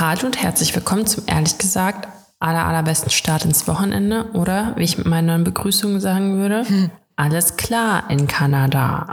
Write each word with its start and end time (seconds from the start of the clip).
Hallo 0.00 0.26
und 0.26 0.40
herzlich 0.40 0.72
willkommen 0.76 1.06
zum 1.08 1.24
ehrlich 1.26 1.58
gesagt 1.58 2.06
aller, 2.38 2.64
allerbesten 2.66 3.10
Start 3.10 3.44
ins 3.44 3.66
Wochenende 3.66 4.26
oder 4.32 4.74
wie 4.76 4.84
ich 4.84 4.96
mit 4.96 5.08
meiner 5.08 5.32
neuen 5.32 5.42
Begrüßung 5.42 5.98
sagen 5.98 6.36
würde, 6.36 6.68
hm. 6.68 6.90
alles 7.16 7.56
klar 7.56 8.08
in 8.08 8.28
Kanada. 8.28 9.08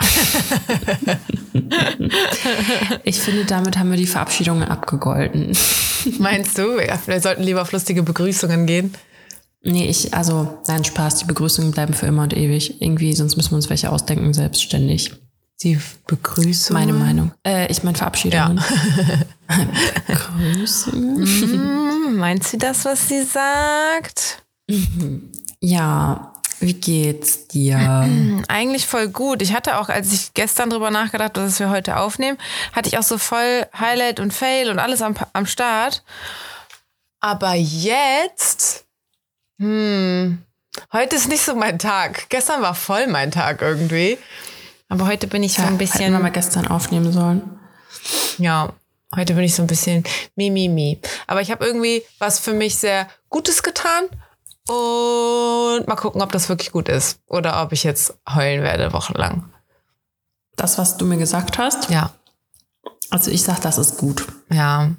ich 3.04 3.20
finde, 3.20 3.46
damit 3.46 3.80
haben 3.80 3.90
wir 3.90 3.98
die 3.98 4.06
Verabschiedungen 4.06 4.62
abgegolten. 4.70 5.58
Meinst 6.20 6.56
du? 6.60 6.80
Ja, 6.80 7.00
wir 7.08 7.20
sollten 7.20 7.42
lieber 7.42 7.64
auf 7.64 7.72
lustige 7.72 8.04
Begrüßungen 8.04 8.68
gehen. 8.68 8.94
Nee, 9.64 9.88
ich, 9.88 10.14
also, 10.14 10.60
nein, 10.68 10.84
Spaß, 10.84 11.16
die 11.16 11.26
Begrüßungen 11.26 11.72
bleiben 11.72 11.96
für 11.96 12.06
immer 12.06 12.22
und 12.22 12.38
ewig. 12.38 12.80
Irgendwie, 12.80 13.14
sonst 13.14 13.38
müssen 13.38 13.54
wir 13.54 13.56
uns 13.56 13.72
welche 13.72 13.92
ausdenken, 13.92 14.36
selbstständig. 14.36 15.14
Die 15.64 15.80
Begrüßung. 16.08 16.74
Meine 16.74 16.94
Meinung. 16.94 17.32
Äh, 17.46 17.72
ich 17.72 17.84
meine 17.84 17.98
Verabschiedungen. 17.98 18.58
Ja. 19.50 19.58
Begrüßungen. 20.08 21.22
Mm, 21.22 22.18
meint 22.18 22.44
sie 22.44 22.58
das, 22.58 22.84
was 22.84 23.08
sie 23.08 23.24
sagt? 23.24 24.44
Ja, 25.62 26.34
wie 26.60 26.74
geht's 26.74 27.48
dir? 27.48 27.78
Eigentlich 28.48 28.86
voll 28.86 29.08
gut. 29.08 29.42
Ich 29.42 29.54
hatte 29.54 29.80
auch, 29.80 29.90
als 29.90 30.12
ich 30.12 30.34
gestern 30.34 30.70
drüber 30.70 30.92
nachgedacht 30.92 31.38
habe, 31.38 31.46
dass 31.46 31.60
wir 31.60 31.70
heute 31.70 31.98
aufnehmen, 31.98 32.38
hatte 32.74 32.90
ich 32.90 32.98
auch 32.98 33.04
so 33.04 33.18
voll 33.18 33.66
Highlight 33.78 34.20
und 34.20 34.34
Fail 34.34 34.70
und 34.70 34.80
alles 34.80 35.02
am, 35.02 35.16
am 35.34 35.46
Start. 35.46 36.04
Aber 37.22 37.54
jetzt, 37.54 38.86
hm, 39.60 40.40
heute 40.92 41.16
ist 41.16 41.30
nicht 41.30 41.44
so 41.44 41.56
mein 41.56 41.80
Tag. 41.80 42.30
Gestern 42.30 42.62
war 42.62 42.76
voll 42.76 43.08
mein 43.08 43.32
Tag 43.32 43.62
irgendwie. 43.62 44.18
Aber 44.90 45.08
heute 45.08 45.28
bin 45.28 45.44
ich 45.44 45.54
so 45.54 45.64
ein 45.64 45.78
bisschen. 45.78 46.02
Hätten 46.02 46.14
wir 46.14 46.20
mal 46.20 46.32
gestern 46.32 46.68
aufnehmen 46.68 47.12
sollen. 47.12 47.60
Ja, 48.38 48.74
heute 49.16 49.34
bin 49.34 49.44
ich 49.44 49.56
so 49.56 49.64
ein 49.64 49.68
bisschen 49.68 50.04
mi, 50.36 50.50
mi, 50.50 50.70
mi. 50.70 51.02
Aber 51.28 51.42
ich 51.42 51.52
habe 51.52 51.66
irgendwie 51.66 52.04
was 52.20 52.40
für 52.40 52.54
mich 52.54 52.78
sehr 52.78 53.08
Gutes 53.30 53.64
getan. 53.64 54.06
Und 54.68 55.88
mal 55.88 55.96
gucken, 55.96 56.22
ob 56.22 56.32
das 56.32 56.50
wirklich 56.50 56.72
gut 56.72 56.90
ist. 56.90 57.20
Oder 57.28 57.62
ob 57.62 57.72
ich 57.72 57.84
jetzt 57.84 58.18
heulen 58.34 58.64
werde, 58.64 58.94
wochenlang. 58.94 59.52
Das, 60.56 60.78
was 60.78 60.98
du 60.98 61.06
mir 61.06 61.18
gesagt 61.18 61.58
hast? 61.58 61.90
Ja. 61.90 62.14
Also 63.12 63.30
ich 63.30 63.44
sag, 63.44 63.62
das 63.62 63.78
ist 63.78 63.98
gut. 63.98 64.26
Ja. 64.50 64.90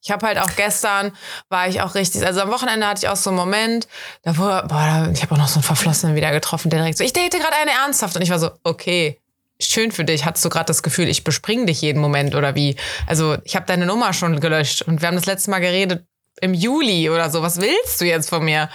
Ich 0.00 0.12
habe 0.12 0.26
halt 0.26 0.38
auch 0.38 0.54
gestern, 0.54 1.12
war 1.48 1.66
ich 1.68 1.80
auch 1.80 1.96
richtig, 1.96 2.24
also 2.24 2.40
am 2.40 2.50
Wochenende 2.50 2.86
hatte 2.86 3.04
ich 3.04 3.08
auch 3.08 3.16
so 3.16 3.30
einen 3.30 3.38
Moment, 3.38 3.88
da 4.22 4.36
wurde, 4.36 4.66
boah, 4.68 5.10
ich 5.12 5.22
habe 5.22 5.34
auch 5.34 5.38
noch 5.38 5.48
so 5.48 5.56
einen 5.56 5.64
Verflossenen 5.64 6.14
wieder 6.14 6.30
getroffen, 6.30 6.70
der 6.70 6.78
direkt 6.78 6.98
so, 6.98 7.04
ich 7.04 7.12
date 7.12 7.32
gerade 7.32 7.56
eine 7.60 7.72
ernsthaft. 7.72 8.14
Und 8.14 8.22
ich 8.22 8.30
war 8.30 8.38
so, 8.38 8.50
okay, 8.62 9.20
schön 9.60 9.92
für 9.92 10.04
dich. 10.04 10.24
Hattest 10.24 10.44
du 10.44 10.48
gerade 10.48 10.66
das 10.66 10.82
Gefühl, 10.82 11.08
ich 11.08 11.24
bespringe 11.24 11.66
dich 11.66 11.80
jeden 11.80 12.00
Moment 12.00 12.34
oder 12.34 12.54
wie? 12.54 12.76
Also 13.06 13.36
ich 13.44 13.56
habe 13.56 13.66
deine 13.66 13.86
Nummer 13.86 14.12
schon 14.12 14.40
gelöscht 14.40 14.82
und 14.82 15.00
wir 15.00 15.08
haben 15.08 15.16
das 15.16 15.26
letzte 15.26 15.50
Mal 15.50 15.60
geredet 15.60 16.04
im 16.40 16.54
Juli 16.54 17.10
oder 17.10 17.30
so. 17.30 17.42
Was 17.42 17.60
willst 17.60 18.00
du 18.00 18.04
jetzt 18.04 18.28
von 18.28 18.44
mir? 18.44 18.68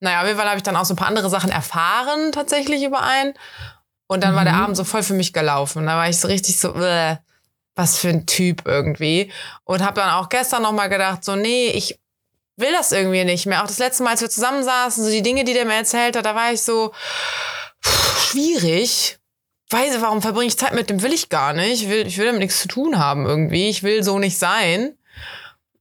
Naja, 0.00 0.20
auf 0.20 0.26
jeden 0.26 0.38
Fall 0.38 0.48
habe 0.48 0.56
ich 0.56 0.62
dann 0.62 0.76
auch 0.76 0.84
so 0.84 0.94
ein 0.94 0.96
paar 0.96 1.08
andere 1.08 1.30
Sachen 1.30 1.50
erfahren 1.50 2.32
tatsächlich 2.32 2.82
über 2.84 3.02
einen. 3.02 3.34
Und 4.06 4.22
dann 4.24 4.32
mhm. 4.32 4.36
war 4.36 4.44
der 4.44 4.54
mhm. 4.54 4.60
Abend 4.60 4.76
so 4.76 4.84
voll 4.84 5.02
für 5.02 5.14
mich 5.14 5.32
gelaufen. 5.32 5.86
Da 5.86 5.96
war 5.96 6.08
ich 6.08 6.18
so 6.18 6.28
richtig 6.28 6.58
so, 6.58 6.74
äh, 6.74 7.16
was 7.74 7.98
für 7.98 8.08
ein 8.08 8.26
Typ 8.26 8.62
irgendwie. 8.64 9.30
Und 9.64 9.84
habe 9.84 10.00
dann 10.00 10.10
auch 10.10 10.28
gestern 10.28 10.62
nochmal 10.62 10.88
gedacht, 10.88 11.24
so, 11.24 11.36
nee, 11.36 11.68
ich 11.68 11.98
will 12.56 12.72
das 12.72 12.90
irgendwie 12.90 13.24
nicht 13.24 13.46
mehr. 13.46 13.62
Auch 13.62 13.68
das 13.68 13.78
letzte 13.78 14.02
Mal, 14.02 14.10
als 14.10 14.20
wir 14.20 14.30
zusammensaßen, 14.30 15.04
so 15.04 15.10
die 15.10 15.22
Dinge, 15.22 15.44
die 15.44 15.52
der 15.52 15.64
mir 15.64 15.74
erzählt 15.74 16.16
hat, 16.16 16.26
da 16.26 16.34
war 16.34 16.52
ich 16.52 16.62
so, 16.62 16.92
pff, 17.84 18.30
schwierig 18.30 19.17
weiß, 19.70 20.00
warum 20.00 20.22
verbringe 20.22 20.46
ich 20.46 20.58
Zeit 20.58 20.74
mit 20.74 20.90
dem, 20.90 21.02
will 21.02 21.12
ich 21.12 21.28
gar 21.28 21.52
nicht. 21.52 21.82
Ich 21.82 21.88
will, 21.88 22.06
ich 22.06 22.18
will 22.18 22.26
damit 22.26 22.40
nichts 22.40 22.60
zu 22.60 22.68
tun 22.68 22.98
haben 22.98 23.26
irgendwie. 23.26 23.68
Ich 23.68 23.82
will 23.82 24.02
so 24.02 24.18
nicht 24.18 24.38
sein. 24.38 24.94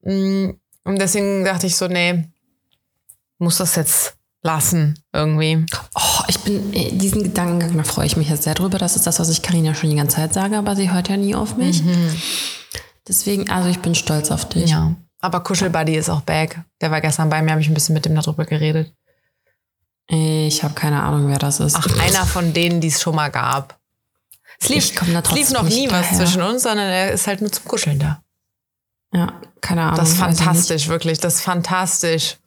Mm, 0.01 0.51
und 0.83 0.99
deswegen 0.99 1.45
dachte 1.45 1.67
ich 1.67 1.75
so, 1.75 1.87
nee, 1.87 2.25
muss 3.37 3.57
das 3.57 3.75
jetzt 3.75 4.15
lassen 4.43 4.99
irgendwie. 5.13 5.65
Oh, 5.95 6.23
ich 6.27 6.39
bin, 6.39 6.73
äh, 6.73 6.91
diesen 6.91 7.23
Gedankengang, 7.23 7.77
da 7.77 7.83
freue 7.83 8.05
ich 8.05 8.17
mich 8.17 8.29
jetzt 8.29 8.43
sehr 8.43 8.53
drüber. 8.55 8.77
Das 8.77 8.95
ist 8.95 9.07
das, 9.07 9.19
was 9.19 9.29
ich 9.29 9.41
Karina 9.41 9.73
schon 9.73 9.89
die 9.89 9.95
ganze 9.95 10.17
Zeit 10.17 10.33
sage, 10.33 10.57
aber 10.57 10.75
sie 10.75 10.91
hört 10.91 11.09
ja 11.09 11.17
nie 11.17 11.35
auf 11.35 11.57
mich. 11.57 11.83
Mhm. 11.83 12.15
Deswegen, 13.07 13.49
also 13.49 13.69
ich 13.69 13.79
bin 13.79 13.95
stolz 13.95 14.31
auf 14.31 14.47
dich. 14.49 14.71
Ja. 14.71 14.95
Aber 15.19 15.41
Kuschelbuddy 15.41 15.95
ist 15.95 16.09
auch 16.09 16.21
back. 16.21 16.61
Der 16.81 16.91
war 16.91 17.01
gestern 17.01 17.29
bei 17.29 17.41
mir, 17.41 17.51
habe 17.51 17.61
ich 17.61 17.67
ein 17.67 17.73
bisschen 17.73 17.93
mit 17.93 18.05
dem 18.05 18.15
darüber 18.15 18.45
geredet. 18.45 18.93
Ich 20.09 20.63
habe 20.63 20.73
keine 20.73 21.03
Ahnung, 21.03 21.27
wer 21.27 21.39
das 21.39 21.59
ist. 21.59 21.75
Ach, 21.75 21.87
einer 21.99 22.25
von 22.25 22.53
denen, 22.53 22.79
die 22.79 22.87
es 22.87 23.01
schon 23.01 23.15
mal 23.15 23.29
gab. 23.29 23.76
Es 24.59 24.69
lief, 24.69 24.91
es 25.01 25.31
lief 25.31 25.51
noch 25.51 25.63
nie 25.63 25.89
was 25.89 26.09
daher. 26.09 26.17
zwischen 26.17 26.41
uns, 26.41 26.63
sondern 26.63 26.87
er 26.87 27.11
ist 27.11 27.27
halt 27.27 27.41
nur 27.41 27.51
zum 27.51 27.65
Kuscheln 27.65 27.99
da. 27.99 28.21
Ja, 29.13 29.33
keine 29.61 29.83
Ahnung. 29.83 29.97
Das 29.97 30.09
ist 30.09 30.17
fantastisch, 30.17 30.87
wirklich. 30.87 31.19
Das 31.19 31.35
ist 31.35 31.41
fantastisch. 31.41 32.37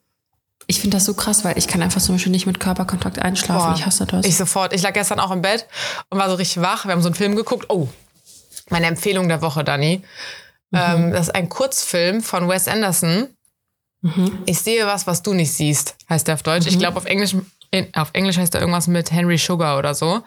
Ich 0.67 0.81
finde 0.81 0.97
das 0.97 1.05
so 1.05 1.15
krass, 1.15 1.45
weil 1.45 1.59
ich 1.59 1.67
kann 1.67 1.83
einfach 1.83 2.01
zum 2.01 2.15
Beispiel 2.15 2.33
nicht 2.33 2.47
mit 2.47 2.61
Körperkontakt 2.61 3.19
einschlafen. 3.19 3.73
Boah, 3.73 3.75
ich 3.77 3.87
hasse 3.87 4.07
das. 4.07 4.27
Ich 4.27 4.37
sofort. 4.37 4.73
Ich 4.73 4.83
lag 4.83 4.93
gestern 4.93 5.19
auch 5.19 5.31
im 5.31 5.43
Bett 5.43 5.67
und 6.11 6.19
war 6.19 6.29
so 6.29 6.37
richtig 6.37 6.63
wach. 6.63 6.85
Wir 6.85 6.93
haben 6.93 7.03
so 7.03 7.09
einen 7.09 7.15
Film 7.15 7.35
geguckt. 7.35 7.67
Oh, 7.71 7.89
meine 8.69 8.87
Empfehlung 8.87 9.29
der 9.29 9.43
Woche, 9.43 9.65
Dani. 9.65 10.03
Mhm. 10.71 10.79
Ähm, 10.79 11.11
das 11.13 11.29
ist 11.29 11.35
ein 11.35 11.49
Kurzfilm 11.49 12.23
von 12.23 12.49
Wes 12.49 12.69
Anderson. 12.69 13.29
Mhm. 14.03 14.39
Ich 14.47 14.61
sehe 14.61 14.87
was, 14.87 15.07
was 15.07 15.23
du 15.23 15.35
nicht 15.35 15.53
siehst, 15.53 15.97
heißt 16.09 16.29
der 16.29 16.35
auf 16.35 16.43
Deutsch. 16.43 16.67
Mhm. 16.67 16.73
Ich 16.73 16.79
glaube, 16.79 16.97
auf 16.99 17.05
Englisch, 17.05 17.35
auf 17.95 18.11
Englisch 18.13 18.37
heißt 18.37 18.55
er 18.55 18.61
irgendwas 18.61 18.87
mit 18.87 19.11
Henry 19.11 19.39
Sugar 19.39 19.79
oder 19.79 19.95
so. 19.95 20.23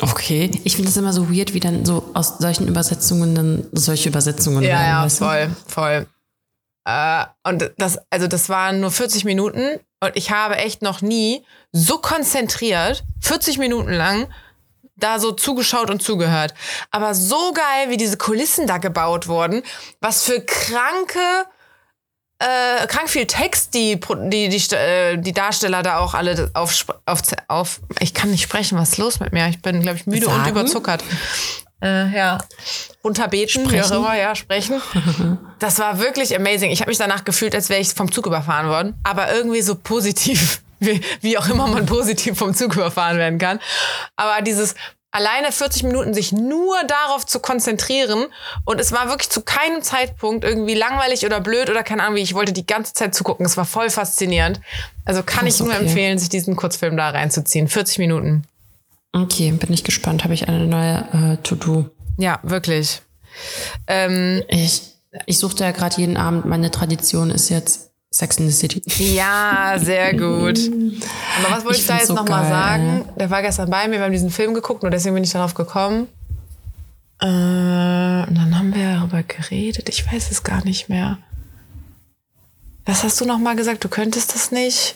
Okay. 0.00 0.50
Ich 0.64 0.76
finde 0.76 0.90
es 0.90 0.96
immer 0.96 1.12
so 1.12 1.30
weird, 1.34 1.54
wie 1.54 1.60
dann 1.60 1.84
so 1.84 2.10
aus 2.14 2.38
solchen 2.38 2.68
Übersetzungen 2.68 3.34
dann 3.34 3.66
solche 3.72 4.08
Übersetzungen 4.08 4.62
Ja, 4.62 4.68
werden, 4.70 4.86
ja, 4.86 5.08
voll, 5.08 5.46
du? 5.48 5.70
voll. 5.72 6.06
Äh, 6.84 7.24
und 7.48 7.70
das, 7.78 7.98
also 8.10 8.26
das 8.26 8.48
waren 8.48 8.80
nur 8.80 8.90
40 8.90 9.24
Minuten 9.24 9.80
und 10.00 10.12
ich 10.14 10.30
habe 10.30 10.56
echt 10.56 10.82
noch 10.82 11.00
nie 11.02 11.44
so 11.72 11.98
konzentriert, 11.98 13.04
40 13.22 13.58
Minuten 13.58 13.90
lang, 13.92 14.28
da 14.96 15.18
so 15.18 15.32
zugeschaut 15.32 15.90
und 15.90 16.02
zugehört. 16.02 16.54
Aber 16.90 17.14
so 17.14 17.52
geil, 17.52 17.90
wie 17.90 17.96
diese 17.96 18.16
Kulissen 18.16 18.66
da 18.66 18.78
gebaut 18.78 19.28
wurden, 19.28 19.62
was 20.00 20.22
für 20.22 20.40
kranke 20.40 21.20
äh, 22.38 22.86
krank 22.86 23.08
viel 23.08 23.26
Text, 23.26 23.74
die, 23.74 23.98
die, 23.98 24.48
die, 24.48 24.74
äh, 24.74 25.16
die 25.16 25.32
Darsteller 25.32 25.82
da 25.82 25.98
auch 25.98 26.14
alle 26.14 26.50
auf, 26.54 26.86
auf, 27.06 27.22
auf. 27.48 27.80
Ich 28.00 28.12
kann 28.12 28.30
nicht 28.30 28.42
sprechen, 28.42 28.78
was 28.78 28.90
ist 28.90 28.98
los 28.98 29.20
mit 29.20 29.32
mir? 29.32 29.48
Ich 29.48 29.62
bin, 29.62 29.80
glaube 29.80 29.96
ich, 29.96 30.06
müde 30.06 30.26
Sagen? 30.26 30.42
und 30.42 30.48
überzuckert. 30.48 31.02
Äh, 31.82 32.14
ja. 32.14 32.38
Unterbeten, 33.02 33.70
wie 33.70 33.80
auch 33.80 33.90
immer, 33.90 34.16
ja, 34.16 34.34
sprechen. 34.34 34.80
Das 35.58 35.78
war 35.78 35.98
wirklich 35.98 36.36
amazing. 36.36 36.70
Ich 36.70 36.80
habe 36.80 36.90
mich 36.90 36.98
danach 36.98 37.24
gefühlt, 37.24 37.54
als 37.54 37.70
wäre 37.70 37.80
ich 37.80 37.88
vom 37.88 38.12
Zug 38.12 38.26
überfahren 38.26 38.68
worden. 38.68 38.94
Aber 39.04 39.32
irgendwie 39.32 39.62
so 39.62 39.74
positiv. 39.74 40.62
Wie, 40.78 41.00
wie 41.22 41.38
auch 41.38 41.48
immer 41.48 41.66
man 41.68 41.86
positiv 41.86 42.36
vom 42.36 42.52
Zug 42.52 42.74
überfahren 42.74 43.16
werden 43.16 43.38
kann. 43.38 43.60
Aber 44.14 44.42
dieses 44.42 44.74
alleine 45.16 45.50
40 45.50 45.84
Minuten 45.84 46.12
sich 46.12 46.32
nur 46.32 46.76
darauf 46.84 47.24
zu 47.24 47.40
konzentrieren 47.40 48.26
und 48.66 48.80
es 48.80 48.92
war 48.92 49.08
wirklich 49.08 49.30
zu 49.30 49.40
keinem 49.40 49.80
Zeitpunkt 49.80 50.44
irgendwie 50.44 50.74
langweilig 50.74 51.24
oder 51.24 51.40
blöd 51.40 51.70
oder 51.70 51.82
keine 51.82 52.02
Ahnung 52.02 52.16
wie. 52.16 52.22
Ich 52.22 52.34
wollte 52.34 52.52
die 52.52 52.66
ganze 52.66 52.92
Zeit 52.92 53.14
zugucken. 53.14 53.46
Es 53.46 53.56
war 53.56 53.64
voll 53.64 53.88
faszinierend. 53.88 54.60
Also 55.06 55.22
kann 55.22 55.46
ich 55.46 55.58
nur 55.58 55.70
okay. 55.70 55.78
empfehlen, 55.78 56.18
sich 56.18 56.28
diesen 56.28 56.54
Kurzfilm 56.54 56.98
da 56.98 57.08
reinzuziehen. 57.08 57.66
40 57.66 57.98
Minuten. 57.98 58.44
Okay, 59.12 59.50
bin 59.52 59.72
ich 59.72 59.84
gespannt. 59.84 60.22
Habe 60.22 60.34
ich 60.34 60.48
eine 60.48 60.66
neue 60.66 60.98
äh, 61.12 61.36
To-Do. 61.42 61.88
Ja, 62.18 62.38
wirklich. 62.42 63.00
Ähm, 63.86 64.42
ich 64.48 64.82
ich 65.24 65.38
suchte 65.38 65.64
ja 65.64 65.70
gerade 65.70 65.96
jeden 65.96 66.18
Abend. 66.18 66.44
Meine 66.44 66.70
Tradition 66.70 67.30
ist 67.30 67.48
jetzt 67.48 67.85
Sex 68.16 68.38
in 68.38 68.48
the 68.48 68.52
City. 68.52 68.82
Ja, 69.14 69.74
sehr 69.78 70.12
gut. 70.12 70.58
Aber 71.38 71.56
was 71.56 71.64
wollte 71.64 71.76
ich, 71.76 71.82
ich 71.82 71.86
da 71.86 71.96
jetzt 71.96 72.06
so 72.06 72.14
nochmal 72.14 72.48
sagen? 72.48 73.04
Der 73.18 73.30
war 73.30 73.42
gestern 73.42 73.68
bei 73.70 73.86
mir, 73.88 73.98
wir 73.98 74.04
haben 74.04 74.12
diesen 74.12 74.30
Film 74.30 74.54
geguckt 74.54 74.82
und 74.84 74.90
deswegen 74.90 75.14
bin 75.14 75.24
ich 75.24 75.32
darauf 75.32 75.54
gekommen. 75.54 76.08
Äh, 77.20 77.26
und 77.26 78.34
dann 78.34 78.58
haben 78.58 78.74
wir 78.74 78.94
darüber 78.94 79.22
geredet. 79.22 79.88
Ich 79.88 80.10
weiß 80.10 80.30
es 80.30 80.42
gar 80.42 80.64
nicht 80.64 80.88
mehr. 80.88 81.18
Was 82.84 83.02
hast 83.04 83.20
du 83.20 83.24
nochmal 83.24 83.56
gesagt? 83.56 83.84
Du 83.84 83.88
könntest 83.88 84.34
das 84.34 84.52
nicht? 84.52 84.94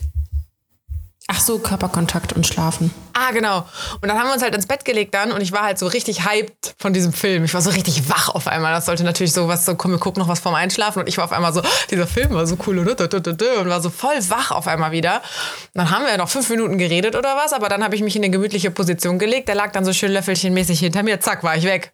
Ach 1.32 1.38
so, 1.38 1.60
Körperkontakt 1.60 2.32
und 2.32 2.44
Schlafen. 2.44 2.92
Ah, 3.12 3.30
genau. 3.30 3.58
Und 4.00 4.08
dann 4.08 4.18
haben 4.18 4.26
wir 4.26 4.34
uns 4.34 4.42
halt 4.42 4.52
ins 4.52 4.66
Bett 4.66 4.84
gelegt 4.84 5.14
dann 5.14 5.30
und 5.30 5.40
ich 5.40 5.52
war 5.52 5.62
halt 5.62 5.78
so 5.78 5.86
richtig 5.86 6.26
hyped 6.28 6.74
von 6.76 6.92
diesem 6.92 7.12
Film. 7.12 7.44
Ich 7.44 7.54
war 7.54 7.62
so 7.62 7.70
richtig 7.70 8.08
wach 8.08 8.30
auf 8.30 8.48
einmal. 8.48 8.72
Das 8.72 8.86
sollte 8.86 9.04
natürlich 9.04 9.32
so 9.32 9.46
was 9.46 9.64
so, 9.64 9.76
komm, 9.76 9.92
wir 9.92 9.98
gucken 9.98 10.20
noch 10.20 10.28
was 10.28 10.40
vorm 10.40 10.56
Einschlafen 10.56 10.98
und 10.98 11.08
ich 11.08 11.18
war 11.18 11.24
auf 11.26 11.32
einmal 11.32 11.52
so, 11.52 11.62
dieser 11.88 12.08
Film 12.08 12.30
war 12.30 12.48
so 12.48 12.56
cool 12.66 12.78
und 12.78 12.86
war 12.88 13.80
so 13.80 13.90
voll 13.90 14.16
wach 14.28 14.50
auf 14.50 14.66
einmal 14.66 14.90
wieder. 14.90 15.18
Und 15.18 15.22
dann 15.74 15.90
haben 15.90 16.04
wir 16.04 16.16
noch 16.16 16.28
fünf 16.28 16.50
Minuten 16.50 16.78
geredet 16.78 17.14
oder 17.14 17.36
was, 17.36 17.52
aber 17.52 17.68
dann 17.68 17.84
habe 17.84 17.94
ich 17.94 18.02
mich 18.02 18.16
in 18.16 18.24
eine 18.24 18.32
gemütliche 18.32 18.72
Position 18.72 19.20
gelegt. 19.20 19.46
Der 19.46 19.54
lag 19.54 19.70
dann 19.70 19.84
so 19.84 19.92
schön 19.92 20.10
löffelchenmäßig 20.10 20.80
hinter 20.80 21.04
mir. 21.04 21.20
Zack, 21.20 21.44
war 21.44 21.56
ich 21.56 21.62
weg 21.62 21.92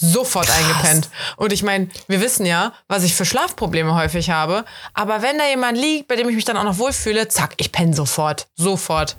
sofort 0.00 0.46
Krass. 0.46 0.56
eingepennt. 0.58 1.10
Und 1.36 1.52
ich 1.52 1.62
meine, 1.62 1.88
wir 2.06 2.20
wissen 2.20 2.46
ja, 2.46 2.72
was 2.86 3.02
ich 3.04 3.14
für 3.14 3.24
Schlafprobleme 3.24 3.94
häufig 3.94 4.30
habe. 4.30 4.64
Aber 4.94 5.22
wenn 5.22 5.38
da 5.38 5.46
jemand 5.48 5.76
liegt, 5.78 6.08
bei 6.08 6.16
dem 6.16 6.28
ich 6.28 6.36
mich 6.36 6.44
dann 6.44 6.56
auch 6.56 6.64
noch 6.64 6.78
wohlfühle, 6.78 7.28
zack, 7.28 7.54
ich 7.56 7.72
penne 7.72 7.94
sofort. 7.94 8.46
Sofort. 8.56 9.16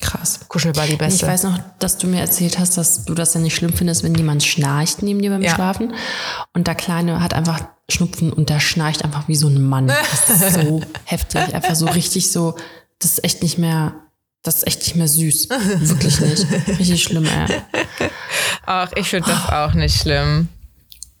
Krass. 0.00 0.40
Kuschelbuddy 0.48 0.92
Ich 0.92 0.98
beste. 0.98 1.26
weiß 1.26 1.44
noch, 1.44 1.58
dass 1.78 1.96
du 1.98 2.06
mir 2.06 2.20
erzählt 2.20 2.58
hast, 2.58 2.76
dass 2.76 3.04
du 3.04 3.14
das 3.14 3.32
ja 3.34 3.40
nicht 3.40 3.54
schlimm 3.54 3.72
findest, 3.72 4.02
wenn 4.02 4.14
jemand 4.14 4.42
schnarcht 4.44 5.02
neben 5.02 5.22
dir 5.22 5.30
beim 5.30 5.42
Ja. 5.42 5.54
Schlafen. 5.54 5.94
Und 6.52 6.66
der 6.66 6.74
Kleine 6.74 7.22
hat 7.22 7.32
einfach 7.32 7.60
Schnupfen 7.88 8.32
und 8.32 8.50
der 8.50 8.60
schnarcht 8.60 9.04
einfach 9.04 9.28
wie 9.28 9.36
so 9.36 9.46
ein 9.48 9.62
Mann. 9.62 9.86
Das 9.88 10.28
ist 10.42 10.54
so 10.54 10.80
heftig. 11.04 11.54
Einfach 11.54 11.74
so 11.74 11.86
richtig 11.86 12.30
so, 12.30 12.54
das 12.98 13.12
ist 13.12 13.24
echt 13.24 13.42
nicht 13.42 13.56
mehr, 13.58 13.92
das 14.44 14.56
ist 14.56 14.66
echt 14.66 14.80
nicht 14.80 14.94
mehr 14.94 15.08
süß. 15.08 15.48
Wirklich 15.50 16.20
nicht. 16.20 16.46
Richtig 16.78 17.02
schlimm, 17.02 17.24
ey. 17.24 17.62
Ach, 18.66 18.92
ich 18.94 19.08
finde 19.08 19.30
das 19.30 19.48
auch 19.50 19.74
nicht 19.74 20.00
schlimm. 20.00 20.48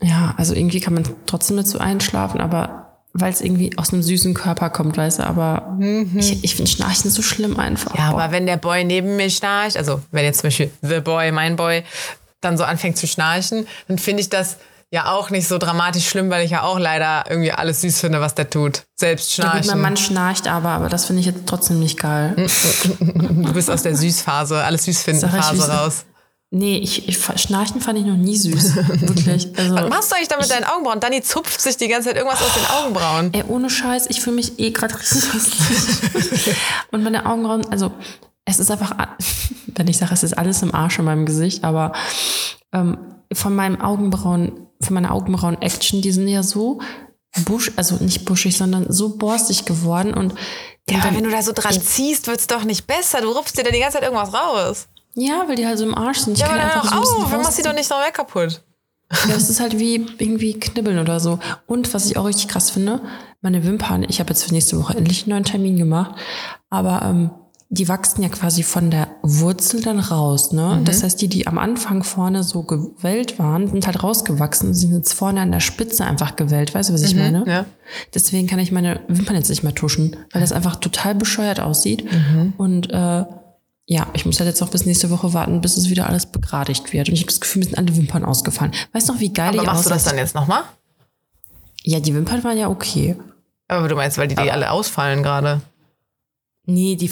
Ja, 0.02 0.34
also 0.36 0.54
irgendwie 0.54 0.80
kann 0.80 0.94
man 0.94 1.04
trotzdem 1.26 1.56
dazu 1.56 1.80
einschlafen, 1.80 2.40
aber 2.40 2.84
weil 3.14 3.32
es 3.32 3.40
irgendwie 3.40 3.78
aus 3.78 3.92
einem 3.92 4.02
süßen 4.02 4.34
Körper 4.34 4.68
kommt, 4.70 4.96
weißt 4.96 5.20
du, 5.20 5.22
aber 5.22 5.78
ich, 6.16 6.44
ich 6.44 6.56
finde 6.56 6.70
Schnarchen 6.70 7.10
so 7.10 7.22
schlimm 7.22 7.58
einfach. 7.58 7.94
Mhm. 7.94 7.98
Ja, 7.98 8.10
aber 8.10 8.30
wenn 8.32 8.44
der 8.44 8.58
Boy 8.58 8.84
neben 8.84 9.16
mir 9.16 9.30
schnarcht, 9.30 9.76
also 9.76 10.02
wenn 10.10 10.24
jetzt 10.24 10.40
zum 10.40 10.48
Beispiel 10.48 10.70
The 10.82 11.00
Boy, 11.00 11.32
mein 11.32 11.56
Boy, 11.56 11.84
dann 12.40 12.58
so 12.58 12.64
anfängt 12.64 12.98
zu 12.98 13.06
schnarchen, 13.06 13.66
dann 13.88 13.98
finde 13.98 14.20
ich 14.20 14.28
das 14.28 14.58
ja 14.94 15.12
auch 15.12 15.28
nicht 15.30 15.46
so 15.48 15.58
dramatisch 15.58 16.08
schlimm, 16.08 16.30
weil 16.30 16.44
ich 16.44 16.52
ja 16.52 16.62
auch 16.62 16.78
leider 16.78 17.24
irgendwie 17.28 17.52
alles 17.52 17.80
süß 17.82 18.00
finde, 18.00 18.20
was 18.20 18.34
der 18.34 18.48
tut. 18.48 18.84
Selbst 18.94 19.36
Ja, 19.36 19.44
schnarchen. 19.50 19.70
mein 19.72 19.80
Mann 19.80 19.96
schnarcht 19.96 20.48
aber, 20.48 20.70
aber 20.70 20.88
das 20.88 21.04
finde 21.06 21.20
ich 21.20 21.26
jetzt 21.26 21.40
trotzdem 21.46 21.80
nicht 21.80 21.98
geil. 21.98 22.34
du 23.00 23.52
bist 23.52 23.70
aus 23.70 23.82
der 23.82 23.96
Süßphase, 23.96 24.62
alles 24.64 24.84
süß 24.84 25.02
finden 25.02 25.20
Sag 25.20 25.34
ich, 25.34 25.44
Phase 25.44 25.58
wie's- 25.58 25.68
raus. 25.68 26.04
Nee, 26.56 26.76
ich, 26.78 27.08
ich 27.08 27.18
Schnarchen 27.40 27.80
fand 27.80 27.98
ich 27.98 28.04
noch 28.04 28.16
nie 28.16 28.36
süß. 28.36 28.76
Wirklich. 28.76 29.48
Also, 29.58 29.74
Was 29.74 29.88
machst 29.90 30.10
du 30.12 30.14
eigentlich 30.16 30.28
da 30.28 30.36
mit 30.36 30.48
deinen 30.48 30.62
Augenbrauen? 30.62 31.00
Danny 31.00 31.20
zupft 31.20 31.60
sich 31.60 31.76
die 31.76 31.88
ganze 31.88 32.10
Zeit 32.10 32.16
irgendwas 32.16 32.40
aus 32.42 32.54
den 32.54 32.66
Augenbrauen. 32.78 33.34
ey, 33.34 33.42
ohne 33.48 33.68
Scheiß, 33.68 34.06
ich 34.08 34.20
fühle 34.20 34.36
mich 34.36 34.60
eh 34.60 34.70
gerade 34.70 34.94
richtig 35.00 35.32
hässlich. 35.34 36.54
Und 36.92 37.02
meine 37.02 37.26
Augenbrauen, 37.26 37.66
also 37.72 37.90
es 38.44 38.60
ist 38.60 38.70
einfach, 38.70 38.92
wenn 39.74 39.88
ich 39.88 39.98
sage, 39.98 40.14
es 40.14 40.22
ist 40.22 40.38
alles 40.38 40.62
im 40.62 40.72
Arsch 40.72 40.98
in 41.00 41.06
meinem 41.06 41.26
Gesicht, 41.26 41.64
aber 41.64 41.92
ähm, 42.72 42.98
von 43.32 43.56
meinem 43.56 43.80
Augenbrauen, 43.80 44.52
von 44.84 44.94
meiner 44.94 45.12
Augenbrauen-Action, 45.12 46.02
die 46.02 46.12
sind 46.12 46.28
ja 46.28 46.42
so 46.42 46.80
busch, 47.44 47.72
also 47.76 47.96
nicht 47.96 48.24
buschig, 48.24 48.56
sondern 48.56 48.86
so 48.92 49.16
borstig 49.16 49.64
geworden 49.64 50.14
und 50.14 50.34
Ja, 50.88 50.98
dann- 51.00 51.16
wenn 51.16 51.24
du 51.24 51.30
da 51.30 51.42
so 51.42 51.52
dran 51.52 51.80
ziehst, 51.80 52.26
wird's 52.26 52.46
doch 52.46 52.64
nicht 52.64 52.86
besser. 52.86 53.20
Du 53.22 53.30
rupfst 53.32 53.54
dir 53.56 53.64
da 53.64 53.70
die 53.70 53.80
ganze 53.80 53.94
Zeit 53.98 54.04
irgendwas 54.04 54.32
raus. 54.34 54.86
ja, 55.14 55.44
weil 55.48 55.56
die 55.56 55.66
halt 55.66 55.78
so 55.78 55.84
im 55.84 55.94
Arsch 55.96 56.18
sind. 56.18 56.34
Ich 56.34 56.40
Ja, 56.40 56.48
kann 56.48 56.58
aber 56.60 56.68
dann 56.68 56.80
einfach 56.82 56.98
auch 56.98 57.04
so 57.04 57.16
auf, 57.16 57.30
dann 57.30 57.42
machst 57.42 57.42
du 57.42 57.46
rausziehen. 57.46 57.64
doch 57.66 57.74
nicht 57.74 57.90
noch 57.90 57.98
mehr 58.00 58.10
kaputt. 58.12 58.62
Ja, 59.28 59.34
das 59.34 59.48
ist 59.50 59.60
halt 59.60 59.78
wie 59.78 60.06
irgendwie 60.18 60.58
Knibbeln 60.58 60.98
oder 60.98 61.20
so. 61.20 61.38
Und 61.66 61.92
was 61.94 62.06
ich 62.06 62.16
auch 62.16 62.24
richtig 62.24 62.48
krass 62.48 62.70
finde, 62.70 63.00
meine 63.40 63.62
Wimpern, 63.64 64.04
ich 64.08 64.18
habe 64.20 64.30
jetzt 64.30 64.42
für 64.44 64.52
nächste 64.52 64.78
Woche 64.78 64.96
endlich 64.96 65.22
einen 65.22 65.30
neuen 65.30 65.44
Termin 65.44 65.76
gemacht, 65.76 66.16
aber 66.70 67.02
ähm, 67.02 67.30
die 67.70 67.88
wachsen 67.88 68.22
ja 68.22 68.28
quasi 68.28 68.62
von 68.62 68.90
der 68.90 69.08
Wurzel 69.22 69.80
dann 69.82 69.98
raus, 69.98 70.52
ne? 70.52 70.78
Mhm. 70.80 70.84
Das 70.84 71.02
heißt, 71.02 71.20
die, 71.20 71.28
die 71.28 71.46
am 71.46 71.58
Anfang 71.58 72.04
vorne 72.04 72.42
so 72.42 72.62
gewellt 72.62 73.38
waren, 73.38 73.68
sind 73.68 73.86
halt 73.86 74.02
rausgewachsen 74.02 74.68
und 74.68 74.74
sind 74.74 74.92
jetzt 74.92 75.12
vorne 75.14 75.40
an 75.40 75.50
der 75.50 75.60
Spitze 75.60 76.04
einfach 76.04 76.36
gewellt. 76.36 76.74
Weißt 76.74 76.90
du, 76.90 76.94
was 76.94 77.02
ich 77.02 77.16
meine? 77.16 77.40
Mhm, 77.40 77.48
ja. 77.48 77.64
Deswegen 78.14 78.46
kann 78.46 78.58
ich 78.58 78.70
meine 78.70 79.00
Wimpern 79.08 79.36
jetzt 79.36 79.48
nicht 79.48 79.62
mehr 79.62 79.74
tuschen, 79.74 80.16
weil 80.32 80.40
das 80.40 80.52
einfach 80.52 80.76
total 80.76 81.14
bescheuert 81.14 81.58
aussieht. 81.60 82.04
Mhm. 82.04 82.52
Und 82.56 82.90
äh, 82.90 83.24
ja, 83.86 84.06
ich 84.12 84.24
muss 84.24 84.38
halt 84.38 84.48
jetzt 84.48 84.62
auch 84.62 84.70
bis 84.70 84.86
nächste 84.86 85.10
Woche 85.10 85.32
warten, 85.32 85.60
bis 85.60 85.76
es 85.76 85.90
wieder 85.90 86.08
alles 86.08 86.26
begradigt 86.26 86.92
wird. 86.92 87.08
Und 87.08 87.14
ich 87.14 87.20
habe 87.20 87.30
das 87.30 87.40
Gefühl, 87.40 87.60
mir 87.60 87.66
sind 87.66 87.78
alle 87.78 87.96
Wimpern 87.96 88.24
ausgefallen. 88.24 88.72
Weißt 88.92 89.08
du 89.08 89.14
noch, 89.14 89.20
wie 89.20 89.32
geil 89.32 89.48
Aber 89.48 89.62
ich 89.62 89.66
machst 89.66 89.86
du 89.86 89.90
aussah? 89.90 89.94
das 89.94 90.04
dann 90.04 90.18
jetzt 90.18 90.34
nochmal? 90.34 90.62
Ja, 91.82 92.00
die 92.00 92.14
Wimpern 92.14 92.42
waren 92.44 92.56
ja 92.56 92.68
okay. 92.68 93.16
Aber 93.68 93.88
du 93.88 93.96
meinst, 93.96 94.16
weil 94.16 94.28
die, 94.28 94.36
die 94.36 94.50
alle 94.50 94.70
ausfallen 94.70 95.22
gerade. 95.22 95.60
Nee, 96.66 96.96
die, 96.96 97.10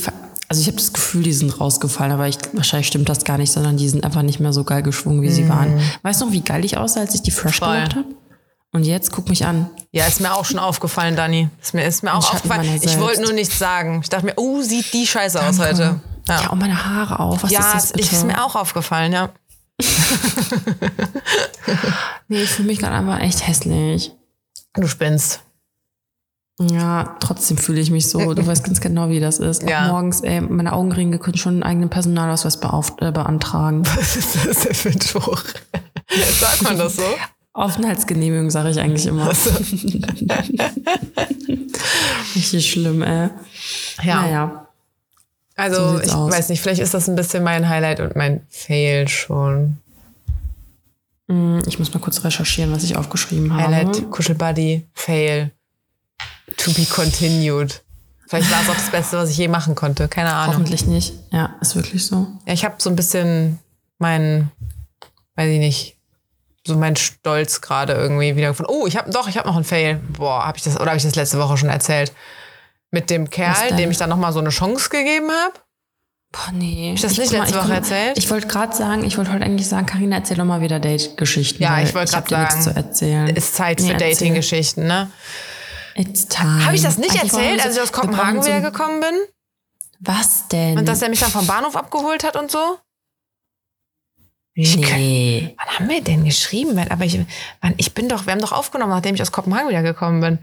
also 0.53 0.61
ich 0.61 0.67
habe 0.67 0.77
das 0.77 0.93
Gefühl, 0.93 1.23
die 1.23 1.33
sind 1.33 1.59
rausgefallen, 1.59 2.13
aber 2.13 2.29
ich, 2.29 2.37
wahrscheinlich 2.53 2.87
stimmt 2.89 3.09
das 3.09 3.25
gar 3.25 3.39
nicht, 3.39 3.51
sondern 3.51 3.79
die 3.79 3.89
sind 3.89 4.05
einfach 4.05 4.21
nicht 4.21 4.39
mehr 4.39 4.53
so 4.53 4.65
geil 4.65 4.83
geschwungen, 4.83 5.23
wie 5.23 5.31
sie 5.31 5.49
waren. 5.49 5.81
Weißt 6.03 6.21
du 6.21 6.27
noch, 6.27 6.33
wie 6.33 6.43
geil 6.43 6.63
ich 6.63 6.77
aussah, 6.77 7.01
als 7.01 7.15
ich 7.15 7.23
die 7.23 7.31
fresh 7.31 7.59
Mhm. 7.63 7.65
Voll. 7.65 7.75
gemacht 7.77 7.97
habe? 7.97 8.07
Und 8.73 8.85
jetzt 8.85 9.13
guck 9.13 9.31
mich 9.31 9.47
an. 9.47 9.71
Ja, 9.93 10.05
ist 10.07 10.21
mir 10.21 10.35
auch 10.35 10.45
schon 10.45 10.59
aufgefallen, 10.59 11.17
Dani. 11.17 11.49
Ist 11.63 11.73
mir, 11.73 11.87
ist 11.87 12.03
mir 12.03 12.13
auch 12.13 12.35
aufgefallen. 12.35 12.81
Ich 12.83 12.99
wollte 13.01 13.23
nur 13.23 13.33
nichts 13.33 13.59
sagen. 13.59 14.01
Ich 14.03 14.11
dachte 14.11 14.27
mir, 14.27 14.35
oh, 14.37 14.61
sieht 14.61 14.93
die 14.93 15.07
scheiße 15.07 15.43
aus 15.43 15.59
heute. 15.59 16.01
Ja. 16.29 16.43
Ja, 16.43 16.51
und 16.51 16.59
meine 16.59 16.85
Haare 16.85 17.19
auch. 17.19 17.43
Was 17.43 17.51
ja 17.51 17.61
ist 17.61 17.73
das 17.75 17.93
bitte? 17.93 18.15
ist 18.15 18.27
mir 18.27 18.45
auch 18.45 18.55
aufgefallen, 18.55 19.13
ja. 19.15 19.31
nee, 22.29 22.43
ich 22.43 22.51
fühle 22.51 22.69
mich 22.69 22.79
gerade 22.79 22.95
einfach 22.95 23.21
echt 23.21 23.47
hässlich. 23.47 24.13
Du 24.75 24.87
spinnst. 24.87 25.41
Ja, 26.61 27.17
trotzdem 27.19 27.57
fühle 27.57 27.81
ich 27.81 27.91
mich 27.91 28.09
so. 28.09 28.35
Du 28.35 28.47
weißt 28.47 28.63
ganz 28.65 28.81
genau, 28.81 29.09
wie 29.09 29.21
das 29.21 29.39
ist. 29.39 29.63
Ja. 29.63 29.89
Morgens, 29.89 30.21
ey, 30.21 30.41
meine 30.41 30.73
Augenringe 30.75 31.19
können 31.19 31.37
schon 31.39 31.55
einen 31.55 31.63
eigenen 31.63 31.89
Personalausweis 31.91 32.61
beauf 32.61 32.93
äh, 33.01 33.11
beantragen. 33.11 33.85
Was 33.97 34.17
ist 34.17 34.37
das 34.47 34.61
denn 34.61 34.75
für 34.75 34.91
ein 34.91 35.01
Spruch? 35.01 35.43
Sagt 36.39 36.63
man 36.63 36.79
das 36.79 36.97
so? 36.97 37.03
Aufenthaltsgenehmigung 37.55 38.51
sage 38.51 38.71
ich 38.71 38.79
eigentlich 38.81 39.07
immer. 39.07 39.31
Richtig 42.35 42.71
schlimm, 42.71 43.03
ey. 43.03 43.29
Ja. 44.03 44.23
Naja. 44.23 44.67
Also, 45.57 45.97
So 45.99 46.01
ich 46.01 46.13
aus. 46.13 46.33
weiß 46.33 46.49
nicht, 46.49 46.61
vielleicht 46.63 46.81
ist 46.81 46.95
das 46.95 47.09
ein 47.09 47.17
bisschen 47.17 47.45
mein 47.45 47.69
Highlight 47.69 48.01
und 48.01 48.17
mein 48.17 48.41
Fail 48.49 49.07
schon. 49.09 49.77
Hm, 51.29 51.61
Ich 51.67 51.79
muss 51.79 51.93
mal 51.93 52.01
kurz 52.01 52.25
recherchieren, 52.25 52.73
was 52.73 52.85
ich 52.85 52.97
aufgeschrieben 52.97 53.53
habe. 53.53 53.63
Highlight, 53.65 54.11
Kuschelbuddy, 54.11 54.87
Fail. 54.95 55.51
To 56.65 56.73
be 56.73 56.85
continued. 56.87 57.83
Vielleicht 58.29 58.51
war 58.51 58.63
es 58.63 58.69
auch 58.71 58.75
das 58.75 58.91
Beste, 58.91 59.19
was 59.19 59.31
ich 59.31 59.37
je 59.37 59.49
machen 59.49 59.75
konnte. 59.75 60.09
Keine 60.09 60.33
Ahnung. 60.33 60.55
Hoffentlich 60.55 60.87
nicht. 60.87 61.13
Ja, 61.31 61.57
ist 61.61 61.77
wirklich 61.77 62.07
so. 62.07 62.27
Ja, 62.47 62.55
ich 62.55 62.65
habe 62.65 62.77
so 62.79 62.89
ein 62.89 62.97
bisschen 62.97 63.59
meinen, 63.99 64.51
weiß 65.37 65.51
ich 65.51 65.59
nicht, 65.59 65.99
so 66.67 66.77
meinen 66.77 66.97
Stolz 66.97 67.61
gerade 67.61 67.93
irgendwie 67.95 68.37
wieder 68.37 68.49
gefunden. 68.49 68.73
Oh, 68.73 68.87
ich 68.87 68.97
habe 68.97 69.11
doch, 69.11 69.29
ich 69.29 69.37
habe 69.37 69.49
noch 69.49 69.57
einen 69.57 69.65
Fail. 69.65 70.01
Boah, 70.17 70.47
habe 70.47 70.57
ich 70.57 70.65
das 70.65 70.77
oder 70.77 70.87
habe 70.87 70.97
ich 70.97 71.03
das 71.03 71.15
letzte 71.15 71.39
Woche 71.39 71.57
schon 71.59 71.69
erzählt? 71.69 72.13
Mit 72.91 73.11
dem 73.11 73.29
Kerl, 73.31 73.75
dem 73.77 73.91
ich 73.91 73.97
dann 73.99 74.11
noch 74.11 74.17
mal 74.19 74.33
so 74.33 74.39
eine 74.39 74.51
Chance 74.51 74.89
gegeben 74.89 75.31
habe. 75.31 75.55
Boah, 76.31 76.53
nee. 76.53 76.89
Hab 76.91 76.95
ich 76.97 77.03
das 77.03 77.19
nicht 77.19 77.31
guck 77.31 77.39
mal, 77.39 77.45
letzte 77.45 77.55
ich 77.59 77.61
Woche 77.65 77.69
guck- 77.69 77.77
erzählt? 77.77 78.19
Ich 78.19 78.31
wollte 78.31 78.47
gerade 78.47 78.75
sagen, 78.77 79.05
ich 79.05 79.19
wollte 79.19 79.33
heute 79.33 79.45
eigentlich 79.45 79.69
sagen, 79.69 79.87
Karina, 79.87 80.17
erzähl 80.17 80.37
doch 80.39 80.45
mal 80.45 80.61
wieder 80.63 80.79
Date-Geschichten. 80.81 81.63
Ja, 81.63 81.81
ich 81.83 81.95
wollte 81.95 82.15
nichts 82.17 82.31
sagen, 82.31 82.63
zu 82.63 82.71
erzählen. 82.75 83.29
Ist 83.29 83.55
Zeit 83.57 83.81
Nee, 83.81 83.91
für. 83.93 83.97
Dating-Geschichten, 83.99 84.87
ne? 84.87 85.11
It's 85.95 86.27
time. 86.29 86.65
Habe 86.65 86.75
ich 86.75 86.83
das 86.83 86.99
nicht 86.99 87.11
brauchen 87.15 87.29
erzählt, 87.29 87.65
als 87.65 87.77
ich 87.77 87.83
aus 87.83 87.93
Kopenhagen 87.93 88.45
wieder 88.45 88.61
gekommen 88.61 89.01
bin? 89.01 89.15
Was 90.01 90.49
denn? 90.49 90.79
Und 90.79 90.87
dass 90.87 91.03
er 91.03 91.09
mich 91.09 91.21
dann 91.21 91.31
vom 91.31 91.47
Bahnhof 91.47 91.77
abgeholt 91.77 92.25
hat 92.25 92.37
und 92.37 92.51
so? 92.51 92.79
Ich 94.55 94.77
nee. 94.77 95.55
Wann 95.57 95.79
haben 95.79 95.89
wir 95.89 96.03
denn 96.03 96.25
geschrieben? 96.25 96.79
Aber 96.91 97.05
ich, 97.05 97.19
wann, 97.63 97.75
ich 97.79 97.95
bin 97.95 98.09
doch, 98.09 98.27
wir 98.27 98.33
haben 98.33 98.41
doch 98.41 98.53
aufgenommen, 98.53 98.91
nachdem 98.91 99.15
ich 99.15 99.23
aus 99.23 99.33
Kopenhagen 99.33 99.69
wieder 99.69 99.83
gekommen 99.83 100.21
bin. 100.21 100.39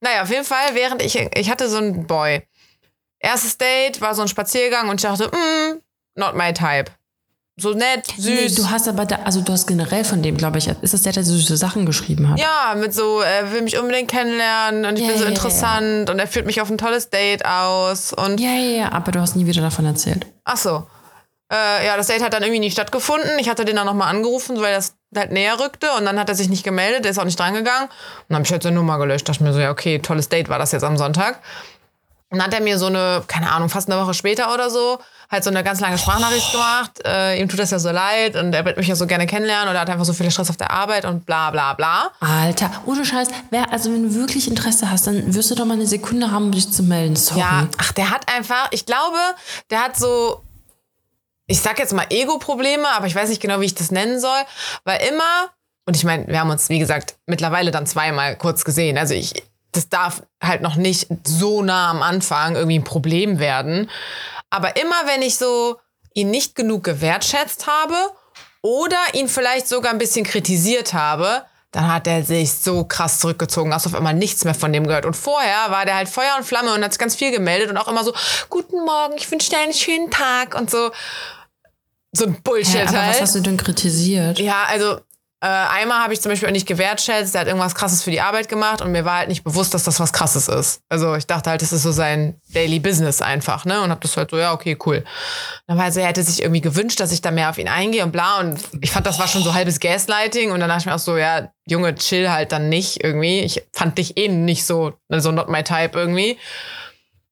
Naja, 0.00 0.22
auf 0.22 0.30
jeden 0.30 0.44
Fall, 0.44 0.74
während 0.74 1.02
ich, 1.02 1.16
ich 1.16 1.50
hatte 1.50 1.68
so 1.68 1.76
einen 1.76 2.06
Boy. 2.06 2.42
Erstes 3.18 3.58
Date 3.58 4.00
war 4.00 4.14
so 4.14 4.22
ein 4.22 4.28
Spaziergang 4.28 4.88
und 4.88 4.96
ich 4.96 5.02
dachte, 5.02 5.28
mm, 5.28 5.80
not 6.14 6.34
my 6.34 6.52
type. 6.52 6.90
So 7.62 7.74
nett, 7.74 8.06
süß. 8.16 8.24
Nee, 8.24 8.48
du 8.56 8.68
hast 8.70 8.88
aber 8.88 9.04
da, 9.04 9.20
also 9.24 9.40
du 9.40 9.52
hast 9.52 9.68
generell 9.68 10.02
von 10.04 10.20
dem, 10.20 10.36
glaube 10.36 10.58
ich, 10.58 10.66
ist 10.66 10.94
das 10.94 11.02
der, 11.02 11.12
der 11.12 11.22
so 11.22 11.32
süße 11.34 11.56
Sachen 11.56 11.86
geschrieben 11.86 12.28
hat? 12.28 12.40
ja, 12.40 12.74
mit 12.74 12.92
so, 12.92 13.20
er 13.20 13.52
will 13.52 13.62
mich 13.62 13.78
unbedingt 13.78 14.10
kennenlernen 14.10 14.84
und 14.84 14.96
ich 14.98 15.02
Ja, 15.02 15.10
bin 15.10 15.18
so 15.18 15.22
ja, 15.24 15.30
ja, 15.30 15.36
interessant 15.36 16.10
und 16.10 16.18
er 16.18 16.26
führt 16.26 16.46
mich 16.46 16.60
auf 16.60 16.68
ein 16.70 16.76
tolles 16.78 17.08
Date 17.10 17.44
aus 17.46 18.12
und 18.12 18.40
Ja, 18.40 18.50
ja, 18.50 18.80
ja, 18.82 18.92
aber 18.92 19.12
du 19.12 19.20
hast 19.20 19.36
nie 19.36 19.46
wieder 19.46 19.62
davon 19.62 19.86
erzählt. 19.86 20.26
Ach 20.44 20.56
so. 20.56 20.86
Äh, 21.52 21.86
ja, 21.86 21.96
das 21.96 22.08
Date 22.08 22.22
hat 22.22 22.32
dann 22.32 22.42
irgendwie 22.42 22.60
nicht 22.60 22.72
stattgefunden. 22.72 23.38
Ich 23.38 23.48
hatte 23.48 23.64
den 23.64 23.76
dann 23.76 23.86
nochmal 23.86 24.08
angerufen, 24.08 24.60
weil 24.60 24.74
das 24.74 24.94
halt 25.14 25.30
näher 25.30 25.60
rückte 25.60 25.86
und 25.98 26.04
dann 26.04 26.18
hat 26.18 26.28
er 26.30 26.34
sich 26.34 26.48
nicht 26.48 26.64
gemeldet, 26.64 27.04
der 27.04 27.12
ist 27.12 27.18
auch 27.18 27.24
nicht 27.24 27.38
drangegangen. 27.38 27.84
Und 27.84 28.24
dann 28.30 28.36
habe 28.38 28.46
ich 28.46 28.50
halt 28.52 28.62
seine 28.64 28.74
Nummer 28.76 28.98
gelöscht. 28.98 29.28
Dachte 29.28 29.44
mir 29.44 29.52
so, 29.52 29.60
ja, 29.60 29.70
okay, 29.70 30.00
tolles 30.00 30.28
Date 30.28 30.48
war 30.48 30.58
das 30.58 30.72
jetzt 30.72 30.82
am 30.82 30.96
Sonntag. 30.96 31.38
Und 32.30 32.38
dann 32.38 32.46
hat 32.46 32.54
er 32.54 32.60
mir 32.62 32.78
so 32.78 32.86
eine, 32.86 33.22
keine 33.28 33.52
Ahnung, 33.52 33.68
fast 33.68 33.90
eine 33.90 34.00
Woche 34.02 34.14
später 34.14 34.54
oder 34.54 34.70
so, 34.70 34.98
halt 35.32 35.42
so 35.42 35.50
eine 35.50 35.64
ganz 35.64 35.80
lange 35.80 35.96
Sprachnachricht 35.96 36.52
gemacht. 36.52 36.90
Äh, 37.04 37.40
ihm 37.40 37.48
tut 37.48 37.58
das 37.58 37.70
ja 37.70 37.78
so 37.78 37.90
leid 37.90 38.36
und 38.36 38.52
er 38.54 38.64
wird 38.66 38.76
mich 38.76 38.86
ja 38.86 38.94
so 38.94 39.06
gerne 39.06 39.26
kennenlernen 39.26 39.70
und 39.70 39.74
er 39.74 39.80
hat 39.80 39.90
einfach 39.90 40.04
so 40.04 40.12
viel 40.12 40.30
Stress 40.30 40.50
auf 40.50 40.58
der 40.58 40.70
Arbeit 40.70 41.06
und 41.06 41.24
bla 41.24 41.50
bla 41.50 41.72
bla. 41.72 42.10
Alter, 42.20 42.70
ohne 42.84 43.04
Scheiß, 43.04 43.28
wer, 43.50 43.72
also 43.72 43.90
wenn 43.92 44.02
du 44.02 44.14
wirklich 44.14 44.46
Interesse 44.46 44.90
hast, 44.90 45.06
dann 45.06 45.34
wirst 45.34 45.50
du 45.50 45.54
doch 45.54 45.64
mal 45.64 45.74
eine 45.74 45.86
Sekunde 45.86 46.30
haben, 46.30 46.44
um 46.44 46.52
dich 46.52 46.70
zu 46.70 46.82
melden. 46.82 47.16
Sorry. 47.16 47.40
Ja, 47.40 47.66
ach, 47.78 47.92
der 47.92 48.10
hat 48.10 48.30
einfach, 48.32 48.68
ich 48.70 48.84
glaube, 48.84 49.18
der 49.70 49.82
hat 49.82 49.96
so, 49.96 50.42
ich 51.46 51.60
sag 51.60 51.78
jetzt 51.78 51.94
mal 51.94 52.06
Ego-Probleme, 52.10 52.86
aber 52.94 53.06
ich 53.06 53.14
weiß 53.14 53.30
nicht 53.30 53.40
genau, 53.40 53.60
wie 53.60 53.66
ich 53.66 53.74
das 53.74 53.90
nennen 53.90 54.20
soll, 54.20 54.40
weil 54.84 55.00
immer, 55.08 55.48
und 55.86 55.96
ich 55.96 56.04
meine, 56.04 56.26
wir 56.28 56.40
haben 56.40 56.50
uns, 56.50 56.68
wie 56.68 56.78
gesagt, 56.78 57.16
mittlerweile 57.26 57.70
dann 57.70 57.86
zweimal 57.86 58.36
kurz 58.36 58.64
gesehen, 58.64 58.98
also 58.98 59.14
ich, 59.14 59.42
das 59.72 59.88
darf 59.88 60.22
halt 60.42 60.62
noch 60.62 60.76
nicht 60.76 61.08
so 61.24 61.62
nah 61.62 61.90
am 61.90 62.02
Anfang 62.02 62.54
irgendwie 62.54 62.78
ein 62.78 62.84
Problem 62.84 63.38
werden, 63.38 63.90
aber 64.50 64.76
immer 64.76 65.06
wenn 65.06 65.22
ich 65.22 65.36
so 65.36 65.78
ihn 66.14 66.30
nicht 66.30 66.54
genug 66.54 66.84
gewertschätzt 66.84 67.66
habe 67.66 67.94
oder 68.60 68.98
ihn 69.14 69.28
vielleicht 69.28 69.66
sogar 69.66 69.92
ein 69.92 69.98
bisschen 69.98 70.24
kritisiert 70.24 70.92
habe, 70.92 71.44
dann 71.72 71.90
hat 71.90 72.06
er 72.06 72.22
sich 72.22 72.52
so 72.52 72.84
krass 72.84 73.18
zurückgezogen, 73.18 73.72
hast 73.72 73.86
auf 73.86 73.94
einmal 73.94 74.12
nichts 74.12 74.44
mehr 74.44 74.54
von 74.54 74.72
dem 74.74 74.86
gehört. 74.86 75.06
Und 75.06 75.16
vorher 75.16 75.70
war 75.70 75.86
der 75.86 75.96
halt 75.96 76.08
Feuer 76.08 76.34
und 76.36 76.44
Flamme 76.44 76.74
und 76.74 76.84
hat 76.84 76.92
sich 76.92 76.98
ganz 76.98 77.16
viel 77.16 77.32
gemeldet 77.32 77.70
und 77.70 77.78
auch 77.78 77.88
immer 77.88 78.04
so, 78.04 78.12
guten 78.50 78.84
Morgen, 78.84 79.14
ich 79.16 79.30
wünsche 79.30 79.48
dir 79.48 79.58
einen 79.58 79.72
schönen 79.72 80.10
Tag 80.10 80.54
und 80.54 80.70
so. 80.70 80.90
So 82.12 82.26
ein 82.26 82.42
Bullshit 82.42 82.74
Hä, 82.74 82.86
aber 82.88 83.02
halt. 83.02 83.14
was 83.14 83.22
hast 83.22 83.34
du 83.36 83.40
denn 83.40 83.56
kritisiert? 83.56 84.38
Ja, 84.38 84.64
also 84.68 85.00
äh, 85.42 85.46
einmal 85.46 86.04
habe 86.04 86.12
ich 86.12 86.20
zum 86.20 86.30
Beispiel 86.30 86.48
auch 86.48 86.52
nicht 86.52 86.68
gewertschätzt, 86.68 87.34
der 87.34 87.40
hat 87.40 87.48
irgendwas 87.48 87.74
krasses 87.74 88.04
für 88.04 88.12
die 88.12 88.20
Arbeit 88.20 88.48
gemacht 88.48 88.80
und 88.80 88.92
mir 88.92 89.04
war 89.04 89.18
halt 89.18 89.28
nicht 89.28 89.42
bewusst, 89.42 89.74
dass 89.74 89.82
das 89.82 89.98
was 89.98 90.12
krasses 90.12 90.46
ist. 90.46 90.82
Also 90.88 91.16
ich 91.16 91.26
dachte 91.26 91.50
halt, 91.50 91.62
das 91.62 91.72
ist 91.72 91.82
so 91.82 91.90
sein 91.90 92.40
Daily 92.54 92.78
Business 92.78 93.20
einfach, 93.20 93.64
ne? 93.64 93.82
Und 93.82 93.90
hab 93.90 94.00
das 94.00 94.16
halt 94.16 94.30
so, 94.30 94.38
ja, 94.38 94.52
okay, 94.52 94.78
cool. 94.86 95.02
Dann 95.66 95.78
war 95.78 95.86
er 95.86 95.92
so, 95.92 95.98
er 95.98 96.06
hätte 96.06 96.22
sich 96.22 96.42
irgendwie 96.42 96.60
gewünscht, 96.60 97.00
dass 97.00 97.10
ich 97.10 97.22
da 97.22 97.32
mehr 97.32 97.50
auf 97.50 97.58
ihn 97.58 97.66
eingehe 97.66 98.04
und 98.04 98.12
bla. 98.12 98.38
Und 98.38 98.60
ich 98.80 98.92
fand, 98.92 99.04
das 99.04 99.18
war 99.18 99.26
schon 99.26 99.42
so 99.42 99.52
halbes 99.52 99.80
Gaslighting. 99.80 100.52
Und 100.52 100.60
dann 100.60 100.68
dachte 100.68 100.82
ich 100.82 100.86
mir 100.86 100.94
auch 100.94 101.00
so, 101.00 101.16
ja, 101.16 101.50
Junge, 101.66 101.96
chill 101.96 102.30
halt 102.30 102.52
dann 102.52 102.68
nicht 102.68 103.02
irgendwie. 103.02 103.40
Ich 103.40 103.64
fand 103.72 103.98
dich 103.98 104.16
eh 104.16 104.28
nicht 104.28 104.64
so, 104.64 104.92
also 105.08 105.32
not 105.32 105.48
my 105.48 105.64
type 105.64 105.98
irgendwie. 105.98 106.38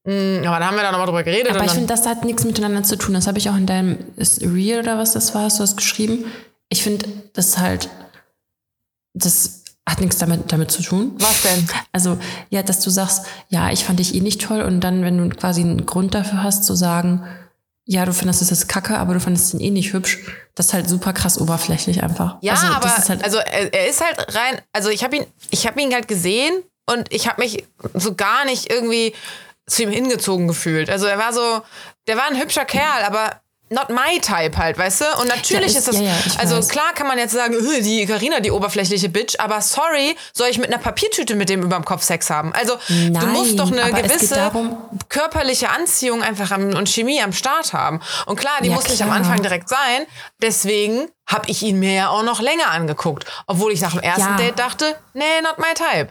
Mm, 0.02 0.38
Aber 0.46 0.58
dann 0.58 0.66
haben 0.66 0.74
wir 0.74 0.82
da 0.82 0.90
nochmal 0.90 1.06
drüber 1.06 1.22
geredet. 1.22 1.54
Aber 1.54 1.64
ich 1.64 1.70
finde, 1.70 1.86
das 1.86 2.04
hat 2.08 2.24
nichts 2.24 2.42
miteinander 2.42 2.82
zu 2.82 2.96
tun. 2.96 3.14
Das 3.14 3.28
habe 3.28 3.38
ich 3.38 3.48
auch 3.50 3.56
in 3.56 3.66
deinem 3.66 3.98
ist 4.16 4.42
Real 4.42 4.80
oder 4.80 4.98
was 4.98 5.12
das 5.12 5.32
war, 5.32 5.42
hast 5.44 5.60
du 5.60 5.62
das 5.62 5.76
geschrieben. 5.76 6.24
Ich 6.70 6.82
finde, 6.82 7.06
das 7.34 7.58
halt, 7.58 7.90
das 9.12 9.64
hat 9.88 10.00
nichts 10.00 10.18
damit, 10.18 10.52
damit 10.52 10.70
zu 10.70 10.82
tun. 10.82 11.12
was 11.18 11.42
denn? 11.42 11.68
Also, 11.92 12.18
ja, 12.48 12.62
dass 12.62 12.80
du 12.80 12.90
sagst, 12.90 13.26
ja, 13.48 13.70
ich 13.70 13.84
fand 13.84 13.98
dich 13.98 14.14
eh 14.14 14.20
nicht 14.20 14.40
toll 14.40 14.62
und 14.62 14.80
dann, 14.80 15.02
wenn 15.02 15.18
du 15.18 15.36
quasi 15.36 15.60
einen 15.60 15.84
Grund 15.84 16.14
dafür 16.14 16.42
hast, 16.42 16.64
zu 16.64 16.74
sagen, 16.74 17.26
ja, 17.84 18.04
du 18.04 18.12
findest 18.12 18.40
es 18.40 18.50
jetzt 18.50 18.68
kacke, 18.68 18.98
aber 18.98 19.14
du 19.14 19.20
fandest 19.20 19.52
ihn 19.54 19.60
eh 19.60 19.70
nicht 19.70 19.92
hübsch, 19.92 20.18
das 20.54 20.66
ist 20.66 20.72
halt 20.74 20.88
super 20.88 21.12
krass 21.12 21.40
oberflächlich 21.40 22.04
einfach. 22.04 22.36
Ja, 22.40 22.52
also, 22.52 22.66
aber 22.66 22.88
halt, 22.88 23.24
also 23.24 23.38
er, 23.38 23.74
er 23.74 23.88
ist 23.88 24.00
halt 24.00 24.32
rein, 24.34 24.60
also 24.72 24.90
ich 24.90 25.02
habe 25.02 25.16
ihn, 25.16 25.26
ich 25.50 25.66
habe 25.66 25.80
ihn 25.80 25.92
halt 25.92 26.06
gesehen 26.06 26.62
und 26.86 27.12
ich 27.12 27.26
habe 27.26 27.42
mich 27.42 27.64
so 27.94 28.14
gar 28.14 28.44
nicht 28.44 28.70
irgendwie 28.70 29.12
zu 29.66 29.82
ihm 29.82 29.90
hingezogen 29.90 30.46
gefühlt. 30.46 30.88
Also 30.88 31.06
er 31.06 31.18
war 31.18 31.32
so, 31.32 31.62
der 32.06 32.16
war 32.16 32.28
ein 32.30 32.40
hübscher 32.40 32.64
Kerl, 32.64 33.02
aber 33.04 33.40
not 33.70 33.88
my 33.88 34.20
type 34.20 34.56
halt, 34.58 34.76
weißt 34.76 35.00
du? 35.02 35.04
Und 35.20 35.28
natürlich 35.28 35.72
Ja, 35.72 35.78
ist, 35.78 35.88
ist- 35.88 35.88
das, 35.88 35.96
ja, 35.96 36.02
ja, 36.02 36.14
also 36.38 36.56
weiß. 36.58 36.68
klar 36.68 36.92
kann 36.94 37.06
man 37.06 37.18
jetzt 37.18 37.32
sagen, 37.32 37.54
"Äh, 37.54 37.80
die 37.82 38.04
Karina, 38.04 38.40
die 38.40 38.50
oberflächliche 38.50 39.08
Bitch, 39.08 39.36
aber 39.38 39.60
sorry, 39.60 40.16
soll 40.32 40.48
ich 40.48 40.58
mit 40.58 40.68
einer 40.72 40.82
Papiertüte 40.82 41.34
mit 41.36 41.48
dem 41.48 41.62
überm 41.62 41.84
Kopf 41.84 42.02
Sex 42.02 42.28
haben? 42.30 42.52
Also 42.52 42.74
du 42.88 43.10
Nein, 43.10 43.28
musst 43.28 43.58
doch 43.58 43.70
eine 43.70 43.92
gewisse 43.92 44.34
darum- 44.34 44.76
körperliche 45.08 45.70
Anziehung 45.70 46.22
einfach 46.22 46.50
am, 46.50 46.74
und 46.74 46.88
Chemie 46.88 47.22
am 47.22 47.32
Start 47.32 47.72
haben. 47.72 48.00
Und 48.26 48.36
klar, 48.36 48.54
die 48.62 48.70
muss 48.70 48.88
nicht 48.88 49.00
am 49.02 49.08
klar. 49.08 49.18
Anfang 49.20 49.40
direkt 49.42 49.68
sein. 49.68 50.04
Deswegen 50.42 51.08
habe 51.26 51.48
ich 51.48 51.62
ihn 51.62 51.78
mir 51.78 51.92
ja 51.94 52.08
auch 52.08 52.24
noch 52.24 52.40
länger 52.40 52.70
angeguckt. 52.72 53.24
Obwohl 53.46 53.72
ich 53.72 53.80
nach 53.80 53.92
dem 53.92 54.00
ersten. 54.00 54.36
Date 54.36 54.58
dachte, 54.58 54.96
nee, 55.14 55.22
not 55.42 55.58
my 55.58 55.72
type. 55.74 56.08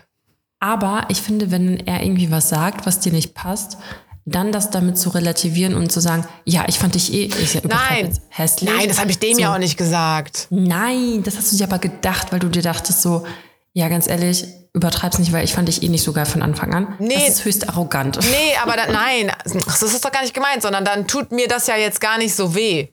aber 0.62 1.04
ich 1.10 1.22
finde, 1.22 1.52
wenn 1.52 1.86
er 1.88 2.04
irgendwie 2.04 2.32
was 2.32 2.50
sagt, 2.50 2.86
was 2.86 3.00
dir 3.00 3.12
nicht 3.14 3.34
passt, 3.34 3.78
dann 4.26 4.52
das 4.52 4.70
damit 4.70 4.98
zu 4.98 5.10
relativieren 5.10 5.76
und 5.76 5.92
zu 5.92 6.00
sagen, 6.02 6.28
ja, 6.46 6.66
ich 6.68 6.78
fand 6.78 6.96
dich 6.96 7.14
eh 7.14 7.26
ich 7.26 7.54
ja 7.56 7.62
Nein. 7.68 8.18
hässlich. 8.30 8.70
Nein, 8.70 8.88
das 8.88 9.00
habe 9.00 9.10
ich 9.12 9.20
dem 9.20 9.36
so. 9.36 9.42
ja 9.42 9.54
auch 9.54 9.58
nicht 9.60 9.78
gesagt. 9.78 10.48
Nein, 10.50 11.24
das 11.24 11.38
hast 11.38 11.52
du 11.52 11.58
dir 11.58 11.64
aber 11.66 11.80
gedacht, 11.80 12.32
weil 12.32 12.40
du 12.40 12.50
dir 12.50 12.62
dachtest 12.62 13.02
so, 13.02 13.26
ja, 13.74 13.88
ganz 13.88 14.08
ehrlich, 14.08 14.46
übertreib's 14.74 15.18
nicht, 15.20 15.32
weil 15.32 15.44
ich 15.44 15.54
fand 15.54 15.68
dich 15.68 15.82
eh 15.84 15.90
nicht 15.90 16.04
so 16.04 16.14
geil 16.14 16.26
von 16.26 16.42
Anfang 16.44 16.74
an. 16.74 16.96
Nee. 17.00 17.16
Das 17.16 17.30
ist 17.30 17.46
höchst 17.46 17.70
arrogant. 17.70 18.20
Nee, 18.22 18.56
aber 18.62 18.74
da, 18.76 18.86
nein, 18.92 19.32
das 19.46 19.82
ist 19.82 20.04
doch 20.06 20.12
gar 20.12 20.22
nicht 20.22 20.34
gemeint, 20.34 20.62
sondern 20.62 20.86
dann 20.86 21.08
tut 21.08 21.32
mir 21.32 21.48
das 21.48 21.68
ja 21.68 21.76
jetzt 21.78 22.00
gar 22.02 22.18
nicht 22.18 22.36
so 22.36 22.54
weh. 22.56 22.90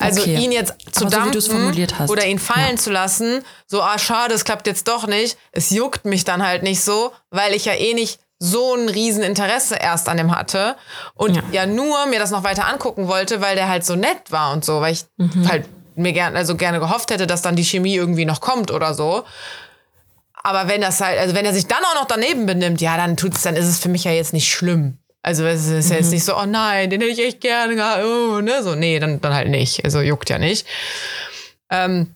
Also 0.00 0.22
Okay. 0.22 0.36
ihn 0.42 0.50
jetzt 0.50 0.74
zu 0.92 1.02
Aber 1.06 1.10
so 1.10 1.30
dampfen 1.30 1.42
formuliert 1.42 1.98
hast. 2.00 2.10
oder 2.10 2.26
ihn 2.26 2.40
fallen 2.40 2.72
Ja. 2.72 2.76
zu 2.76 2.90
lassen, 2.90 3.42
so, 3.68 3.80
ah, 3.80 3.96
schade, 3.98 4.34
es 4.34 4.44
klappt 4.44 4.66
jetzt 4.66 4.88
doch 4.88 5.06
nicht. 5.06 5.36
Es 5.52 5.70
juckt 5.70 6.04
mich 6.04 6.24
dann 6.24 6.42
halt 6.44 6.64
nicht 6.64 6.80
so, 6.80 7.12
weil 7.30 7.54
ich 7.54 7.66
ja 7.66 7.74
eh 7.74 7.94
nicht 7.94 8.18
so 8.44 8.74
ein 8.74 8.88
Rieseninteresse 8.88 9.76
erst 9.76 10.08
an 10.08 10.16
dem 10.18 10.36
hatte 10.36 10.76
und 11.14 11.34
ja. 11.36 11.42
Ja. 11.52 11.66
nur 11.66 12.06
mir 12.06 12.18
das 12.18 12.30
noch 12.30 12.44
weiter 12.44 12.66
angucken 12.68 13.08
wollte, 13.08 13.40
weil 13.40 13.56
der 13.56 13.68
halt 13.68 13.84
so 13.84 13.96
nett 13.96 14.30
war 14.30 14.52
und 14.52 14.64
so, 14.64 14.80
weil 14.80 14.92
ich 14.92 15.04
Mhm. 15.16 15.48
halt 15.48 15.64
mir 15.96 16.12
gern, 16.12 16.36
also 16.36 16.56
gerne 16.56 16.80
gehofft 16.80 17.10
hätte, 17.10 17.26
dass 17.26 17.40
dann 17.42 17.56
die 17.56 17.64
Chemie 17.64 17.94
irgendwie 17.94 18.24
noch 18.24 18.40
kommt 18.40 18.70
oder 18.70 18.94
so. 18.94 19.24
Aber 20.42 20.68
wenn 20.68 20.80
das 20.82 21.00
halt, 21.00 21.18
also 21.18 21.34
wenn 21.34 21.44
er 21.46 21.54
sich 21.54 21.66
dann 21.66 21.78
auch 21.84 21.94
noch 21.94 22.06
daneben 22.06 22.44
benimmt, 22.46 22.80
ja, 22.80 22.96
dann 22.96 23.16
tut's, 23.16 23.42
dann 23.42 23.56
ist 23.56 23.66
es 23.66 23.78
für 23.78 23.88
mich 23.88 24.04
ja 24.04 24.10
jetzt 24.10 24.32
nicht 24.32 24.50
schlimm. 24.52 24.98
Also 25.22 25.44
es 25.46 25.66
ist 25.68 25.88
ja 25.90 25.96
jetzt 25.96 26.10
nicht 26.10 26.24
so, 26.24 26.36
oh 26.36 26.44
nein, 26.44 26.90
den 26.90 27.00
hätte 27.00 27.12
ich 27.12 27.24
echt 27.26 27.40
gerne 27.40 27.74
oh, 28.04 28.40
ne, 28.42 28.62
so, 28.62 28.74
nee, 28.74 28.98
dann, 28.98 29.22
dann 29.22 29.32
halt 29.32 29.48
nicht. 29.48 29.82
Also 29.84 30.00
juckt 30.00 30.28
ja 30.28 30.36
nicht. 30.38 30.66
Ähm, 31.70 32.14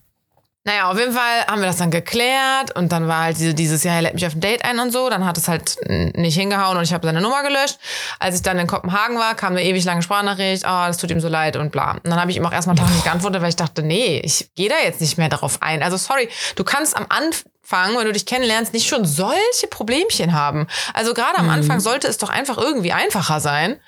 naja, 0.65 0.91
auf 0.91 0.99
jeden 0.99 1.13
Fall 1.13 1.45
haben 1.47 1.61
wir 1.61 1.67
das 1.67 1.77
dann 1.77 1.89
geklärt 1.89 2.75
und 2.75 2.91
dann 2.91 3.07
war 3.07 3.23
halt 3.23 3.37
diese, 3.37 3.53
dieses 3.53 3.83
Jahr, 3.83 3.95
er 3.95 4.01
lädt 4.01 4.13
mich 4.13 4.25
auf 4.27 4.35
ein 4.35 4.41
Date 4.41 4.65
ein 4.65 4.77
und 4.79 4.91
so. 4.91 5.09
Dann 5.09 5.25
hat 5.25 5.37
es 5.37 5.47
halt 5.47 5.77
nicht 5.87 6.35
hingehauen 6.35 6.77
und 6.77 6.83
ich 6.83 6.93
habe 6.93 7.07
seine 7.07 7.21
Nummer 7.21 7.43
gelöscht. 7.43 7.79
Als 8.19 8.35
ich 8.35 8.41
dann 8.41 8.59
in 8.59 8.67
Kopenhagen 8.67 9.17
war, 9.17 9.35
kam 9.35 9.53
eine 9.53 9.63
ewig 9.63 9.85
lange 9.85 10.01
Sprachnachricht, 10.01 10.65
oh, 10.65 10.85
das 10.87 10.97
tut 10.97 11.11
ihm 11.11 11.21
so 11.21 11.29
leid 11.29 11.55
und 11.55 11.71
bla. 11.71 11.93
Und 11.93 12.07
dann 12.07 12.19
habe 12.19 12.29
ich 12.29 12.37
ihm 12.37 12.45
auch 12.45 12.51
erstmal 12.51 12.75
Tag 12.75 12.89
nicht 12.89 13.05
geantwortet, 13.05 13.41
weil 13.41 13.49
ich 13.49 13.55
dachte, 13.55 13.83
nee, 13.83 14.19
ich 14.23 14.51
gehe 14.55 14.67
da 14.67 14.75
jetzt 14.83 14.99
nicht 14.99 15.17
mehr 15.17 15.29
darauf 15.29 15.61
ein. 15.61 15.81
Also 15.81 15.95
sorry, 15.95 16.27
du 16.57 16.65
kannst 16.65 16.95
am 16.95 17.05
Anfang, 17.07 17.97
wenn 17.97 18.05
du 18.05 18.11
dich 18.11 18.25
kennenlernst, 18.25 18.73
nicht 18.73 18.87
schon 18.87 19.05
solche 19.05 19.67
Problemchen 19.69 20.33
haben. 20.33 20.67
Also 20.93 21.13
gerade 21.13 21.37
am 21.37 21.49
Anfang 21.49 21.79
sollte 21.79 22.07
es 22.07 22.17
doch 22.17 22.29
einfach 22.29 22.57
irgendwie 22.57 22.91
einfacher 22.91 23.39
sein. 23.39 23.79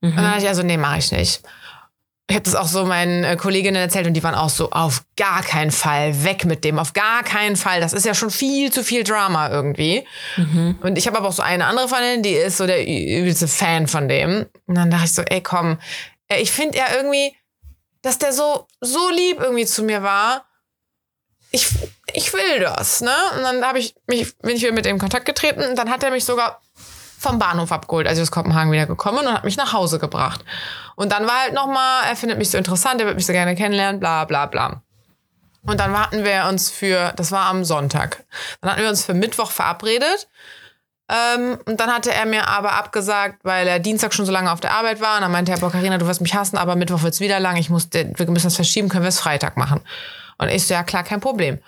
Und 0.00 0.16
dann 0.16 0.24
dachte 0.24 0.42
ich 0.42 0.48
also, 0.48 0.62
nee, 0.62 0.78
mache 0.78 0.98
ich 0.98 1.12
nicht. 1.12 1.42
Ich 2.30 2.36
habe 2.36 2.44
das 2.44 2.54
auch 2.54 2.68
so 2.68 2.84
meinen 2.86 3.24
äh, 3.24 3.36
Kolleginnen 3.36 3.74
erzählt 3.74 4.06
und 4.06 4.14
die 4.14 4.22
waren 4.22 4.36
auch 4.36 4.50
so, 4.50 4.70
auf 4.70 5.02
gar 5.16 5.42
keinen 5.42 5.72
Fall, 5.72 6.22
weg 6.22 6.44
mit 6.44 6.62
dem, 6.62 6.78
auf 6.78 6.92
gar 6.92 7.24
keinen 7.24 7.56
Fall. 7.56 7.80
Das 7.80 7.92
ist 7.92 8.06
ja 8.06 8.14
schon 8.14 8.30
viel 8.30 8.70
zu 8.70 8.84
viel 8.84 9.02
Drama 9.02 9.50
irgendwie. 9.50 10.06
Und 10.80 10.96
ich 10.96 11.08
habe 11.08 11.18
aber 11.18 11.26
auch 11.26 11.32
so 11.32 11.42
eine 11.42 11.64
andere 11.66 11.88
Freundin, 11.88 12.22
die 12.22 12.30
ist 12.30 12.58
so 12.58 12.68
der 12.68 12.86
übelste 12.86 13.48
Fan 13.48 13.88
von 13.88 14.08
dem. 14.08 14.46
Und 14.66 14.74
dann 14.76 14.92
dachte 14.92 15.06
ich 15.06 15.12
so, 15.12 15.22
ey, 15.22 15.42
komm, 15.42 15.78
ich 16.38 16.52
finde 16.52 16.78
ja 16.78 16.84
irgendwie, 16.94 17.34
dass 18.02 18.18
der 18.18 18.32
so, 18.32 18.68
so 18.80 19.10
lieb 19.10 19.40
irgendwie 19.40 19.66
zu 19.66 19.82
mir 19.82 20.04
war. 20.04 20.44
Ich, 21.50 21.66
ich 22.14 22.32
will 22.32 22.60
das, 22.60 23.00
ne? 23.00 23.14
Und 23.36 23.42
dann 23.42 23.64
habe 23.64 23.80
ich 23.80 23.96
mich, 24.06 24.38
bin 24.38 24.54
ich 24.54 24.62
wieder 24.62 24.72
mit 24.72 24.86
ihm 24.86 24.92
in 24.92 24.98
Kontakt 25.00 25.26
getreten 25.26 25.64
und 25.64 25.76
dann 25.76 25.90
hat 25.90 26.04
er 26.04 26.12
mich 26.12 26.24
sogar 26.24 26.62
vom 27.20 27.38
Bahnhof 27.38 27.70
abgeholt, 27.70 28.08
als 28.08 28.16
ich 28.16 28.22
aus 28.22 28.30
Kopenhagen 28.30 28.72
wieder 28.72 28.86
gekommen 28.86 29.26
und 29.26 29.32
hat 29.32 29.44
mich 29.44 29.58
nach 29.58 29.74
Hause 29.74 29.98
gebracht. 29.98 30.42
Und 30.96 31.12
dann 31.12 31.26
war 31.26 31.42
halt 31.42 31.52
nochmal, 31.52 32.04
er 32.08 32.16
findet 32.16 32.38
mich 32.38 32.50
so 32.50 32.56
interessant, 32.56 32.98
er 32.98 33.06
wird 33.06 33.16
mich 33.16 33.26
so 33.26 33.34
gerne 33.34 33.54
kennenlernen, 33.54 34.00
bla 34.00 34.24
bla 34.24 34.46
bla. 34.46 34.82
Und 35.62 35.78
dann 35.78 35.96
hatten 35.96 36.24
wir 36.24 36.46
uns 36.48 36.70
für, 36.70 37.12
das 37.16 37.30
war 37.30 37.46
am 37.46 37.62
Sonntag, 37.62 38.24
dann 38.62 38.70
hatten 38.70 38.82
wir 38.82 38.88
uns 38.88 39.04
für 39.04 39.12
Mittwoch 39.12 39.50
verabredet. 39.50 40.28
Ähm, 41.10 41.58
und 41.66 41.78
dann 41.78 41.92
hatte 41.92 42.14
er 42.14 42.24
mir 42.24 42.48
aber 42.48 42.72
abgesagt, 42.72 43.40
weil 43.42 43.68
er 43.68 43.80
Dienstag 43.80 44.14
schon 44.14 44.24
so 44.24 44.32
lange 44.32 44.50
auf 44.50 44.60
der 44.60 44.72
Arbeit 44.72 45.02
war. 45.02 45.16
Und 45.16 45.22
dann 45.22 45.32
meinte 45.32 45.52
er, 45.52 45.58
boah, 45.58 45.70
Carina, 45.70 45.98
du 45.98 46.06
wirst 46.06 46.22
mich 46.22 46.34
hassen, 46.34 46.56
aber 46.56 46.74
Mittwoch 46.74 47.02
wird's 47.02 47.20
wieder 47.20 47.38
lang. 47.38 47.56
Ich 47.56 47.68
muss, 47.68 47.88
wir 47.92 48.30
müssen 48.30 48.46
das 48.46 48.54
verschieben, 48.54 48.88
können 48.88 49.04
wir 49.04 49.08
es 49.08 49.20
Freitag 49.20 49.58
machen. 49.58 49.80
Und 50.38 50.48
ich 50.48 50.66
so, 50.66 50.72
ja 50.72 50.84
klar, 50.84 51.02
kein 51.02 51.20
Problem. 51.20 51.58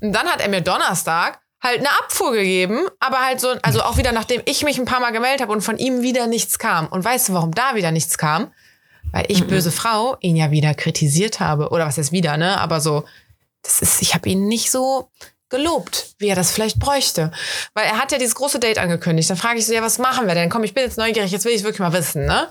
Und 0.00 0.12
dann 0.12 0.26
hat 0.26 0.42
er 0.42 0.48
mir 0.48 0.60
Donnerstag 0.60 1.38
halt 1.60 1.78
eine 1.78 1.90
Abfuhr 1.90 2.32
gegeben, 2.32 2.86
aber 3.00 3.24
halt 3.24 3.40
so, 3.40 3.48
also 3.62 3.82
auch 3.82 3.96
wieder 3.96 4.12
nachdem 4.12 4.42
ich 4.44 4.62
mich 4.62 4.78
ein 4.78 4.84
paar 4.84 5.00
Mal 5.00 5.10
gemeldet 5.10 5.42
habe 5.42 5.52
und 5.52 5.62
von 5.62 5.78
ihm 5.78 6.02
wieder 6.02 6.26
nichts 6.26 6.58
kam. 6.58 6.86
Und 6.86 7.04
weißt 7.04 7.28
du, 7.28 7.34
warum 7.34 7.52
da 7.52 7.74
wieder 7.74 7.90
nichts 7.90 8.18
kam? 8.18 8.52
Weil 9.12 9.24
ich, 9.28 9.46
böse 9.46 9.72
Frau, 9.72 10.16
ihn 10.20 10.36
ja 10.36 10.50
wieder 10.50 10.74
kritisiert 10.74 11.40
habe. 11.40 11.70
Oder 11.70 11.86
was 11.86 11.96
heißt 11.96 12.12
wieder, 12.12 12.36
ne? 12.36 12.60
Aber 12.60 12.80
so, 12.80 13.04
das 13.62 13.80
ist, 13.80 14.02
ich 14.02 14.14
habe 14.14 14.28
ihn 14.28 14.48
nicht 14.48 14.70
so 14.70 15.10
gelobt, 15.48 16.14
wie 16.18 16.28
er 16.28 16.36
das 16.36 16.50
vielleicht 16.50 16.78
bräuchte. 16.78 17.32
Weil 17.74 17.86
er 17.86 17.98
hat 17.98 18.12
ja 18.12 18.18
dieses 18.18 18.34
große 18.34 18.60
Date 18.60 18.78
angekündigt. 18.78 19.30
Dann 19.30 19.38
frage 19.38 19.58
ich 19.58 19.66
so, 19.66 19.72
ja, 19.72 19.82
was 19.82 19.98
machen 19.98 20.26
wir 20.26 20.34
denn? 20.34 20.50
Komm, 20.50 20.62
ich 20.62 20.74
bin 20.74 20.84
jetzt 20.84 20.98
neugierig, 20.98 21.30
jetzt 21.30 21.44
will 21.44 21.52
ich 21.52 21.62
wirklich 21.62 21.80
mal 21.80 21.92
wissen, 21.92 22.26
ne? 22.26 22.48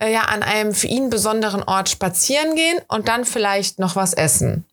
Äh, 0.00 0.12
ja, 0.12 0.22
an 0.22 0.42
einem 0.42 0.74
für 0.74 0.86
ihn 0.86 1.10
besonderen 1.10 1.62
Ort 1.62 1.88
spazieren 1.88 2.54
gehen 2.54 2.78
und 2.88 3.08
dann 3.08 3.24
vielleicht 3.24 3.78
noch 3.78 3.96
was 3.96 4.12
essen. 4.12 4.64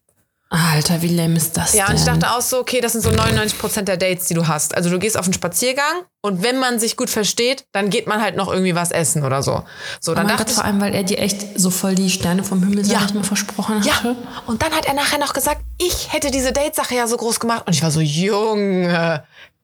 Alter, 0.53 1.01
wie 1.01 1.08
lame 1.15 1.38
ist 1.38 1.55
das 1.55 1.74
Ja, 1.74 1.86
denn? 1.86 1.96
und 1.96 2.00
ich 2.01 2.05
dachte 2.05 2.29
auch 2.36 2.41
so, 2.41 2.60
okay, 2.60 2.81
das 2.81 2.91
sind 2.91 3.01
so 3.01 3.10
99 3.10 3.58
Prozent 3.58 3.88
der 3.88 3.96
Dates, 3.96 4.25
die 4.27 4.34
du 4.34 4.48
hast. 4.50 4.75
Also 4.75 4.89
du 4.89 5.00
gehst 5.00 5.17
auf 5.17 5.24
einen 5.24 5.34
Spaziergang 5.34 6.03
und 6.22 6.43
wenn 6.43 6.60
man 6.60 6.77
sich 6.77 6.98
gut 6.98 7.10
versteht, 7.10 7.63
dann 7.72 7.89
geht 7.89 8.05
man 8.05 8.22
halt 8.22 8.36
noch 8.36 8.51
irgendwie 8.51 8.75
was 8.75 8.91
essen 8.91 9.24
oder 9.24 9.43
so. 9.43 9.63
So, 10.01 10.12
oh 10.12 10.15
dann 10.15 10.27
mein 10.27 10.36
dachte 10.36 10.48
Gott, 10.48 10.55
vor 10.55 10.65
allem, 10.65 10.81
weil 10.81 10.93
er 10.93 11.03
dir 11.03 11.20
echt 11.20 11.58
so 11.58 11.70
voll 11.70 11.96
die 11.96 12.10
Sterne 12.10 12.43
vom 12.43 12.62
Himmel, 12.63 12.84
sag 12.84 12.93
Ja. 13.00 13.05
ich 13.05 13.13
mal, 13.13 13.24
versprochen 13.24 13.81
ja. 13.84 13.96
hatte. 13.96 14.17
Und 14.46 14.62
dann 14.62 14.74
hat 14.74 14.86
er 14.88 14.93
nachher 14.93 15.20
noch 15.20 15.31
gesagt, 15.31 15.62
ich 15.77 16.12
hätte 16.12 16.31
diese 16.31 16.51
Date-Sache 16.51 16.96
ja 16.96 17.08
so 17.08 17.15
groß 17.15 17.39
gemacht. 17.39 17.63
Und 17.65 17.74
ich 17.74 17.81
war 17.81 17.91
so, 17.91 18.01
Junge, 18.01 19.24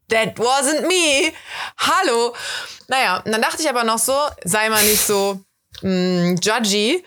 that 0.10 0.38
wasn't 0.40 0.88
me. 0.88 1.34
Hallo. 1.78 2.34
Naja, 2.88 3.18
und 3.26 3.34
dann 3.34 3.42
dachte 3.42 3.62
ich 3.62 3.70
aber 3.70 3.84
noch 3.84 4.00
so, 4.00 4.16
sei 4.46 4.70
mal 4.70 4.82
nicht 4.86 5.06
so 5.06 5.42
mh, 5.82 6.36
judgy. 6.42 7.04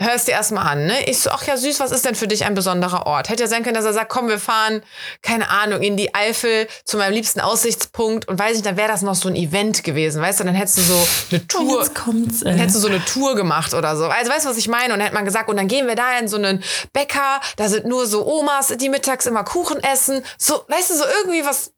Hörst 0.00 0.28
dir 0.28 0.32
erstmal 0.32 0.66
an, 0.66 0.86
ne? 0.86 1.04
Ich 1.06 1.18
so, 1.18 1.30
ach 1.30 1.44
ja, 1.44 1.56
süß, 1.56 1.80
was 1.80 1.90
ist 1.90 2.04
denn 2.04 2.14
für 2.14 2.28
dich 2.28 2.44
ein 2.44 2.54
besonderer 2.54 3.06
Ort? 3.06 3.28
Hätte 3.28 3.42
ja 3.42 3.48
sein 3.48 3.62
können, 3.62 3.74
dass 3.74 3.84
er 3.84 3.92
sagt, 3.92 4.10
komm, 4.10 4.28
wir 4.28 4.38
fahren, 4.38 4.82
keine 5.22 5.50
Ahnung, 5.50 5.82
in 5.82 5.96
die 5.96 6.14
Eifel 6.14 6.68
zu 6.84 6.96
meinem 6.96 7.14
liebsten 7.14 7.40
Aussichtspunkt 7.40 8.28
und 8.28 8.38
weiß 8.38 8.54
nicht, 8.54 8.66
dann 8.66 8.76
wäre 8.76 8.88
das 8.88 9.02
noch 9.02 9.16
so 9.16 9.28
ein 9.28 9.34
Event 9.34 9.82
gewesen, 9.82 10.22
weißt 10.22 10.40
du? 10.40 10.44
Dann 10.44 10.54
hättest 10.54 10.78
du 10.78 10.82
so 10.82 11.08
eine 11.30 11.46
Tour, 11.48 11.88
kommt's, 11.94 12.40
dann 12.40 12.54
äh. 12.54 12.60
hättest 12.60 12.76
du 12.76 12.80
so 12.80 12.88
eine 12.88 13.04
Tour 13.04 13.34
gemacht 13.34 13.74
oder 13.74 13.96
so. 13.96 14.06
Also 14.06 14.30
weißt 14.30 14.46
du, 14.46 14.50
was 14.50 14.56
ich 14.56 14.68
meine? 14.68 14.92
Und 14.92 15.00
dann 15.00 15.06
hätte 15.06 15.14
man 15.14 15.24
gesagt, 15.24 15.48
und 15.48 15.56
dann 15.56 15.68
gehen 15.68 15.86
wir 15.86 15.96
da 15.96 16.18
in 16.18 16.28
so 16.28 16.36
einen 16.36 16.62
Bäcker, 16.92 17.40
da 17.56 17.68
sind 17.68 17.86
nur 17.86 18.06
so 18.06 18.26
Omas, 18.26 18.68
die 18.76 18.88
mittags 18.88 19.26
immer 19.26 19.42
Kuchen 19.44 19.82
essen. 19.82 20.22
So, 20.38 20.62
weißt 20.68 20.90
du, 20.90 20.94
so 20.94 21.04
irgendwie 21.20 21.44
was, 21.44 21.72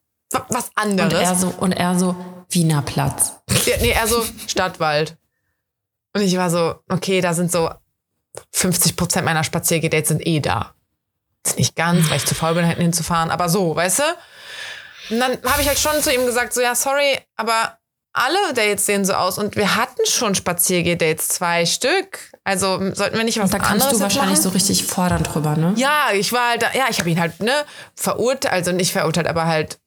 was 0.49 0.67
Und 0.67 0.73
anderes. 0.77 1.23
er 1.23 1.35
so, 1.35 1.55
und 1.59 1.73
er 1.73 1.99
so, 1.99 2.15
Wiener 2.51 2.83
Platz. 2.83 3.33
Ja, 3.65 3.77
nee, 3.81 3.91
eher 3.91 4.07
so 4.07 4.25
Stadtwald. 4.47 5.17
Und 6.15 6.23
ich 6.23 6.37
war 6.37 6.51
so, 6.51 6.75
okay, 6.89 7.21
da 7.21 7.35
sind 7.35 7.53
so 7.53 7.71
50 8.53 8.97
Prozent 8.97 9.25
meiner 9.25 9.45
Spaziergedates 9.45 10.09
sind 10.09 10.27
eh 10.27 10.41
da. 10.41 10.75
Ist 11.45 11.59
nicht 11.59 11.77
ganz, 11.77 12.11
weil 12.11 12.19
ich 12.19 12.27
zu 12.27 12.35
faul 12.35 12.55
bin, 12.55 12.65
hinten 12.65 12.83
hinzufahren, 12.83 13.31
aber 13.31 13.49
so, 13.49 13.75
weißt 13.75 14.01
du? 14.01 15.15
Und 15.15 15.21
dann 15.21 15.39
habe 15.45 15.63
ich 15.63 15.69
halt 15.69 15.79
schon 15.79 16.01
zu 16.03 16.13
ihm 16.13 16.27
gesagt, 16.27 16.53
so, 16.53 16.61
ja, 16.61 16.75
sorry, 16.75 17.19
aber 17.37 17.79
alle 18.13 18.53
Dates 18.55 18.87
sehen 18.87 19.05
so 19.05 19.13
aus 19.13 19.39
und 19.39 19.57
wir 19.57 19.77
hatten 19.77 20.05
schon 20.07 20.35
Spaziergedates, 20.35 21.29
zwei 21.29 21.65
Stück. 21.65 22.31
Also 22.45 22.79
sollten 22.93 23.17
wir 23.17 23.25
nicht 23.25 23.39
was 23.39 23.51
Da 23.51 23.59
kannst 23.59 23.73
anderes 23.73 23.91
du 23.91 23.95
jetzt 23.97 24.03
wahrscheinlich 24.03 24.39
machen? 24.39 24.43
so 24.43 24.49
richtig 24.51 24.85
fordern 24.85 25.23
drüber, 25.23 25.57
ne? 25.57 25.75
Ja, 25.77 26.09
ich 26.13 26.33
war 26.33 26.51
halt, 26.51 26.63
da, 26.63 26.73
ja, 26.75 26.87
ich 26.91 26.99
habe 26.99 27.09
ihn 27.09 27.21
halt, 27.21 27.41
ne, 27.41 27.65
verurteilt, 27.95 28.53
also 28.53 28.73
nicht 28.73 28.93
verurteilt, 28.93 29.29
aber 29.29 29.47
halt 29.47 29.79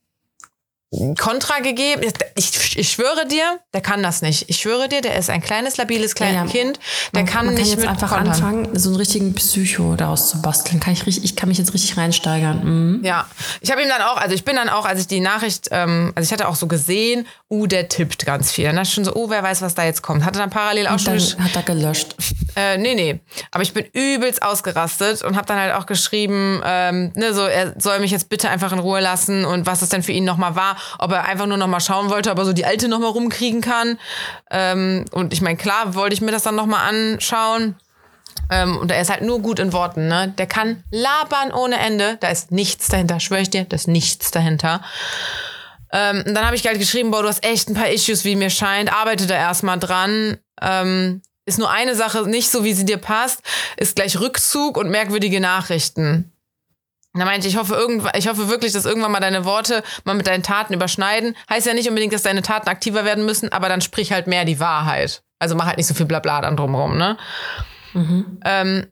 Kontra 1.20 1.60
gegeben. 1.60 2.04
Ich, 2.36 2.78
ich 2.78 2.92
schwöre 2.92 3.26
dir, 3.28 3.60
der 3.74 3.82
kann 3.82 4.04
das 4.04 4.22
nicht. 4.22 4.50
Ich 4.50 4.58
schwöre 4.58 4.88
dir, 4.90 5.02
der 5.02 5.16
ist 5.18 5.30
ein 5.30 5.42
kleines, 5.42 5.78
labiles 5.78 6.14
kleines 6.16 6.36
Ja, 6.36 6.46
ja. 6.46 6.52
Kind. 6.52 6.80
Der 7.14 7.22
Man- 7.24 7.32
kann 7.32 7.46
man 7.48 7.56
nicht 7.56 7.64
kann 7.64 7.72
jetzt 7.72 7.80
mit 7.82 7.90
einfach 7.90 8.10
kontern. 8.12 8.28
anfangen, 8.34 8.80
so 8.80 8.90
einen 8.90 8.98
richtigen 8.98 9.34
Psycho 9.34 9.96
daraus 9.96 10.30
zu 10.30 10.42
basteln. 10.42 10.80
Kann 10.80 10.94
ich, 10.94 11.06
richtig, 11.06 11.24
ich 11.24 11.36
kann 11.36 11.50
mich 11.50 11.58
jetzt 11.58 11.74
richtig 11.74 11.98
reinsteigern. 11.98 12.64
Mhm. 13.00 13.04
Ja, 13.04 13.28
ich 13.62 13.72
habe 13.72 13.82
ihm 13.82 13.90
dann 13.90 14.02
auch, 14.02 14.18
also 14.18 14.36
ich 14.36 14.46
bin 14.46 14.56
dann 14.56 14.70
auch, 14.70 14.86
als 14.86 15.00
ich 15.00 15.08
die 15.08 15.20
Nachricht, 15.20 15.70
ähm, 15.72 16.12
also 16.16 16.26
ich 16.28 16.32
hatte 16.32 16.48
auch 16.48 16.56
so 16.56 16.68
gesehen, 16.68 17.26
uh, 17.50 17.66
der 17.68 17.88
tippt 17.90 18.26
ganz 18.26 18.52
viel. 18.52 18.70
Und 18.70 18.76
dann 18.76 18.86
schon 18.86 19.06
so, 19.06 19.14
oh, 19.16 19.30
wer 19.30 19.42
weiß, 19.44 19.62
was 19.62 19.74
da 19.76 19.84
jetzt 19.86 20.02
kommt. 20.02 20.24
Hatte 20.26 20.40
dann 20.40 20.50
parallel 20.50 20.88
auch 20.88 20.94
Und 20.94 21.00
schon 21.02 21.18
dann 21.18 21.44
hat 21.46 21.56
er 21.56 21.64
gelöscht. 21.64 22.16
Äh, 22.56 22.78
nee, 22.78 22.94
nee. 22.94 23.20
Aber 23.52 23.64
ich 23.64 23.74
bin 23.74 23.86
übelst 23.94 24.44
ausgerastet 24.44 25.24
und 25.24 25.36
habe 25.36 25.48
dann 25.48 25.58
halt 25.58 25.74
auch 25.74 25.86
geschrieben, 25.86 26.62
ähm, 26.64 27.12
ne, 27.16 27.34
so, 27.34 27.42
er 27.46 27.74
soll 27.80 28.00
mich 28.00 28.12
jetzt 28.12 28.30
bitte 28.30 28.50
einfach 28.50 28.72
in 28.72 28.80
Ruhe 28.80 29.00
lassen 29.00 29.46
und 29.46 29.66
was 29.66 29.82
es 29.82 29.90
denn 29.90 30.04
für 30.04 30.12
ihn 30.12 30.24
nochmal 30.24 30.56
war, 30.56 30.78
ob 31.00 31.12
er 31.12 31.26
einfach 31.26 31.48
nur 31.48 31.58
nochmal 31.58 31.82
schauen 31.82 32.10
wollte, 32.10 32.32
ob 32.32 32.38
er 32.38 32.46
so 32.46 32.54
die 32.54 32.66
alte 32.66 32.88
nochmal 32.88 33.12
rumkriegen 33.12 33.62
kann. 33.62 33.98
Ähm, 34.52 35.06
und 35.12 35.34
ich 35.34 35.42
meine, 35.42 35.58
klar 35.58 35.96
wollte 35.96 36.14
ich 36.14 36.22
mir 36.22 36.32
das 36.32 36.44
dann 36.44 36.56
nochmal 36.56 36.88
anschauen. 36.88 37.76
Ähm, 38.50 38.78
und 38.78 38.92
er 38.92 39.02
ist 39.02 39.10
halt 39.10 39.22
nur 39.22 39.42
gut 39.42 39.60
in 39.60 39.74
Worten, 39.74 40.08
ne? 40.08 40.34
Der 40.38 40.48
kann 40.48 40.84
labern 40.92 41.52
ohne 41.52 41.78
Ende. 41.78 42.18
Da 42.20 42.28
ist 42.30 42.52
nichts 42.52 42.88
dahinter, 42.88 43.20
schwöre 43.20 43.42
ich 43.42 43.50
dir, 43.50 43.64
da 43.64 43.76
ist 43.76 43.88
nichts 43.88 44.32
dahinter. 44.32 44.82
Ähm, 45.92 46.24
und 46.28 46.34
dann 46.34 46.46
habe 46.46 46.56
ich 46.56 46.66
halt 46.66 46.80
geschrieben, 46.80 47.12
boah, 47.12 47.22
du 47.22 47.30
hast 47.30 47.46
echt 47.46 47.70
ein 47.70 47.76
paar 47.76 47.90
Issues, 47.90 48.26
wie 48.26 48.36
mir 48.36 48.50
scheint. 48.50 48.92
Arbeite 48.92 49.28
da 49.28 49.36
erstmal 49.36 49.80
dran. 49.80 50.38
Ähm, 50.62 51.22
ist 51.46 51.60
nur 51.60 51.70
eine 51.70 51.96
Sache 51.96 52.28
nicht 52.28 52.50
so, 52.50 52.64
wie 52.64 52.74
sie 52.74 52.86
dir 52.86 52.98
passt, 52.98 53.42
ist 53.78 53.96
gleich 53.96 54.20
Rückzug 54.20 54.78
und 54.78 54.90
merkwürdige 54.90 55.40
Nachrichten. 55.40 56.32
Da 57.16 57.26
meinte 57.26 57.48
ich, 57.48 57.54
ich 57.54 57.60
hoffe, 57.60 57.76
irgendwann, 57.76 58.14
ich 58.18 58.28
hoffe 58.28 58.50
wirklich, 58.50 58.74
dass 58.74 58.86
irgendwann 58.86 59.12
mal 59.12 59.20
deine 59.20 59.46
Worte 59.46 59.84
mal 60.04 60.16
mit 60.16 60.26
deinen 60.26 60.42
Taten 60.42 60.74
überschneiden. 60.74 61.36
Heißt 61.48 61.68
ja 61.68 61.74
nicht 61.76 61.88
unbedingt, 61.88 62.14
dass 62.14 62.24
deine 62.24 62.42
Taten 62.42 62.70
aktiver 62.70 63.06
werden 63.06 63.26
müssen, 63.26 63.52
aber 63.52 63.70
dann 63.70 63.82
sprich 63.82 64.12
halt 64.12 64.26
mehr 64.26 64.46
die 64.46 64.60
Wahrheit. 64.60 65.22
Also 65.38 65.56
mach 65.56 65.68
halt 65.68 65.78
nicht 65.78 65.88
so 65.88 65.94
viel 65.94 66.08
Blabla 66.08 66.42
dann 66.42 66.58
drumherum, 66.58 66.98
ne? 66.98 67.18
Ähm, 68.46 68.88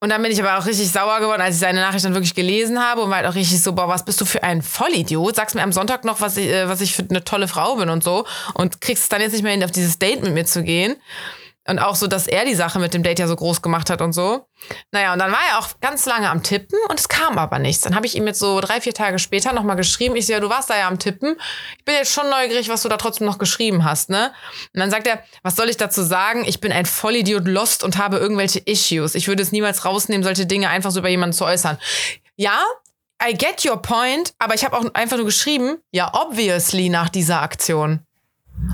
und 0.00 0.10
dann 0.10 0.20
bin 0.20 0.32
ich 0.32 0.42
aber 0.42 0.58
auch 0.58 0.66
richtig 0.66 0.90
sauer 0.90 1.20
geworden, 1.20 1.40
als 1.40 1.54
ich 1.54 1.60
seine 1.60 1.80
Nachricht 1.80 2.04
dann 2.04 2.14
wirklich 2.14 2.34
gelesen 2.34 2.78
habe 2.78 3.02
und 3.02 3.10
war 3.10 3.18
halt 3.18 3.26
auch 3.26 3.36
richtig 3.36 3.62
so, 3.62 3.72
boah, 3.72 3.88
was 3.88 4.04
bist 4.04 4.20
du 4.20 4.24
für 4.24 4.42
ein 4.42 4.60
Vollidiot? 4.60 5.36
Sagst 5.36 5.54
mir 5.54 5.62
am 5.62 5.72
Sonntag 5.72 6.04
noch, 6.04 6.20
was 6.20 6.36
ich, 6.36 6.48
äh, 6.48 6.68
was 6.68 6.80
ich 6.80 6.94
für 6.94 7.06
eine 7.08 7.22
tolle 7.22 7.46
Frau 7.46 7.76
bin 7.76 7.88
und 7.88 8.02
so 8.02 8.26
und 8.54 8.80
kriegst 8.80 9.04
es 9.04 9.08
dann 9.08 9.20
jetzt 9.20 9.32
nicht 9.32 9.42
mehr 9.42 9.52
hin, 9.52 9.62
auf 9.62 9.70
dieses 9.70 9.98
Date 9.98 10.22
mit 10.22 10.34
mir 10.34 10.44
zu 10.44 10.62
gehen. 10.64 10.96
Und 11.66 11.78
auch 11.78 11.96
so, 11.96 12.06
dass 12.06 12.26
er 12.26 12.44
die 12.44 12.54
Sache 12.54 12.78
mit 12.78 12.92
dem 12.92 13.02
Date 13.02 13.18
ja 13.18 13.26
so 13.26 13.36
groß 13.36 13.62
gemacht 13.62 13.88
hat 13.88 14.02
und 14.02 14.12
so. 14.12 14.46
Naja, 14.92 15.14
und 15.14 15.18
dann 15.18 15.32
war 15.32 15.40
er 15.50 15.58
auch 15.58 15.68
ganz 15.80 16.04
lange 16.04 16.28
am 16.28 16.42
Tippen 16.42 16.78
und 16.90 17.00
es 17.00 17.08
kam 17.08 17.38
aber 17.38 17.58
nichts. 17.58 17.82
Dann 17.82 17.94
habe 17.94 18.04
ich 18.04 18.16
ihm 18.16 18.26
jetzt 18.26 18.38
so 18.38 18.60
drei, 18.60 18.82
vier 18.82 18.92
Tage 18.92 19.18
später 19.18 19.52
nochmal 19.52 19.76
geschrieben. 19.76 20.14
Ich 20.14 20.26
so, 20.26 20.34
ja, 20.34 20.40
du 20.40 20.50
warst 20.50 20.68
da 20.68 20.76
ja 20.76 20.88
am 20.88 20.98
Tippen. 20.98 21.36
Ich 21.78 21.84
bin 21.84 21.94
jetzt 21.94 22.12
schon 22.12 22.28
neugierig, 22.28 22.68
was 22.68 22.82
du 22.82 22.88
da 22.90 22.98
trotzdem 22.98 23.26
noch 23.26 23.38
geschrieben 23.38 23.84
hast, 23.84 24.10
ne? 24.10 24.32
Und 24.74 24.80
dann 24.80 24.90
sagt 24.90 25.06
er, 25.06 25.22
was 25.42 25.56
soll 25.56 25.70
ich 25.70 25.78
dazu 25.78 26.02
sagen? 26.02 26.44
Ich 26.44 26.60
bin 26.60 26.70
ein 26.70 26.84
Vollidiot 26.84 27.46
lost 27.48 27.82
und 27.82 27.96
habe 27.96 28.18
irgendwelche 28.18 28.58
Issues. 28.58 29.14
Ich 29.14 29.26
würde 29.26 29.42
es 29.42 29.50
niemals 29.50 29.86
rausnehmen, 29.86 30.22
solche 30.22 30.44
Dinge 30.44 30.68
einfach 30.68 30.90
so 30.90 31.00
über 31.00 31.08
jemanden 31.08 31.34
zu 31.34 31.46
äußern. 31.46 31.78
Ja, 32.36 32.60
I 33.26 33.32
get 33.32 33.64
your 33.64 33.80
point, 33.80 34.34
aber 34.38 34.54
ich 34.54 34.64
habe 34.64 34.76
auch 34.76 34.84
einfach 34.92 35.16
nur 35.16 35.26
geschrieben, 35.26 35.78
ja, 35.92 36.12
obviously 36.12 36.90
nach 36.90 37.08
dieser 37.08 37.40
Aktion. 37.40 38.00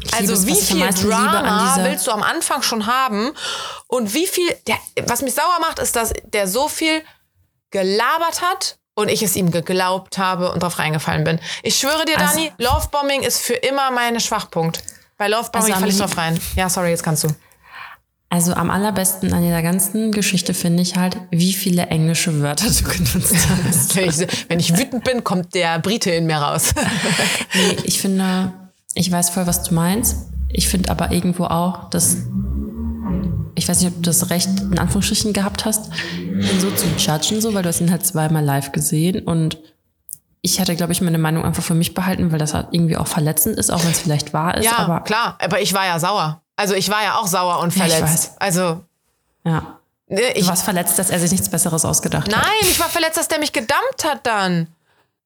Ich 0.02 0.14
Also 0.14 0.32
es, 0.34 0.46
wie 0.46 0.54
viel 0.54 0.88
Drama 0.92 1.76
willst 1.82 2.06
du 2.06 2.10
am 2.10 2.22
Anfang 2.22 2.62
schon 2.62 2.86
haben? 2.86 3.32
Und 3.86 4.14
wie 4.14 4.26
viel, 4.26 4.48
der, 4.66 4.76
was 5.06 5.22
mich 5.22 5.34
sauer 5.34 5.58
macht, 5.60 5.78
ist, 5.78 5.96
dass 5.96 6.12
der 6.24 6.46
so 6.48 6.68
viel 6.68 7.02
gelabert 7.70 8.42
hat 8.42 8.78
und 8.94 9.08
ich 9.08 9.22
es 9.22 9.36
ihm 9.36 9.50
geglaubt 9.50 10.18
habe 10.18 10.52
und 10.52 10.62
drauf 10.62 10.78
reingefallen 10.78 11.24
bin. 11.24 11.40
Ich 11.62 11.76
schwöre 11.76 12.04
dir, 12.04 12.18
Also- 12.18 12.34
Dani, 12.36 12.52
Lovebombing 12.58 13.22
ist 13.22 13.40
für 13.40 13.54
immer 13.54 13.90
mein 13.90 14.18
Schwachpunkt. 14.20 14.82
Bei 15.16 15.28
Lovebombing 15.28 15.72
Also 15.72 15.80
falle 15.80 15.92
ich 15.92 15.98
drauf 15.98 16.16
rein. 16.16 16.40
Ja, 16.56 16.68
sorry, 16.68 16.90
jetzt 16.90 17.02
kannst 17.02 17.24
du. 17.24 17.28
Also 18.32 18.52
am 18.54 18.70
allerbesten 18.70 19.32
an 19.32 19.42
dieser 19.42 19.60
ganzen 19.60 20.12
Geschichte 20.12 20.54
finde 20.54 20.82
ich 20.84 20.94
halt, 20.96 21.16
wie 21.32 21.52
viele 21.52 21.86
englische 21.86 22.40
Wörter 22.40 22.66
du 22.70 22.82
genutzt 22.88 23.34
hast. 23.66 23.96
Wenn 23.96 24.08
ich, 24.08 24.48
wenn 24.48 24.60
ich 24.60 24.76
wütend 24.78 25.02
bin, 25.02 25.24
kommt 25.24 25.54
der 25.54 25.80
Brite 25.80 26.10
in 26.12 26.26
mir 26.26 26.36
raus. 26.36 26.72
Nee, 27.54 27.76
ich 27.82 28.00
finde, 28.00 28.52
ich 28.94 29.10
weiß 29.10 29.30
voll, 29.30 29.46
was 29.46 29.62
du 29.62 29.74
meinst. 29.74 30.16
Ich 30.48 30.68
finde 30.68 30.90
aber 30.90 31.12
irgendwo 31.12 31.44
auch, 31.44 31.90
dass 31.90 32.16
ich 33.54 33.68
weiß 33.68 33.80
nicht, 33.80 33.88
ob 33.88 33.96
du 33.96 34.02
das 34.02 34.30
Recht 34.30 34.48
in 34.60 34.78
Anführungsstrichen 34.78 35.32
gehabt 35.32 35.64
hast, 35.64 35.90
ihn 36.18 36.60
so 36.60 36.70
zu 36.70 36.86
judgen, 36.96 37.40
so, 37.40 37.52
weil 37.54 37.62
du 37.62 37.68
hast 37.68 37.80
ihn 37.80 37.90
halt 37.90 38.06
zweimal 38.06 38.44
live 38.44 38.72
gesehen 38.72 39.24
und 39.26 39.58
ich 40.42 40.58
hatte, 40.60 40.74
glaube 40.74 40.92
ich, 40.92 41.02
meine 41.02 41.18
Meinung 41.18 41.44
einfach 41.44 41.62
für 41.62 41.74
mich 41.74 41.92
behalten, 41.92 42.32
weil 42.32 42.38
das 42.38 42.54
halt 42.54 42.68
irgendwie 42.70 42.96
auch 42.96 43.06
verletzend 43.06 43.58
ist, 43.58 43.70
auch 43.70 43.82
wenn 43.84 43.90
es 43.90 43.98
vielleicht 44.00 44.32
wahr 44.32 44.56
ist. 44.56 44.64
ja, 44.64 44.78
aber 44.78 45.00
klar. 45.00 45.36
Aber 45.42 45.60
ich 45.60 45.74
war 45.74 45.84
ja 45.84 45.98
sauer. 45.98 46.40
Also 46.56 46.74
ich 46.74 46.88
war 46.88 47.02
ja 47.02 47.16
auch 47.16 47.26
sauer 47.26 47.58
und 47.60 47.76
Ja, 47.76 47.84
ich 47.86 47.92
verletzt. 47.92 48.30
weiß. 48.30 48.34
also 48.38 48.80
ja. 49.44 49.78
ne, 50.08 50.20
Du 50.34 50.40
ich, 50.40 50.46
warst 50.48 50.62
verletzt, 50.64 50.98
dass 50.98 51.10
er 51.10 51.18
sich 51.20 51.30
nichts 51.30 51.50
Besseres 51.50 51.84
ausgedacht 51.84 52.28
hat. 52.28 52.30
Nein, 52.42 52.70
ich 52.70 52.80
war 52.80 52.88
verletzt, 52.88 53.18
dass 53.18 53.28
der 53.28 53.38
mich 53.38 53.52
gedammt 53.52 54.04
hat 54.04 54.26
dann. 54.26 54.68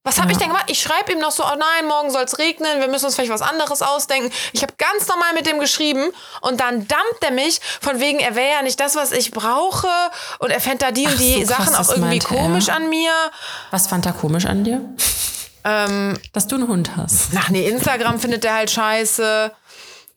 Was 0.07 0.21
habe 0.21 0.33
ich 0.33 0.39
denn 0.39 0.49
gemacht? 0.49 0.67
Ich 0.69 0.83
schreibe 0.83 1.13
ihm 1.13 1.19
noch 1.19 1.31
so, 1.31 1.43
oh 1.45 1.57
nein, 1.59 1.89
morgen 1.89 2.11
soll 2.11 2.25
es 2.25 2.39
regnen, 2.39 2.79
wir 2.81 2.89
müssen 2.89 3.07
uns 3.07 3.15
vielleicht 3.15 3.33
was 3.33 3.41
anderes 3.41 3.81
ausdenken. 3.81 4.31
Ich 4.53 4.61
habe 4.63 4.75
ganz 4.77 5.09
normal 5.09 5.33
mit 5.33 5.47
dem 5.47 5.59
geschrieben 5.61 6.11
und 6.43 6.61
dann 6.61 6.87
dammt 6.87 7.23
er 7.23 7.31
mich, 7.31 7.59
von 7.81 7.99
wegen, 8.01 8.19
er 8.21 8.37
wäre 8.37 8.51
ja 8.57 8.63
nicht 8.63 8.79
das, 8.81 8.97
was 8.97 9.13
ich 9.13 9.31
brauche 9.31 9.89
und 10.41 10.51
er 10.51 10.61
fände 10.61 10.79
da 10.85 10.91
die 10.91 11.07
und 11.07 11.15
Ach 11.15 11.19
die 11.19 11.45
so, 11.47 11.55
krass, 11.55 11.65
Sachen 11.67 11.75
auch 11.77 11.89
irgendwie 11.89 12.09
meinte 12.21 12.35
er. 12.35 12.43
komisch 12.43 12.69
an 12.69 12.89
mir. 12.91 13.13
Was 13.71 13.87
fand 13.87 14.05
er 14.05 14.13
komisch 14.13 14.45
an 14.45 14.63
dir? 14.63 14.83
Ähm, 15.65 16.19
Dass 16.35 16.47
du 16.47 16.57
einen 16.57 16.69
Hund 16.69 16.91
hast. 16.97 17.29
ach 17.39 17.49
nee, 17.49 17.67
Instagram 17.67 18.21
findet 18.21 18.45
er 18.45 18.55
halt 18.57 18.71
scheiße. 18.71 19.51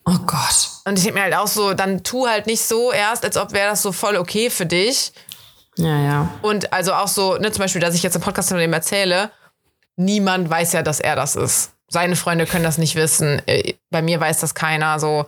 Oh 0.06 0.18
Gott. 0.26 0.70
Und 0.84 0.98
ich 0.98 1.04
denke 1.06 1.18
mir 1.20 1.24
halt 1.24 1.36
auch 1.36 1.48
so, 1.48 1.74
dann 1.74 2.04
tu 2.04 2.28
halt 2.28 2.46
nicht 2.46 2.62
so 2.62 2.92
erst, 2.92 3.24
als 3.24 3.38
ob 3.38 3.54
wäre 3.54 3.70
das 3.70 3.82
so 3.82 3.94
voll 3.94 4.18
okay 4.18 4.50
für 4.50 4.66
dich. 4.66 5.14
Ja, 5.78 5.98
ja. 5.98 6.30
Und 6.42 6.74
also 6.74 6.94
auch 6.94 7.08
so, 7.08 7.38
ne, 7.38 7.52
zum 7.54 7.62
Beispiel, 7.62 7.80
dass 7.80 7.96
ich 7.96 8.04
jetzt 8.04 8.16
im 8.16 8.22
Podcast 8.22 8.50
von 8.50 8.58
dem 8.58 8.74
erzähle, 8.74 9.32
niemand 9.98 10.50
weiß 10.50 10.74
ja, 10.74 10.82
dass 10.82 11.00
er 11.00 11.16
das 11.16 11.36
ist. 11.36 11.74
Seine 11.90 12.16
Freunde 12.16 12.46
können 12.46 12.64
das 12.64 12.78
nicht 12.78 12.96
wissen. 12.96 13.42
Äh, 13.48 13.74
Bei 13.90 14.02
mir 14.02 14.20
weiß 14.20 14.40
das 14.40 14.56
keiner 14.56 15.00
so. 15.00 15.26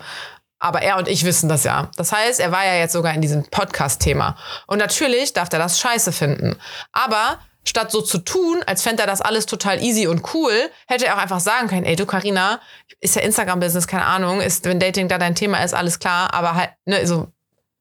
Aber 0.61 0.81
er 0.81 0.97
und 0.97 1.07
ich 1.07 1.23
wissen 1.23 1.47
das 1.47 1.63
ja. 1.63 1.89
Das 1.95 2.11
heißt, 2.11 2.39
er 2.39 2.51
war 2.51 2.65
ja 2.65 2.75
jetzt 2.75 2.91
sogar 2.93 3.13
in 3.13 3.21
diesem 3.21 3.43
Podcast-Thema. 3.45 4.37
Und 4.67 4.79
natürlich 4.79 5.31
darf 5.33 5.51
er 5.53 5.59
das 5.59 5.79
scheiße 5.79 6.11
finden. 6.11 6.57
Aber 6.91 7.39
statt 7.63 7.91
so 7.91 8.01
zu 8.01 8.17
tun, 8.17 8.61
als 8.65 8.81
fände 8.81 9.03
er 9.03 9.07
das 9.07 9.21
alles 9.21 9.45
total 9.45 9.81
easy 9.81 10.07
und 10.07 10.33
cool, 10.33 10.51
hätte 10.87 11.05
er 11.05 11.15
auch 11.15 11.21
einfach 11.21 11.39
sagen 11.39 11.67
können, 11.67 11.85
ey, 11.85 11.95
du 11.95 12.05
Carina, 12.05 12.59
ist 12.99 13.15
ja 13.15 13.21
Instagram-Business, 13.21 13.87
keine 13.87 14.05
Ahnung, 14.05 14.41
ist, 14.41 14.65
wenn 14.65 14.79
Dating 14.79 15.07
da 15.07 15.17
dein 15.17 15.35
Thema 15.35 15.63
ist, 15.63 15.73
alles 15.73 15.99
klar, 15.99 16.33
aber 16.33 16.55
halt, 16.55 16.71
ne, 16.85 17.05
so 17.05 17.27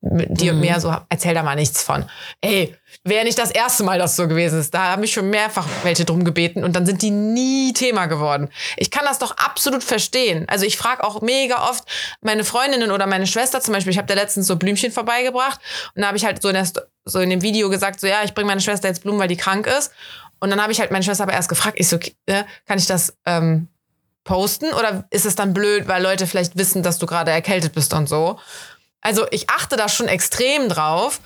mit 0.00 0.40
dir 0.40 0.52
und 0.52 0.60
mir 0.60 0.78
so, 0.80 0.94
erzähl 1.08 1.34
da 1.34 1.42
mal 1.42 1.56
nichts 1.56 1.82
von. 1.82 2.08
Ey, 2.40 2.76
wäre 3.08 3.24
nicht 3.24 3.38
das 3.38 3.50
erste 3.50 3.84
Mal, 3.84 3.98
dass 3.98 4.16
so 4.16 4.28
gewesen 4.28 4.60
ist. 4.60 4.72
Da 4.74 4.92
haben 4.92 5.00
mich 5.00 5.12
schon 5.12 5.30
mehrfach 5.30 5.66
welche 5.82 6.04
drum 6.04 6.24
gebeten 6.24 6.64
und 6.64 6.74
dann 6.74 6.86
sind 6.86 7.02
die 7.02 7.10
nie 7.10 7.72
Thema 7.72 8.06
geworden. 8.06 8.48
Ich 8.76 8.90
kann 8.90 9.04
das 9.04 9.18
doch 9.18 9.36
absolut 9.36 9.84
verstehen. 9.84 10.46
Also 10.48 10.64
ich 10.64 10.76
frage 10.76 11.04
auch 11.04 11.20
mega 11.20 11.68
oft 11.68 11.84
meine 12.20 12.44
Freundinnen 12.44 12.90
oder 12.90 13.06
meine 13.06 13.26
Schwester 13.26 13.60
zum 13.60 13.74
Beispiel. 13.74 13.92
Ich 13.92 13.98
habe 13.98 14.08
da 14.08 14.14
letztens 14.14 14.46
so 14.46 14.56
Blümchen 14.56 14.92
vorbeigebracht 14.92 15.60
und 15.94 16.02
da 16.02 16.08
habe 16.08 16.16
ich 16.16 16.24
halt 16.24 16.42
so 16.42 16.48
in, 16.48 16.54
der, 16.54 16.68
so 17.04 17.20
in 17.20 17.30
dem 17.30 17.42
Video 17.42 17.70
gesagt, 17.70 18.00
so 18.00 18.06
ja, 18.06 18.22
ich 18.24 18.34
bringe 18.34 18.48
meine 18.48 18.60
Schwester 18.60 18.88
jetzt 18.88 19.02
Blumen, 19.02 19.18
weil 19.18 19.28
die 19.28 19.36
krank 19.36 19.66
ist. 19.66 19.92
Und 20.40 20.50
dann 20.50 20.62
habe 20.62 20.72
ich 20.72 20.80
halt 20.80 20.90
meine 20.90 21.04
Schwester 21.04 21.24
aber 21.24 21.32
erst 21.32 21.48
gefragt, 21.48 21.78
ich 21.80 21.88
so, 21.88 21.98
äh, 22.26 22.44
kann 22.66 22.78
ich 22.78 22.86
das 22.86 23.16
ähm, 23.26 23.68
posten 24.24 24.72
oder 24.72 25.06
ist 25.10 25.26
es 25.26 25.34
dann 25.34 25.54
blöd, 25.54 25.88
weil 25.88 26.02
Leute 26.02 26.26
vielleicht 26.26 26.56
wissen, 26.56 26.82
dass 26.82 26.98
du 26.98 27.06
gerade 27.06 27.30
erkältet 27.30 27.72
bist 27.72 27.92
und 27.94 28.08
so? 28.08 28.38
Also 29.00 29.26
ich 29.30 29.48
achte 29.48 29.76
da 29.76 29.88
schon 29.88 30.08
extrem 30.08 30.68
drauf. 30.68 31.20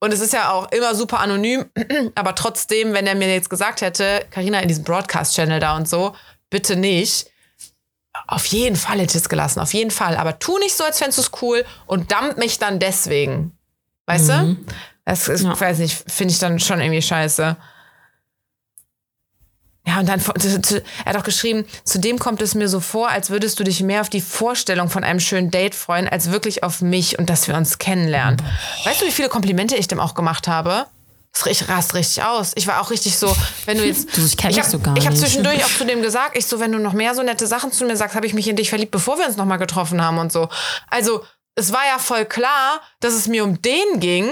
Und 0.00 0.12
es 0.12 0.20
ist 0.20 0.32
ja 0.32 0.50
auch 0.50 0.70
immer 0.72 0.94
super 0.94 1.20
anonym, 1.20 1.66
aber 2.14 2.34
trotzdem, 2.34 2.92
wenn 2.94 3.06
er 3.06 3.14
mir 3.14 3.32
jetzt 3.32 3.50
gesagt 3.50 3.82
hätte, 3.82 4.24
Karina 4.30 4.60
in 4.60 4.68
diesem 4.68 4.84
Broadcast-Channel 4.84 5.60
da 5.60 5.76
und 5.76 5.88
so, 5.88 6.14
bitte 6.48 6.74
nicht. 6.76 7.26
Auf 8.26 8.46
jeden 8.46 8.76
Fall 8.76 8.98
hätte 8.98 9.16
ich 9.16 9.22
es 9.22 9.28
gelassen, 9.28 9.60
auf 9.60 9.72
jeden 9.74 9.90
Fall. 9.90 10.16
Aber 10.16 10.38
tu 10.38 10.58
nicht 10.58 10.74
so, 10.76 10.84
als 10.84 10.98
fändest 10.98 11.18
du 11.18 11.22
es 11.22 11.42
cool 11.42 11.64
und 11.86 12.10
dump 12.10 12.38
mich 12.38 12.58
dann 12.58 12.78
deswegen. 12.78 13.52
Weißt 14.06 14.28
du? 14.30 14.56
Das 15.04 15.28
ist, 15.28 15.44
Ja. 15.44 15.52
ich 15.52 15.60
weiß 15.60 15.78
nicht, 15.78 16.10
finde 16.10 16.32
ich 16.32 16.38
dann 16.40 16.58
schon 16.58 16.80
irgendwie 16.80 17.02
scheiße. 17.02 17.56
Ja, 19.86 19.98
und 19.98 20.08
dann, 20.08 20.20
er 20.20 21.06
hat 21.06 21.16
auch 21.16 21.24
geschrieben, 21.24 21.64
zudem 21.84 22.18
kommt 22.18 22.42
es 22.42 22.54
mir 22.54 22.68
so 22.68 22.80
vor, 22.80 23.08
als 23.08 23.30
würdest 23.30 23.58
du 23.58 23.64
dich 23.64 23.82
mehr 23.82 24.02
auf 24.02 24.10
die 24.10 24.20
Vorstellung 24.20 24.90
von 24.90 25.04
einem 25.04 25.20
schönen 25.20 25.50
Date 25.50 25.74
freuen, 25.74 26.06
als 26.06 26.30
wirklich 26.30 26.62
auf 26.62 26.82
mich 26.82 27.18
und 27.18 27.30
dass 27.30 27.48
wir 27.48 27.56
uns 27.56 27.78
kennenlernen. 27.78 28.42
Weißt 28.84 29.00
du, 29.00 29.06
wie 29.06 29.10
viele 29.10 29.30
Komplimente 29.30 29.76
ich 29.76 29.88
dem 29.88 29.98
auch 29.98 30.14
gemacht 30.14 30.48
habe? 30.48 30.86
Ich 31.46 31.68
rast 31.68 31.94
richtig 31.94 32.22
aus. 32.22 32.52
Ich 32.56 32.66
war 32.66 32.80
auch 32.80 32.90
richtig 32.90 33.16
so, 33.16 33.34
wenn 33.64 33.78
du 33.78 33.84
jetzt. 33.84 34.08
Du, 34.16 34.24
ich 34.24 34.36
kenn 34.36 34.50
dich 34.50 34.58
hab, 34.58 34.66
so 34.66 34.78
gar 34.78 34.96
Ich 34.96 35.06
habe 35.06 35.16
zwischendurch 35.16 35.64
auch 35.64 35.70
zu 35.70 35.86
dem 35.86 36.02
gesagt, 36.02 36.36
ich 36.36 36.44
so, 36.46 36.60
wenn 36.60 36.72
du 36.72 36.78
noch 36.78 36.92
mehr 36.92 37.14
so 37.14 37.22
nette 37.22 37.46
Sachen 37.46 37.72
zu 37.72 37.84
mir 37.84 37.96
sagst, 37.96 38.16
habe 38.16 38.26
ich 38.26 38.34
mich 38.34 38.48
in 38.48 38.56
dich 38.56 38.68
verliebt, 38.68 38.90
bevor 38.90 39.18
wir 39.18 39.26
uns 39.26 39.36
nochmal 39.36 39.58
getroffen 39.58 40.02
haben 40.02 40.18
und 40.18 40.32
so. 40.32 40.48
Also, 40.88 41.24
es 41.54 41.72
war 41.72 41.86
ja 41.86 41.98
voll 41.98 42.26
klar, 42.26 42.80
dass 43.00 43.14
es 43.14 43.28
mir 43.28 43.44
um 43.44 43.62
den 43.62 44.00
ging. 44.00 44.28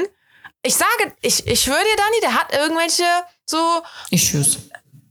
Ich 0.62 0.74
sage, 0.74 1.12
ich, 1.22 1.46
ich 1.46 1.60
schwöre 1.60 1.78
dir, 1.78 1.96
Dani, 1.96 2.20
der 2.22 2.34
hat 2.34 2.52
irgendwelche 2.52 3.04
so 3.46 3.82
Issues. 4.10 4.58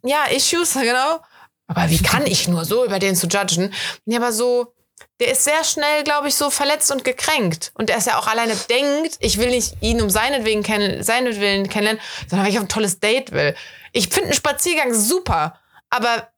Ja, 0.07 0.25
Issues, 0.25 0.73
genau. 0.73 1.19
Aber 1.67 1.89
wie 1.89 2.01
kann 2.01 2.25
ich 2.25 2.47
nur 2.47 2.65
so 2.65 2.85
über 2.85 2.99
den 2.99 3.15
zu 3.15 3.27
judgen? 3.27 3.73
Ja, 4.05 4.19
aber 4.19 4.31
so, 4.31 4.73
der 5.19 5.31
ist 5.31 5.43
sehr 5.43 5.63
schnell, 5.63 6.03
glaube 6.03 6.29
ich, 6.29 6.35
so 6.35 6.49
verletzt 6.49 6.91
und 6.91 7.03
gekränkt. 7.03 7.71
Und 7.75 7.89
der 7.89 7.97
ist 7.97 8.07
ja 8.07 8.17
auch 8.17 8.27
alleine 8.27 8.55
denkt, 8.55 9.17
ich 9.19 9.37
will 9.37 9.49
nicht 9.49 9.75
ihn 9.81 10.01
um 10.01 10.09
seinetwegen 10.09 10.63
kennen, 10.63 11.03
seinetwillen 11.03 11.69
kennenlernen, 11.69 12.01
sondern 12.29 12.45
weil 12.45 12.53
ich 12.53 12.59
auf 12.59 12.65
ein 12.65 12.69
tolles 12.69 12.99
Date 12.99 13.31
will. 13.31 13.55
Ich 13.91 14.09
finde 14.09 14.25
einen 14.25 14.33
Spaziergang 14.33 14.93
super, 14.93 15.59
aber 15.89 16.29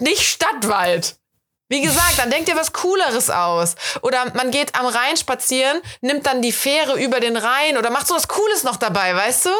nicht 0.00 0.22
Stadtwald. 0.22 1.16
Wie 1.70 1.82
gesagt, 1.82 2.18
dann 2.18 2.30
denkt 2.30 2.48
ihr 2.48 2.56
was 2.56 2.72
Cooleres 2.72 3.28
aus. 3.28 3.74
Oder 4.00 4.32
man 4.34 4.50
geht 4.50 4.74
am 4.74 4.86
Rhein 4.86 5.18
spazieren, 5.18 5.82
nimmt 6.00 6.24
dann 6.26 6.40
die 6.40 6.52
Fähre 6.52 6.98
über 6.98 7.20
den 7.20 7.36
Rhein 7.36 7.76
oder 7.76 7.90
macht 7.90 8.06
so 8.06 8.14
was 8.14 8.28
Cooles 8.28 8.62
noch 8.62 8.76
dabei, 8.76 9.14
weißt 9.14 9.46
du? 9.46 9.50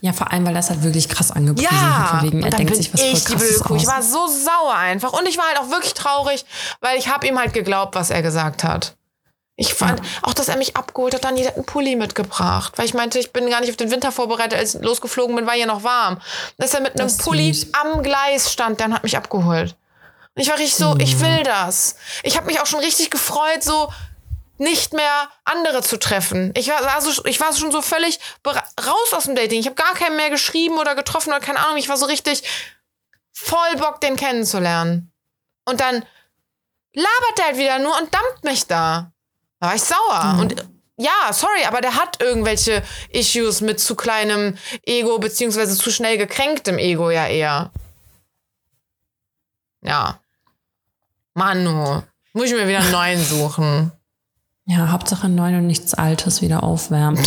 Ja, 0.00 0.12
vor 0.12 0.32
allem, 0.32 0.46
weil 0.46 0.54
das 0.54 0.70
halt 0.70 0.82
wirklich 0.82 1.08
krass 1.08 1.30
angepriesen 1.30 1.70
Ja, 1.72 1.98
hat. 1.98 2.10
Von 2.20 2.22
wegen, 2.22 2.42
er 2.42 2.50
denkt 2.50 2.74
sich 2.76 2.92
was 2.92 3.00
ich 3.00 3.10
voll 3.22 3.36
krasses 3.38 3.60
Kuh. 3.60 3.76
Ich 3.76 3.82
aus. 3.82 3.88
war 3.88 4.02
so 4.02 4.26
sauer 4.26 4.74
einfach. 4.74 5.12
Und 5.12 5.26
ich 5.28 5.36
war 5.38 5.46
halt 5.46 5.58
auch 5.58 5.70
wirklich 5.70 5.94
traurig, 5.94 6.44
weil 6.80 6.98
ich 6.98 7.08
habe 7.08 7.26
ihm 7.26 7.38
halt 7.38 7.52
geglaubt, 7.52 7.94
was 7.94 8.10
er 8.10 8.22
gesagt 8.22 8.64
hat. 8.64 8.96
Ich 9.56 9.74
fand 9.74 10.00
auch, 10.22 10.32
dass 10.32 10.48
er 10.48 10.56
mich 10.56 10.74
abgeholt 10.76 11.12
hat, 11.14 11.24
dann 11.24 11.36
jeder 11.36 11.54
einen 11.54 11.66
Pulli 11.66 11.94
mitgebracht. 11.94 12.72
Weil 12.78 12.86
ich 12.86 12.94
meinte, 12.94 13.18
ich 13.18 13.30
bin 13.30 13.50
gar 13.50 13.60
nicht 13.60 13.68
auf 13.68 13.76
den 13.76 13.90
Winter 13.90 14.10
vorbereitet, 14.10 14.58
als 14.58 14.74
ich 14.74 14.80
losgeflogen 14.82 15.36
bin, 15.36 15.46
war 15.46 15.54
ja 15.54 15.66
noch 15.66 15.82
warm. 15.84 16.18
Dass 16.56 16.72
er 16.72 16.80
mit 16.80 16.92
einem 16.98 17.08
Das 17.08 17.18
Pulli 17.18 17.52
süß. 17.52 17.68
am 17.74 18.02
Gleis 18.02 18.50
stand, 18.50 18.80
dann 18.80 18.94
hat 18.94 19.02
mich 19.02 19.18
abgeholt. 19.18 19.76
Und 20.34 20.42
ich 20.42 20.48
war 20.48 20.56
richtig 20.58 20.76
so, 20.76 20.96
ich 20.98 21.16
Mhm. 21.16 21.20
will 21.20 21.42
das. 21.42 21.96
Ich 22.22 22.38
habe 22.38 22.46
mich 22.46 22.58
auch 22.60 22.64
schon 22.66 22.80
richtig 22.80 23.10
gefreut, 23.10 23.62
so 23.62 23.92
nicht 24.60 24.92
mehr 24.92 25.30
andere 25.44 25.82
zu 25.82 25.98
treffen. 25.98 26.52
Ich 26.54 26.68
war, 26.68 26.94
also, 26.94 27.24
ich 27.24 27.40
war 27.40 27.54
schon 27.54 27.72
so 27.72 27.80
völlig 27.80 28.20
raus 28.46 29.12
aus 29.12 29.24
dem 29.24 29.34
Dating. 29.34 29.58
Ich 29.58 29.66
habe 29.66 29.74
gar 29.74 29.94
keinen 29.94 30.16
mehr 30.16 30.28
geschrieben 30.28 30.78
oder 30.78 30.94
getroffen 30.94 31.30
oder 31.30 31.40
keine 31.40 31.60
Ahnung. 31.60 31.78
Ich 31.78 31.88
war 31.88 31.96
so 31.96 32.04
richtig 32.04 32.42
voll 33.32 33.76
Bock, 33.78 34.02
den 34.02 34.16
kennenzulernen. 34.16 35.12
Und 35.64 35.80
dann 35.80 36.04
labert 36.92 37.38
er 37.38 37.44
halt 37.46 37.56
wieder 37.56 37.78
nur 37.78 37.96
und 37.98 38.12
dampft 38.14 38.44
mich 38.44 38.66
da. 38.66 39.12
Da 39.60 39.68
war 39.68 39.74
ich 39.74 39.82
sauer. 39.82 40.36
Und 40.40 40.54
ja, 40.98 41.32
sorry, 41.32 41.64
aber 41.66 41.80
der 41.80 41.94
hat 41.94 42.20
irgendwelche 42.20 42.82
Issues 43.08 43.62
mit 43.62 43.80
zu 43.80 43.96
kleinem 43.96 44.58
Ego, 44.84 45.18
beziehungsweise 45.18 45.74
zu 45.74 45.90
schnell 45.90 46.18
gekränktem 46.18 46.76
Ego 46.76 47.10
ja 47.10 47.26
eher. 47.26 47.70
Ja. 49.80 50.20
Manu. 51.32 52.02
Muss 52.34 52.46
ich 52.46 52.52
mir 52.52 52.68
wieder 52.68 52.80
einen 52.80 52.90
neuen 52.90 53.24
suchen. 53.24 53.92
Ja, 54.70 54.92
Hauptsache 54.92 55.28
neun 55.28 55.56
und 55.56 55.66
nichts 55.66 55.94
Altes 55.94 56.42
wieder 56.42 56.62
aufwärmt. 56.62 57.18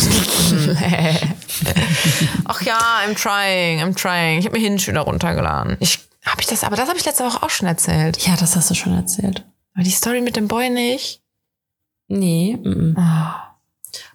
Ach 2.46 2.62
ja, 2.62 2.78
I'm 3.04 3.14
trying, 3.14 3.82
I'm 3.82 3.94
trying. 3.94 4.38
Ich 4.38 4.46
habe 4.46 4.58
mir 4.58 4.64
Hinge 4.64 4.78
wieder 4.78 5.02
runtergeladen. 5.02 5.76
Ich, 5.78 5.98
hab 6.24 6.40
ich 6.40 6.46
das, 6.46 6.64
aber 6.64 6.76
das 6.76 6.88
habe 6.88 6.98
ich 6.98 7.04
letzte 7.04 7.22
Woche 7.22 7.42
auch 7.42 7.50
schon 7.50 7.68
erzählt. 7.68 8.26
ja, 8.26 8.34
das 8.36 8.56
hast 8.56 8.70
du 8.70 8.74
schon 8.74 8.94
erzählt. 8.94 9.44
Aber 9.74 9.84
die 9.84 9.90
Story 9.90 10.22
mit 10.22 10.36
dem 10.36 10.48
Boy 10.48 10.70
nicht. 10.70 11.20
Nee, 12.08 12.56
mm, 12.62 12.92
mm. 12.92 12.98
Ah. 12.98 13.58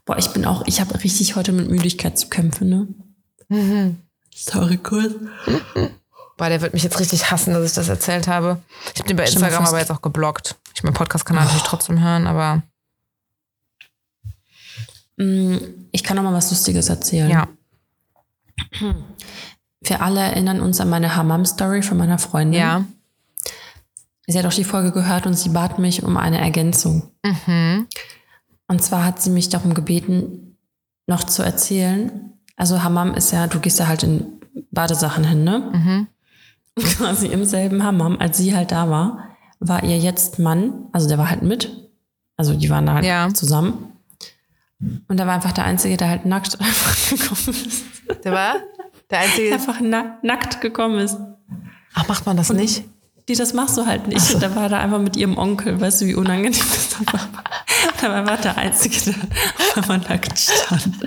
Boah, 0.05 0.17
ich 0.17 0.29
bin 0.29 0.45
auch, 0.45 0.63
ich 0.65 0.81
habe 0.81 1.03
richtig 1.03 1.35
heute 1.35 1.51
mit 1.51 1.69
Müdigkeit 1.69 2.17
zu 2.17 2.29
kämpfen, 2.29 2.67
ne? 2.69 2.87
Mhm. 3.49 3.97
Sorry, 4.33 4.77
kurz. 4.77 5.13
Boah, 6.35 6.49
der 6.49 6.61
wird 6.61 6.73
mich 6.73 6.81
jetzt 6.81 6.99
richtig 6.99 7.29
hassen, 7.29 7.53
dass 7.53 7.63
ich 7.63 7.73
das 7.75 7.89
erzählt 7.89 8.27
habe. 8.27 8.59
Ich 8.95 8.99
habe 9.01 9.07
den 9.07 9.17
bei 9.17 9.25
Instagram 9.25 9.67
aber 9.67 9.77
jetzt 9.77 9.91
auch 9.91 10.01
geblockt. 10.01 10.55
Ich 10.73 10.81
meinen 10.81 10.95
Podcast-Kanal 10.95 11.43
natürlich 11.43 11.63
trotzdem 11.63 12.01
hören, 12.01 12.25
aber 12.25 12.63
Ich 15.91 16.03
kann 16.03 16.15
noch 16.15 16.23
mal 16.23 16.33
was 16.33 16.49
Lustiges 16.49 16.89
erzählen. 16.89 17.29
ja. 17.29 17.47
Wir 19.81 20.01
alle 20.01 20.19
erinnern 20.19 20.61
uns 20.61 20.79
an 20.81 20.89
meine 20.89 21.15
Hammam-Story 21.15 21.81
von 21.81 21.97
meiner 21.97 22.19
Freundin. 22.19 22.59
Ja. 22.59 22.85
Sie 24.27 24.37
hat 24.37 24.45
auch 24.45 24.53
die 24.53 24.63
Folge 24.63 24.91
gehört 24.91 25.25
und 25.25 25.33
sie 25.33 25.49
bat 25.49 25.79
mich 25.79 26.03
um 26.03 26.17
eine 26.17 26.39
Ergänzung. 26.39 27.11
Mhm. 27.23 27.87
Und 28.67 28.81
zwar 28.83 29.03
hat 29.05 29.21
sie 29.21 29.29
mich 29.31 29.49
darum 29.49 29.73
gebeten, 29.73 30.57
noch 31.07 31.23
zu 31.23 31.41
erzählen. 31.41 32.33
Also 32.55 32.83
Hammam 32.83 33.13
ist 33.15 33.31
ja, 33.31 33.47
du 33.47 33.59
gehst 33.59 33.79
ja 33.79 33.87
halt 33.87 34.03
in 34.03 34.25
Badesachen 34.71 35.23
hin, 35.23 35.43
ne? 35.43 35.59
Mhm. 35.73 36.07
Quasi 36.83 37.27
im 37.27 37.43
selben 37.45 37.83
Hammam, 37.83 38.17
als 38.19 38.37
sie 38.37 38.55
halt 38.55 38.71
da 38.71 38.89
war, 38.89 39.29
war 39.59 39.83
ihr 39.83 39.97
jetzt 39.97 40.37
Mann, 40.39 40.87
also 40.91 41.07
der 41.07 41.17
war 41.17 41.29
halt 41.29 41.41
mit. 41.41 41.89
Also 42.37 42.53
die 42.53 42.69
waren 42.69 42.85
da 42.85 42.93
halt 42.95 43.05
Ja. 43.05 43.33
zusammen. 43.33 43.93
Und 44.79 45.17
da 45.17 45.27
war 45.27 45.35
einfach 45.35 45.51
der 45.51 45.65
Einzige, 45.65 45.97
der 45.97 46.09
halt 46.09 46.25
nackt 46.25 46.59
einfach 46.61 47.09
gekommen 47.09 47.55
ist. 47.65 47.83
Der 48.23 48.31
war 48.31 48.55
der 49.09 49.19
einzige. 49.19 49.53
Einfach 49.53 49.79
na 49.81 50.17
nackt 50.21 50.61
gekommen 50.61 50.99
ist. 50.99 51.17
Ach, 51.93 52.07
macht 52.07 52.25
man 52.25 52.37
das 52.37 52.51
nicht? 52.51 52.83
Die, 53.27 53.35
das 53.35 53.53
machst 53.53 53.77
du 53.77 53.85
halt 53.85 54.07
nicht. 54.07 54.33
Und 54.33 54.41
da 54.41 54.55
war 54.55 54.69
da 54.69 54.79
einfach 54.79 54.99
mit 54.99 55.15
ihrem 55.15 55.37
Onkel, 55.37 55.79
weißt 55.79 56.01
du, 56.01 56.05
wie 56.07 56.15
unangenehm 56.15 56.59
das 56.59 56.89
dann 56.89 57.05
war. 57.13 57.21
Und 57.23 58.01
da 58.01 58.09
war 58.09 58.15
einfach 58.15 58.41
der 58.41 58.57
Einzige, 58.57 59.11
der 59.11 59.15
auf 59.75 59.89
einmal 59.89 59.99
nackt 59.99 60.39
stand. 60.39 61.01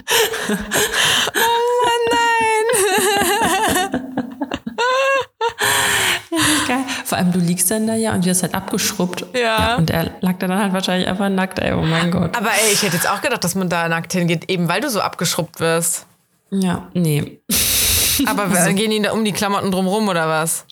Richtig 6.30 6.68
Geil. 6.68 6.84
Vor 7.12 7.18
allem, 7.18 7.30
du 7.30 7.40
liegst 7.40 7.70
dann 7.70 7.86
da 7.86 7.94
ja 7.94 8.14
und 8.14 8.24
wirst 8.24 8.42
halt 8.42 8.54
abgeschrubbt. 8.54 9.26
Ja. 9.38 9.76
Und 9.76 9.90
er 9.90 10.12
lag 10.22 10.38
da 10.38 10.46
dann 10.46 10.58
halt 10.58 10.72
wahrscheinlich 10.72 11.06
einfach 11.06 11.28
nackt, 11.28 11.58
ey, 11.58 11.74
oh 11.74 11.82
mein 11.82 12.10
Gott. 12.10 12.34
Aber 12.34 12.48
ey, 12.48 12.72
ich 12.72 12.82
hätte 12.82 12.96
jetzt 12.96 13.06
auch 13.06 13.20
gedacht, 13.20 13.44
dass 13.44 13.54
man 13.54 13.68
da 13.68 13.86
nackt 13.86 14.14
hingeht, 14.14 14.48
eben 14.50 14.66
weil 14.66 14.80
du 14.80 14.88
so 14.88 15.02
abgeschrubbt 15.02 15.60
wirst. 15.60 16.06
Ja, 16.50 16.88
nee. 16.94 17.42
Aber 18.26 18.46
dann 18.46 18.76
gehen 18.76 18.90
die 18.90 19.02
da 19.02 19.12
um 19.12 19.26
die 19.26 19.32
Klamotten 19.32 19.70
drumrum 19.70 20.08
oder 20.08 20.26
was? 20.26 20.64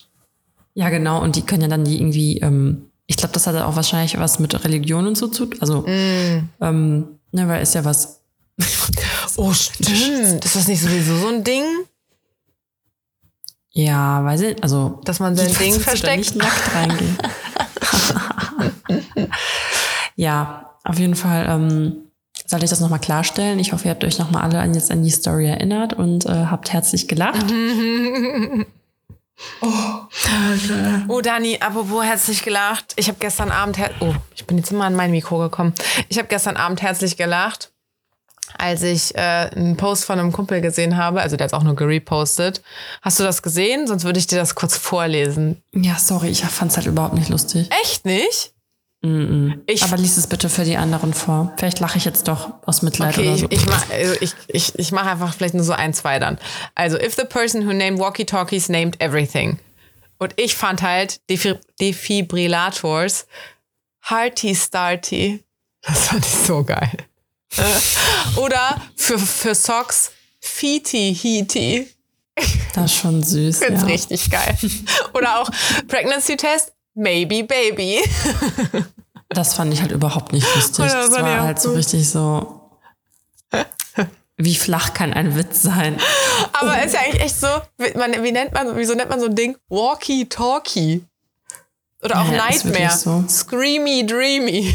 Ja, 0.73 0.89
genau. 0.89 1.21
Und 1.21 1.35
die 1.35 1.43
können 1.43 1.61
ja 1.61 1.67
dann 1.67 1.83
die 1.85 1.97
irgendwie, 1.99 2.39
ähm, 2.39 2.87
ich 3.05 3.17
glaube, 3.17 3.33
das 3.35 3.45
hat 3.45 3.55
auch 3.57 3.75
wahrscheinlich 3.75 4.17
was 4.17 4.39
mit 4.39 4.63
Religion 4.65 5.05
und 5.05 5.15
so 5.19 5.27
zu 5.27 5.45
tun. 5.45 5.59
Also, 5.61 5.81
Mm. 5.81 6.49
ähm, 6.59 7.07
ne, 7.33 7.47
weil 7.47 7.61
ist 7.61 7.75
ja 7.75 7.85
was. 7.85 8.19
Oh, 9.37 9.53
stimmt. 9.53 10.43
Ist 10.43 10.55
das 10.55 10.67
nicht 10.67 10.81
sowieso 10.81 11.17
so 11.17 11.27
ein 11.27 11.43
Ding? 11.43 11.63
Ja, 13.73 14.23
weiß 14.23 14.41
ich, 14.41 14.63
also. 14.63 14.99
Dass 15.05 15.19
man 15.19 15.35
sein 15.35 15.53
Ding 15.59 15.79
versteckt? 15.79 16.17
nicht 16.17 16.35
nackt 16.35 16.75
reingehen. 16.75 17.17
ja, 20.15 20.71
auf 20.83 20.99
jeden 20.99 21.15
Fall 21.15 21.45
ähm, 21.47 22.11
soll 22.45 22.63
ich 22.63 22.69
das 22.69 22.81
nochmal 22.81 22.99
klarstellen. 22.99 23.59
Ich 23.59 23.71
hoffe, 23.71 23.85
ihr 23.85 23.91
habt 23.91 24.03
euch 24.03 24.19
nochmal 24.19 24.43
alle 24.43 24.59
an, 24.59 24.73
jetzt 24.73 24.91
an 24.91 25.03
die 25.03 25.09
Story 25.09 25.47
erinnert 25.47 25.93
und 25.93 26.25
äh, 26.25 26.47
habt 26.49 26.71
herzlich 26.73 27.07
gelacht. 27.07 27.45
Oh, 31.07 31.21
Dani, 31.21 31.57
apropos 31.59 32.03
herzlich 32.03 32.43
gelacht. 32.43 32.93
Ich 32.95 33.07
habe 33.07 33.17
gestern 33.19 33.49
Abend, 33.49 33.79
oh, 33.99 34.13
ich 34.35 34.45
bin 34.45 34.57
jetzt 34.57 34.71
immer 34.71 34.85
an 34.85 34.95
mein 34.95 35.09
Mikro 35.09 35.39
gekommen. 35.39 35.73
Ich 36.09 36.19
habe 36.19 36.27
gestern 36.27 36.57
Abend 36.57 36.83
herzlich 36.83 37.17
gelacht, 37.17 37.70
als 38.57 38.83
ich 38.83 39.15
äh, 39.15 39.19
einen 39.19 39.77
Post 39.77 40.05
von 40.05 40.19
einem 40.19 40.31
Kumpel 40.31 40.61
gesehen 40.61 40.97
habe. 40.97 41.21
Also 41.21 41.37
der 41.37 41.45
hat 41.45 41.53
auch 41.53 41.63
nur 41.63 41.75
gerepostet. 41.75 42.61
Hast 43.01 43.19
du 43.19 43.23
das 43.23 43.41
gesehen? 43.41 43.87
Sonst 43.87 44.03
würde 44.03 44.19
ich 44.19 44.27
dir 44.27 44.37
das 44.37 44.55
kurz 44.55 44.77
vorlesen. 44.77 45.61
Ja, 45.73 45.95
sorry, 45.97 46.29
ich 46.29 46.43
fand's 46.43 46.77
halt 46.77 46.87
überhaupt 46.87 47.13
nicht 47.15 47.29
lustig. 47.29 47.69
Echt 47.83 48.05
nicht? 48.05 48.53
Mm 49.03 49.53
Ich- 49.65 49.81
Aber 49.83 49.97
lies 49.97 50.17
es 50.17 50.27
bitte 50.27 50.47
für 50.47 50.63
die 50.63 50.77
anderen 50.77 51.13
vor. 51.13 51.51
Vielleicht 51.57 51.79
lache 51.79 51.97
ich 51.97 52.05
jetzt 52.05 52.27
doch 52.27 52.53
aus 52.67 52.83
Mitleid 52.83 53.17
Okay, 53.17 53.27
oder 53.27 53.35
ich, 53.35 53.41
so. 53.41 53.47
ich 53.49 53.65
mache 53.65 53.93
also 53.93 54.13
ich, 54.21 54.33
ich, 54.47 54.77
ich 54.77 54.91
mach 54.91 55.07
einfach 55.07 55.33
vielleicht 55.33 55.55
nur 55.55 55.63
so 55.63 55.73
ein, 55.73 55.93
zwei 55.95 56.19
dann. 56.19 56.37
Also, 56.75 56.99
if 56.99 57.15
the 57.15 57.23
person 57.25 57.65
who 57.67 57.73
named 57.73 57.97
walkie-talkies 57.99 58.69
named 58.69 59.01
everything. 59.01 59.57
Und 60.19 60.33
ich 60.39 60.55
fand 60.55 60.83
halt 60.83 61.19
Defi 61.31 61.55
Defibrillators 61.79 63.25
hearty 64.07 64.55
starty. 64.55 65.43
Das 65.81 66.07
fand 66.09 66.23
ich 66.25 66.31
so 66.31 66.63
geil. 66.63 66.91
Oder 68.37 68.81
für, 68.95 69.19
für 69.19 69.55
Socks 69.55 70.11
Feety 70.39 71.15
Heaty. 71.15 71.87
Das 72.73 72.85
ist 72.85 72.95
schon 72.95 73.21
süß. 73.21 73.59
Find's 73.59 73.81
ja. 73.81 73.87
richtig 73.87 74.29
geil. 74.29 74.57
Oder 75.13 75.39
auch 75.41 75.49
Pregnancy 75.87 76.37
Test 76.37 76.73
Maybe 76.93 77.43
Baby. 77.43 77.99
Das 79.33 79.53
fand 79.53 79.73
ich 79.73 79.79
halt 79.81 79.91
überhaupt 79.91 80.33
nicht 80.33 80.45
lustig. 80.55 80.83
Das 80.83 81.09
das 81.09 81.21
war 81.21 81.41
halt 81.43 81.57
so 81.57 81.71
richtig 81.71 82.09
so. 82.09 82.69
Wie 84.35 84.55
flach 84.55 84.93
kann 84.93 85.13
ein 85.13 85.37
Witz 85.37 85.61
sein? 85.61 85.97
Aber 86.51 86.83
ist 86.83 86.93
ja 86.93 86.99
eigentlich 86.99 87.21
echt 87.21 87.39
so, 87.39 87.47
wie, 87.77 87.97
man, 87.97 88.11
wie 88.23 88.31
nennt 88.33 88.53
man, 88.53 88.75
wieso 88.75 88.93
nennt 88.93 89.09
man 89.09 89.21
so 89.21 89.27
ein 89.27 89.35
Ding? 89.35 89.55
Walkie 89.69 90.27
Talkie. 90.27 91.05
Oder 92.03 92.21
auch 92.21 92.29
Ja, 92.29 92.45
Nightmare. 92.45 92.97
so. 92.97 93.23
Screamy 93.29 94.05
Dreamy. 94.05 94.73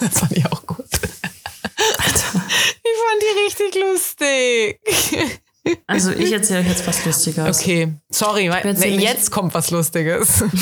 das 0.00 0.20
fand 0.20 0.32
ich 0.32 0.46
auch 0.46 0.63
gut. 2.14 2.42
Ich 2.86 3.00
fand 3.00 3.20
die 3.22 3.32
richtig 3.44 3.72
lustig. 3.82 5.40
Also 5.86 6.10
ich 6.10 6.30
erzähle 6.30 6.60
euch 6.60 6.68
jetzt 6.68 6.86
was 6.86 7.06
Lustiges. 7.06 7.58
Okay, 7.58 7.94
sorry, 8.10 8.50
jetzt 9.00 9.30
kommt 9.30 9.54
was 9.54 9.70
Lustiges. 9.70 10.44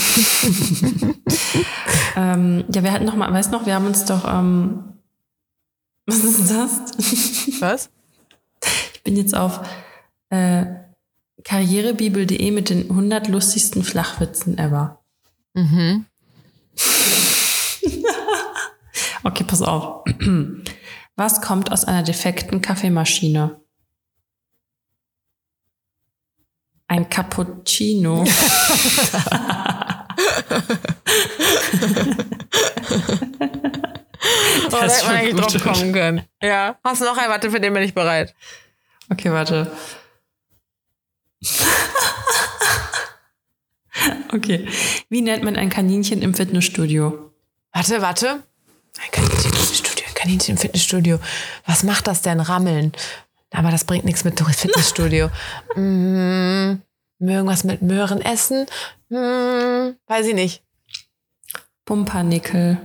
Ähm, 2.15 2.65
ja, 2.73 2.83
wir 2.83 2.93
hatten 2.93 3.05
noch 3.05 3.17
mal, 3.17 3.33
weißt 3.33 3.53
noch, 3.53 3.67
wir 3.67 3.75
haben 3.75 3.87
uns 3.87 4.05
doch, 4.05 4.25
ähm, 4.27 4.99
was 6.07 6.25
ist 6.25 6.51
das? 6.51 6.81
Was? 7.61 7.91
Ich 8.95 9.03
bin 9.03 9.17
jetzt 9.17 9.35
auf 9.35 9.61
äh, 10.31 10.67
karrierebibel.de 11.45 12.51
mit 12.51 12.71
den 12.71 12.91
100 12.91 13.29
lustigsten 13.29 13.83
Flachwitzen 13.83 14.59
ever. 14.59 15.03
Mhm. 15.55 16.07
Okay, 19.25 19.45
pass 19.45 19.62
auf. 19.62 20.05
Was 21.23 21.41
kommt 21.41 21.71
aus 21.71 21.85
einer 21.85 22.03
defekten 22.03 22.61
Kaffeemaschine? 22.63 23.61
Ein 26.89 27.09
Cappuccino. 27.09 28.25
Oh, 34.65 34.71
da 34.71 34.85
ist 34.85 34.97
hätte 34.97 35.07
man 35.07 35.17
eigentlich 35.17 35.37
drauf 35.37 35.63
kommen 35.63 35.93
können. 35.93 36.23
Ja. 36.43 36.77
Hast 36.83 37.01
du 37.01 37.05
noch 37.05 37.17
einen? 37.17 37.31
Warte, 37.31 37.51
für 37.53 37.61
den 37.61 37.73
bin 37.73 37.83
ich 37.85 37.95
bereit. 37.95 38.35
Okay, 39.11 39.31
warte. 39.31 39.71
Okay. 44.33 44.67
Wie 45.11 45.21
nennt 45.21 45.45
man 45.45 45.57
ein 45.57 45.69
Kaninchen 45.69 46.23
im 46.23 46.33
Fitnessstudio? 46.35 47.31
Warte, 47.73 48.01
warte. 48.01 48.43
Ein 48.99 49.11
Kaninchen 49.13 49.52
Kaninchen 50.23 50.55
im 50.55 50.59
Fitnessstudio. 50.59 51.19
Was 51.67 51.83
macht 51.83 52.07
das 52.07 52.23
denn? 52.23 52.41
Rammeln. 52.41 52.93
Aber 53.53 53.71
das 53.71 53.85
bringt 53.85 54.05
nichts 54.05 54.25
mit 54.25 54.41
Fitnessstudio. 54.41 55.29
mm, 55.77 56.81
irgendwas 57.21 57.65
mit 57.65 57.83
Möhren 57.83 58.21
essen? 58.23 58.67
Mm, 59.11 59.97
weiß 60.07 60.27
ich 60.29 60.35
nicht. 60.35 60.63
Pumpernickel. 61.85 62.79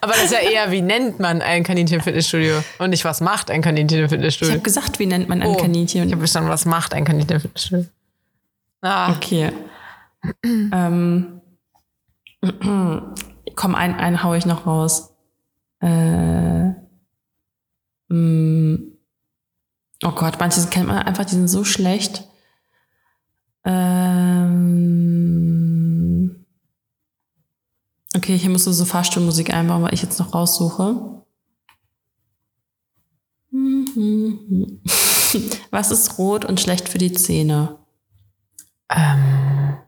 Aber 0.00 0.12
das 0.12 0.24
ist 0.24 0.32
ja 0.32 0.38
eher, 0.38 0.70
wie 0.70 0.80
nennt 0.80 1.18
man 1.20 1.42
ein 1.42 1.64
Kaninchen 1.64 1.96
im 1.98 2.02
Fitnessstudio? 2.02 2.62
Und 2.78 2.90
nicht, 2.90 3.04
was 3.04 3.20
macht 3.20 3.50
ein 3.50 3.60
Kaninchen 3.60 3.98
im 3.98 4.04
Ich 4.04 4.10
Fitnessstudio? 4.10 4.54
habe 4.54 4.62
gesagt, 4.62 4.98
wie 4.98 5.06
nennt 5.06 5.28
man 5.28 5.42
ein 5.42 5.48
Oh, 5.48 5.56
Kaninchen? 5.56 6.04
Ich 6.06 6.12
habe 6.12 6.20
verstanden, 6.20 6.48
was 6.48 6.64
macht 6.64 6.94
ein 6.94 7.04
Kaninchen 7.04 7.34
im 7.36 7.40
Fitnessstudio? 7.40 7.86
Ah, 8.80 9.12
Okay. 9.12 9.52
ähm, 10.44 11.40
komm, 13.56 13.74
einen, 13.74 13.94
einen 13.94 14.22
hau 14.22 14.34
ich 14.34 14.46
noch 14.46 14.66
raus. 14.66 15.14
Äh, 15.80 16.68
mm, 18.08 18.98
oh 20.04 20.12
Gott, 20.12 20.38
manche 20.38 20.64
kennt 20.66 20.86
man 20.88 20.98
einfach, 20.98 21.24
die 21.24 21.34
sind 21.34 21.48
so 21.48 21.64
schlecht. 21.64 22.28
Ähm, 23.64 24.64
okay, 28.16 28.38
hier 28.38 28.50
musst 28.50 28.66
du 28.66 28.72
so 28.72 28.84
Fahrstuhlmusik 28.84 29.52
einbauen, 29.52 29.82
weil 29.82 29.94
ich 29.94 30.02
jetzt 30.02 30.18
noch 30.18 30.34
raussuche. 30.34 31.14
Was 35.70 35.90
ist 35.90 36.18
rot 36.18 36.44
und 36.44 36.60
schlecht 36.60 36.88
für 36.88 36.98
die 36.98 37.12
Zähne? 37.12 37.78
ähm, 38.90 39.78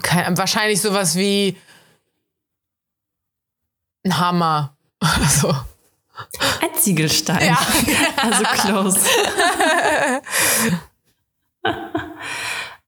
kein, 0.00 0.38
wahrscheinlich 0.38 0.80
sowas 0.80 1.16
wie 1.16 1.56
ein 4.04 4.18
Hammer. 4.18 4.76
Oder 5.02 5.28
so. 5.28 5.48
Ein 6.60 6.74
Ziegelstein. 6.78 7.46
Ja. 7.48 7.58
Also 8.22 8.44
close. 8.44 9.00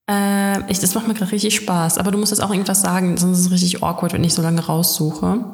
äh, 0.09 0.71
ich, 0.71 0.79
das 0.79 0.95
macht 0.95 1.09
mir 1.09 1.15
gerade 1.15 1.33
richtig 1.33 1.57
Spaß. 1.57 1.99
Aber 1.99 2.13
du 2.13 2.19
musst 2.19 2.31
jetzt 2.31 2.41
auch 2.41 2.51
irgendwas 2.51 2.83
sagen, 2.83 3.17
sonst 3.17 3.41
ist 3.41 3.47
es 3.47 3.51
richtig 3.51 3.83
awkward, 3.83 4.13
wenn 4.13 4.23
ich 4.23 4.33
so 4.33 4.43
lange 4.43 4.65
raussuche. 4.65 5.45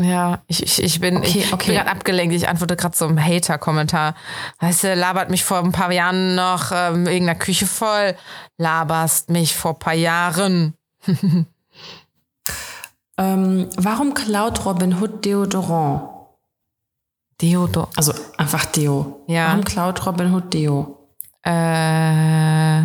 Ja, 0.00 0.42
ich, 0.46 0.62
ich, 0.62 0.82
ich 0.82 1.00
bin, 1.00 1.18
Okay, 1.18 1.40
ich 1.40 1.52
okay. 1.52 1.66
bin 1.66 1.76
gerade 1.76 1.90
abgelenkt. 1.90 2.34
Ich 2.34 2.48
antworte 2.48 2.76
gerade 2.76 2.96
so 2.96 3.06
einem 3.06 3.22
Hater-Kommentar. 3.22 4.14
Weißt 4.60 4.84
du, 4.84 4.94
labert 4.94 5.28
mich 5.28 5.44
vor 5.44 5.58
ein 5.58 5.72
paar 5.72 5.92
Jahren 5.92 6.34
noch 6.34 6.70
ähm, 6.72 7.06
irgendeiner 7.06 7.38
Küche 7.38 7.66
voll. 7.66 8.14
Laberst 8.58 9.28
mich 9.28 9.54
vor 9.54 9.72
ein 9.72 9.78
paar 9.78 9.94
Jahren. 9.94 10.74
Ähm, 13.18 13.68
warum 13.76 14.14
klaut 14.14 14.64
Robin 14.66 15.00
Hood 15.00 15.24
Deodorant? 15.24 16.10
Deodor. 17.40 17.88
Also 17.96 18.12
einfach 18.36 18.66
Deo. 18.66 19.24
Ja. 19.26 19.48
Warum 19.48 19.64
klaut 19.64 20.04
Robin 20.06 20.34
Hood 20.34 20.52
Deo? 20.52 21.08
Äh, 21.42 22.80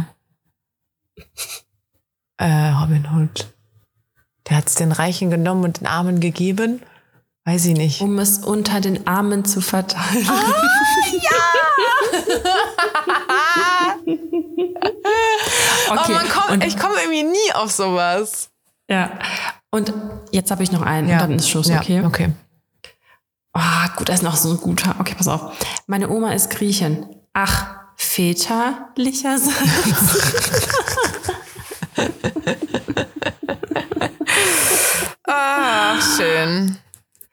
äh, 2.37 2.37
Robin 2.37 3.07
Hood. 3.13 3.53
Der 4.49 4.57
hat's 4.57 4.75
den 4.75 4.91
Reichen 4.91 5.29
genommen 5.29 5.63
und 5.63 5.79
den 5.81 5.87
Armen 5.87 6.19
gegeben. 6.19 6.81
Weiß 7.45 7.65
ich 7.65 7.75
nicht. 7.75 8.01
Um 8.01 8.19
es 8.19 8.39
unter 8.39 8.81
den 8.81 9.07
Armen 9.07 9.45
zu 9.45 9.61
verteilen. 9.61 10.27
Aber 10.27 10.37
okay. 15.99 16.03
Oh, 16.07 16.13
man 16.13 16.29
kommt, 16.29 16.51
und, 16.51 16.63
ich 16.63 16.77
komme 16.77 16.95
irgendwie 17.01 17.23
nie 17.23 17.53
auf 17.53 17.71
sowas. 17.71 18.49
ja. 18.87 19.11
Und 19.73 19.93
jetzt 20.31 20.51
habe 20.51 20.63
ich 20.63 20.71
noch 20.73 20.81
einen 20.81 21.09
und 21.09 21.17
dann 21.17 21.31
ist 21.35 21.49
Schluss, 21.49 21.69
okay? 21.69 22.03
okay. 22.03 22.33
Ah, 23.53 23.87
gut, 23.95 24.09
da 24.09 24.13
ist 24.13 24.21
noch 24.21 24.35
so 24.35 24.51
ein 24.51 24.57
guter. 24.57 24.95
Okay, 24.99 25.13
pass 25.15 25.29
auf. 25.29 25.53
Meine 25.87 26.09
Oma 26.09 26.33
ist 26.33 26.49
Griechin. 26.49 27.05
Ach, 27.33 27.67
väterlicherseits. 27.95 29.51
Ah, 35.33 35.97
schön. 36.17 36.77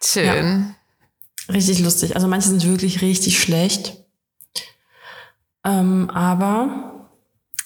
Schön. 0.03 0.75
Richtig 1.49 1.81
lustig. 1.81 2.15
Also 2.15 2.29
manche 2.29 2.49
sind 2.49 2.65
wirklich 2.65 3.03
richtig 3.03 3.41
schlecht. 3.41 3.97
Ähm, 5.65 6.09
aber 6.11 6.98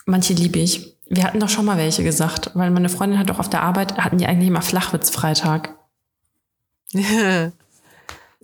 manche 0.06 0.34
liebe 0.34 0.58
ich. 0.58 0.98
Wir 1.08 1.24
hatten 1.24 1.40
doch 1.40 1.48
schon 1.48 1.64
mal 1.64 1.76
welche 1.76 2.04
gesagt, 2.04 2.50
weil 2.54 2.70
meine 2.70 2.88
Freundin 2.88 3.18
hat 3.18 3.28
doch 3.30 3.38
auf 3.38 3.50
der 3.50 3.62
Arbeit, 3.62 3.98
hatten 3.98 4.18
die 4.18 4.26
eigentlich 4.26 4.48
immer 4.48 4.62
Flachwitz-Freitag. 4.62 5.74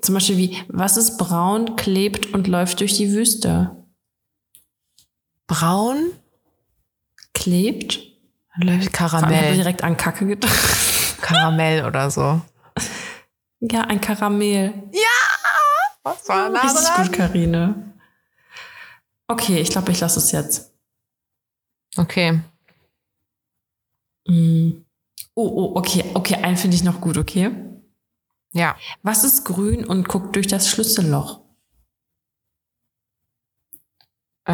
Zum 0.01 0.15
Beispiel 0.15 0.37
wie, 0.37 0.57
was 0.69 0.97
ist 0.97 1.17
braun, 1.19 1.77
klebt 1.77 2.33
und 2.35 2.47
läuft 2.47 2.81
durch 2.81 2.95
die 2.95 3.13
Wüste? 3.13 3.75
Braun? 5.47 6.11
Klebt? 7.35 8.01
Läuft 8.57 8.93
Karamell. 8.93 9.55
direkt 9.55 9.83
an 9.83 9.97
Kacke 9.97 10.27
gedacht. 10.27 10.53
Karamell 11.21 11.85
oder 11.85 12.11
so. 12.11 12.41
Ja, 13.61 13.83
ein 13.83 14.01
Karamell. 14.01 14.73
Was 16.03 16.29
war 16.29 16.49
nah 16.49 16.61
Richtig 16.61 16.87
dran? 16.87 17.07
gut, 17.07 17.13
Karine. 17.17 17.93
Okay, 19.27 19.61
ich 19.61 19.71
glaube, 19.71 19.93
ich 19.93 20.01
lasse 20.01 20.21
es 20.21 20.33
jetzt. 20.33 20.68
Okay. 21.99 22.41
Mm. 24.29 24.85
Oh, 25.35 25.49
oh, 25.49 25.77
okay, 25.77 26.05
okay, 26.15 26.37
einen 26.37 26.57
finde 26.57 26.77
ich 26.77 26.85
noch 26.85 27.01
gut, 27.01 27.17
okay? 27.19 27.51
Ja. 28.53 28.77
Was 29.03 29.25
ist 29.25 29.45
grün 29.45 29.85
und 29.85 30.09
guckt 30.09 30.35
durch 30.37 30.47
das 30.47 30.69
Schlüsselloch? 30.69 31.41
Äh, 34.47 34.53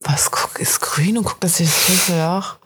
was 0.00 0.30
guck, 0.30 0.58
ist 0.58 0.80
grün 0.80 1.18
und 1.18 1.24
guckt 1.24 1.44
das 1.44 1.56
hier 1.58 1.66
das 1.66 1.76
Schlüsselloch? 1.82 2.58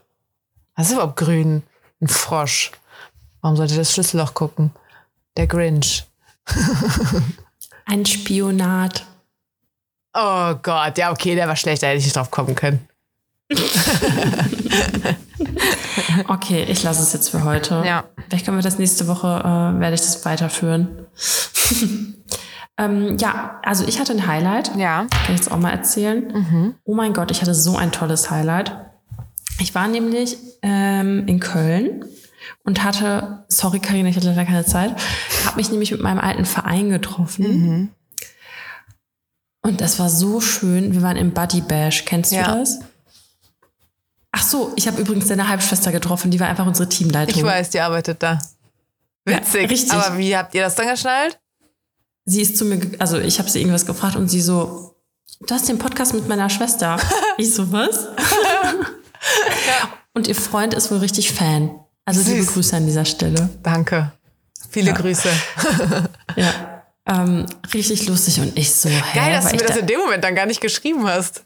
Was 0.75 0.87
ist 0.87 0.93
überhaupt 0.93 1.17
grün? 1.17 1.63
Ein 2.01 2.09
Frosch. 2.09 2.73
Warum 3.41 3.57
sollte 3.57 3.77
das 3.77 3.93
Schlüsselloch 3.93 4.35
gucken? 4.35 4.71
Der 5.37 5.47
Grinch. 5.47 6.05
Ein 7.87 8.05
Spionat. 8.05 9.07
Oh 10.13 10.55
Gott, 10.63 10.99
ja, 10.99 11.11
okay, 11.11 11.35
der 11.35 11.49
war 11.49 11.57
schlecht, 11.57 11.83
da 11.83 11.89
hätte 11.89 11.99
ich 11.99 12.05
nicht 12.05 12.17
drauf 12.17 12.31
kommen 12.31 12.55
können. 12.55 12.87
Okay, 16.29 16.65
ich 16.69 16.83
lasse 16.83 17.03
es 17.03 17.13
jetzt 17.13 17.29
für 17.31 17.45
heute. 17.45 17.83
Ja. 17.87 18.05
Vielleicht 18.29 18.45
können 18.45 18.59
wir 18.59 18.63
das 18.63 18.79
nächste 18.79 19.07
Woche, 19.07 19.27
äh, 19.27 19.81
werde 19.81 19.95
ich 19.95 20.01
das 20.01 20.25
weiterführen. 20.25 21.07
ähm, 22.79 23.17
ja, 23.19 23.61
also 23.63 23.87
ich 23.87 24.01
hatte 24.01 24.13
ein 24.13 24.27
Highlight. 24.27 24.75
Ja. 24.77 25.07
Kann 25.11 25.35
ich 25.35 25.41
jetzt 25.41 25.51
auch 25.51 25.59
mal 25.59 25.71
erzählen. 25.71 26.75
Oh 26.85 26.95
mein 26.95 27.13
Gott, 27.13 27.31
ich 27.31 27.41
hatte 27.41 27.55
so 27.55 27.77
ein 27.77 27.93
tolles 27.93 28.31
Highlight. 28.31 28.73
Ich 29.59 29.75
war 29.75 29.89
nämlich 29.89 30.37
ähm, 30.63 31.27
in 31.27 31.41
Köln 31.41 32.05
und 32.67 32.85
hatte, 32.85 33.45
sorry 33.49 33.81
Karina, 33.81 34.11
ich 34.11 34.17
hatte 34.17 34.29
leider 34.29 34.45
keine 34.45 34.67
Zeit, 34.67 34.95
habe 35.47 35.57
mich 35.57 35.71
nämlich 35.71 35.93
mit 35.93 36.03
meinem 36.03 36.19
alten 36.21 36.45
Verein 36.45 36.91
getroffen. 36.91 37.95
Und 39.63 39.81
das 39.81 39.99
war 39.99 40.11
so 40.11 40.41
schön. 40.41 40.93
Wir 40.93 41.03
waren 41.03 41.17
im 41.17 41.33
Buddy 41.33 41.61
Bash. 41.61 42.05
Kennst 42.05 42.33
du 42.33 42.37
Ja. 42.37 42.57
das? 42.57 42.81
Ach 44.33 44.43
so, 44.43 44.73
ich 44.77 44.87
habe 44.87 45.01
übrigens 45.01 45.29
deine 45.29 45.49
Halbschwester 45.49 45.93
getroffen. 45.93 46.31
Die 46.31 46.39
war 46.39 46.49
einfach 46.49 46.67
unsere 46.67 46.89
Teamleitung. 46.89 47.37
Ich 47.37 47.43
weiß, 47.43 47.71
die 47.71 47.81
arbeitet 47.81 48.23
da. 48.23 48.39
Witzig. 49.25 49.63
Ja, 49.63 49.69
richtig. 49.69 49.93
Aber 49.93 50.19
wie 50.19 50.37
habt 50.37 50.55
ihr 50.55 50.63
das 50.63 50.75
dann 50.75 50.89
geschnallt? 50.89 51.39
sie 52.27 52.43
ist 52.43 52.59
zu 52.59 52.65
mir, 52.65 52.81
also 52.99 53.19
ich 53.19 53.39
habe 53.39 53.49
sie 53.49 53.61
irgendwas 53.61 53.87
gefragt 53.87 54.17
und 54.17 54.29
sie 54.29 54.43
so, 54.43 54.97
du 55.47 55.55
hast 55.55 55.69
den 55.69 55.79
Podcast 55.79 56.13
mit 56.13 56.29
meiner 56.29 56.51
Schwester. 56.51 56.99
ich 57.39 57.55
so, 57.55 57.73
was? 57.73 58.09
Und 60.13 60.29
ihr 60.29 60.35
Freund 60.35 60.75
ist 60.75 60.91
wohl 60.91 60.99
richtig 60.99 61.33
Fan. 61.33 61.79
Also 62.07 62.23
liebe 62.31 62.43
Süß. 62.45 62.55
Grüße 62.55 62.77
an 62.77 62.87
dieser 62.87 63.05
Stelle. 63.05 63.51
Danke. 63.63 64.13
Viele 64.71 64.93
Grüße. 64.95 65.29
Ja. 66.37 66.83
Ähm, 67.09 67.47
richtig 67.73 68.07
lustig 68.09 68.41
und 68.41 68.59
ich 68.59 68.75
so, 68.75 68.89
hä? 68.91 69.01
Geil, 69.15 69.33
dass 69.33 69.45
du 69.47 69.51
mir 69.53 69.57
ich 69.57 69.63
das 69.63 69.77
da- 69.77 69.81
in 69.81 69.87
dem 69.87 70.01
Moment 70.01 70.23
dann 70.25 70.35
gar 70.35 70.45
nicht 70.47 70.61
geschrieben 70.61 71.07
hast. 71.07 71.45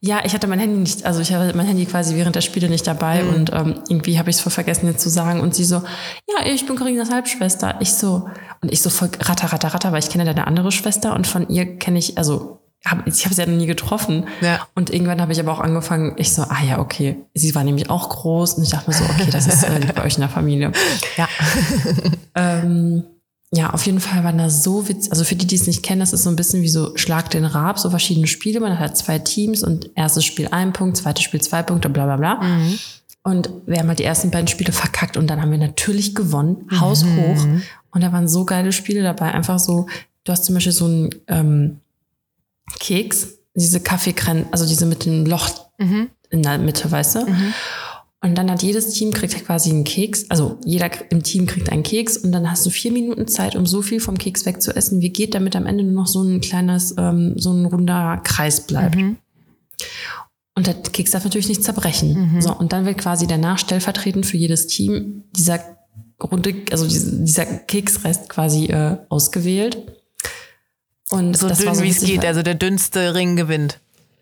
Ja, 0.00 0.22
ich 0.24 0.32
hatte 0.32 0.46
mein 0.46 0.58
Handy 0.58 0.76
nicht, 0.80 1.04
also 1.04 1.20
ich 1.20 1.30
hatte 1.32 1.54
mein 1.56 1.66
Handy 1.66 1.84
quasi 1.84 2.16
während 2.16 2.34
der 2.34 2.40
Spiele 2.40 2.70
nicht 2.70 2.86
dabei 2.86 3.22
Mhm. 3.22 3.28
und 3.34 3.52
ähm, 3.52 3.82
irgendwie 3.90 4.18
habe 4.18 4.30
ich 4.30 4.36
es 4.36 4.42
voll 4.42 4.50
vergessen 4.50 4.86
jetzt 4.86 5.02
zu 5.02 5.10
sagen 5.10 5.40
und 5.40 5.54
sie 5.54 5.64
so, 5.64 5.82
ja, 6.26 6.46
ich 6.46 6.64
bin 6.66 6.74
Carinas 6.74 7.10
Halbschwester. 7.10 7.76
Ich 7.80 7.92
so, 7.92 8.28
und 8.62 8.72
ich 8.72 8.80
so 8.80 8.88
voll 8.88 9.10
ratter, 9.20 9.52
ratter, 9.52 9.68
ratter, 9.74 9.92
weil 9.92 9.98
ich 10.02 10.08
kenne 10.08 10.24
ja 10.24 10.32
deine 10.32 10.46
andere 10.46 10.72
Schwester 10.72 11.14
und 11.14 11.26
von 11.26 11.48
ihr 11.50 11.76
kenne 11.78 11.98
ich, 11.98 12.16
also 12.16 12.60
hab, 12.84 13.06
ich 13.06 13.24
habe 13.24 13.34
sie 13.34 13.40
ja 13.40 13.46
noch 13.46 13.56
nie 13.56 13.66
getroffen. 13.66 14.26
Ja. 14.40 14.66
Und 14.74 14.90
irgendwann 14.90 15.20
habe 15.20 15.32
ich 15.32 15.40
aber 15.40 15.52
auch 15.52 15.60
angefangen, 15.60 16.14
ich 16.16 16.32
so, 16.32 16.42
ah 16.42 16.62
ja, 16.66 16.78
okay. 16.78 17.16
Sie 17.32 17.54
war 17.54 17.64
nämlich 17.64 17.88
auch 17.88 18.10
groß 18.10 18.54
und 18.54 18.64
ich 18.64 18.70
dachte 18.70 18.90
mir 18.90 18.96
so, 18.96 19.04
okay, 19.04 19.28
das 19.30 19.46
ist 19.46 19.62
äh, 19.62 19.80
bei 19.94 20.04
euch 20.04 20.14
in 20.14 20.20
der 20.20 20.28
Familie. 20.28 20.72
Ja. 21.16 21.28
Ähm, 22.36 23.04
ja, 23.52 23.70
auf 23.70 23.86
jeden 23.86 24.00
Fall 24.00 24.24
waren 24.24 24.38
da 24.38 24.50
so 24.50 24.88
witzig. 24.88 25.12
Also 25.12 25.22
für 25.22 25.36
die, 25.36 25.46
die 25.46 25.54
es 25.54 25.68
nicht 25.68 25.84
kennen, 25.84 26.00
das 26.00 26.12
ist 26.12 26.24
so 26.24 26.30
ein 26.30 26.34
bisschen 26.34 26.62
wie 26.62 26.68
so 26.68 26.96
Schlag 26.96 27.30
den 27.30 27.44
Rab, 27.44 27.78
so 27.78 27.90
verschiedene 27.90 28.26
Spiele. 28.26 28.58
Man 28.58 28.72
hat 28.72 28.80
halt 28.80 28.96
zwei 28.96 29.20
Teams 29.20 29.62
und 29.62 29.90
erstes 29.94 30.24
Spiel 30.24 30.48
ein 30.50 30.72
Punkt, 30.72 30.96
zweites 30.96 31.22
Spiel 31.22 31.40
zwei 31.40 31.62
Punkte, 31.62 31.88
bla 31.88 32.04
bla 32.06 32.16
bla. 32.16 32.40
Und 33.22 33.50
wir 33.66 33.78
haben 33.78 33.86
halt 33.86 34.00
die 34.00 34.04
ersten 34.04 34.32
beiden 34.32 34.48
Spiele 34.48 34.72
verkackt 34.72 35.16
und 35.16 35.28
dann 35.28 35.40
haben 35.40 35.52
wir 35.52 35.58
natürlich 35.58 36.16
gewonnen, 36.16 36.68
haushoch. 36.80 37.44
Und 37.92 38.00
da 38.02 38.12
waren 38.12 38.26
so 38.26 38.44
geile 38.44 38.72
Spiele 38.72 39.04
dabei. 39.04 39.32
Einfach 39.32 39.60
so, 39.60 39.86
du 40.24 40.32
hast 40.32 40.46
zum 40.46 40.56
Beispiel 40.56 40.72
so 40.72 40.86
einen 40.86 41.10
ähm, 41.28 41.80
Keks, 42.80 43.38
diese 43.54 43.80
Kaffeekrän, 43.80 44.46
also 44.50 44.66
diese 44.66 44.86
mit 44.86 45.04
dem 45.04 45.26
Loch 45.26 45.48
in 46.30 46.42
der 46.42 46.58
Mitte, 46.58 46.90
weißt 46.90 47.16
du? 47.16 47.20
Und 48.22 48.36
dann 48.36 48.50
hat 48.50 48.62
jedes 48.62 48.90
Team 48.94 49.12
kriegt 49.12 49.34
halt 49.34 49.44
quasi 49.44 49.68
einen 49.70 49.84
Keks. 49.84 50.30
Also 50.30 50.58
jeder 50.64 50.90
im 51.10 51.22
Team 51.22 51.46
kriegt 51.46 51.70
einen 51.70 51.82
Keks 51.82 52.16
und 52.16 52.32
dann 52.32 52.50
hast 52.50 52.64
du 52.64 52.70
vier 52.70 52.90
Minuten 52.90 53.28
Zeit, 53.28 53.54
um 53.54 53.66
so 53.66 53.82
viel 53.82 54.00
vom 54.00 54.16
Keks 54.16 54.46
wegzuessen, 54.46 55.02
wie 55.02 55.10
geht, 55.10 55.34
damit 55.34 55.54
am 55.56 55.66
Ende 55.66 55.84
nur 55.84 55.92
noch 55.92 56.06
so 56.06 56.22
ein 56.22 56.40
kleines, 56.40 56.94
ähm, 56.96 57.34
so 57.36 57.52
ein 57.52 57.66
runder 57.66 58.20
Kreis 58.24 58.66
bleibt. 58.66 58.96
Und 60.56 60.66
der 60.66 60.74
Keks 60.74 61.10
darf 61.10 61.24
natürlich 61.24 61.48
nicht 61.48 61.64
zerbrechen. 61.64 62.36
So, 62.40 62.56
und 62.56 62.72
dann 62.72 62.86
wird 62.86 62.96
quasi 62.98 63.26
danach 63.26 63.58
stellvertretend 63.58 64.24
für 64.24 64.36
jedes 64.36 64.68
Team 64.68 65.24
dieser 65.36 65.60
runde, 66.22 66.54
also 66.70 66.86
diese- 66.86 67.24
dieser 67.24 67.44
Keksrest 67.44 68.28
quasi 68.28 68.66
äh, 68.66 68.96
ausgewählt. 69.08 69.76
Und 71.10 71.36
So 71.36 71.48
dünn 71.48 71.74
so 71.74 71.82
wie 71.82 71.90
es 71.90 72.00
geht, 72.00 72.24
also 72.24 72.42
der 72.42 72.54
dünnste 72.54 73.14
Ring 73.14 73.36
gewinnt. 73.36 73.78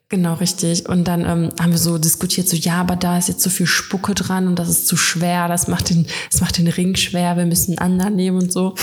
Genau, 0.08 0.34
richtig. 0.34 0.88
Und 0.88 1.04
dann 1.08 1.20
ähm, 1.24 1.48
haben 1.58 1.70
wir 1.70 1.78
so 1.78 1.96
diskutiert, 1.96 2.46
so 2.48 2.56
ja, 2.56 2.74
aber 2.80 2.96
da 2.96 3.16
ist 3.16 3.28
jetzt 3.28 3.40
so 3.42 3.48
viel 3.48 3.66
Spucke 3.66 4.14
dran 4.14 4.46
und 4.46 4.58
das 4.58 4.68
ist 4.68 4.86
zu 4.86 4.96
schwer, 4.96 5.48
das 5.48 5.68
macht 5.68 5.88
den, 5.88 6.06
das 6.30 6.42
macht 6.42 6.58
den 6.58 6.68
Ring 6.68 6.94
schwer, 6.96 7.36
wir 7.38 7.46
müssen 7.46 7.78
einen 7.78 7.92
anderen 7.94 8.16
nehmen 8.16 8.42
und 8.42 8.52
so. 8.52 8.74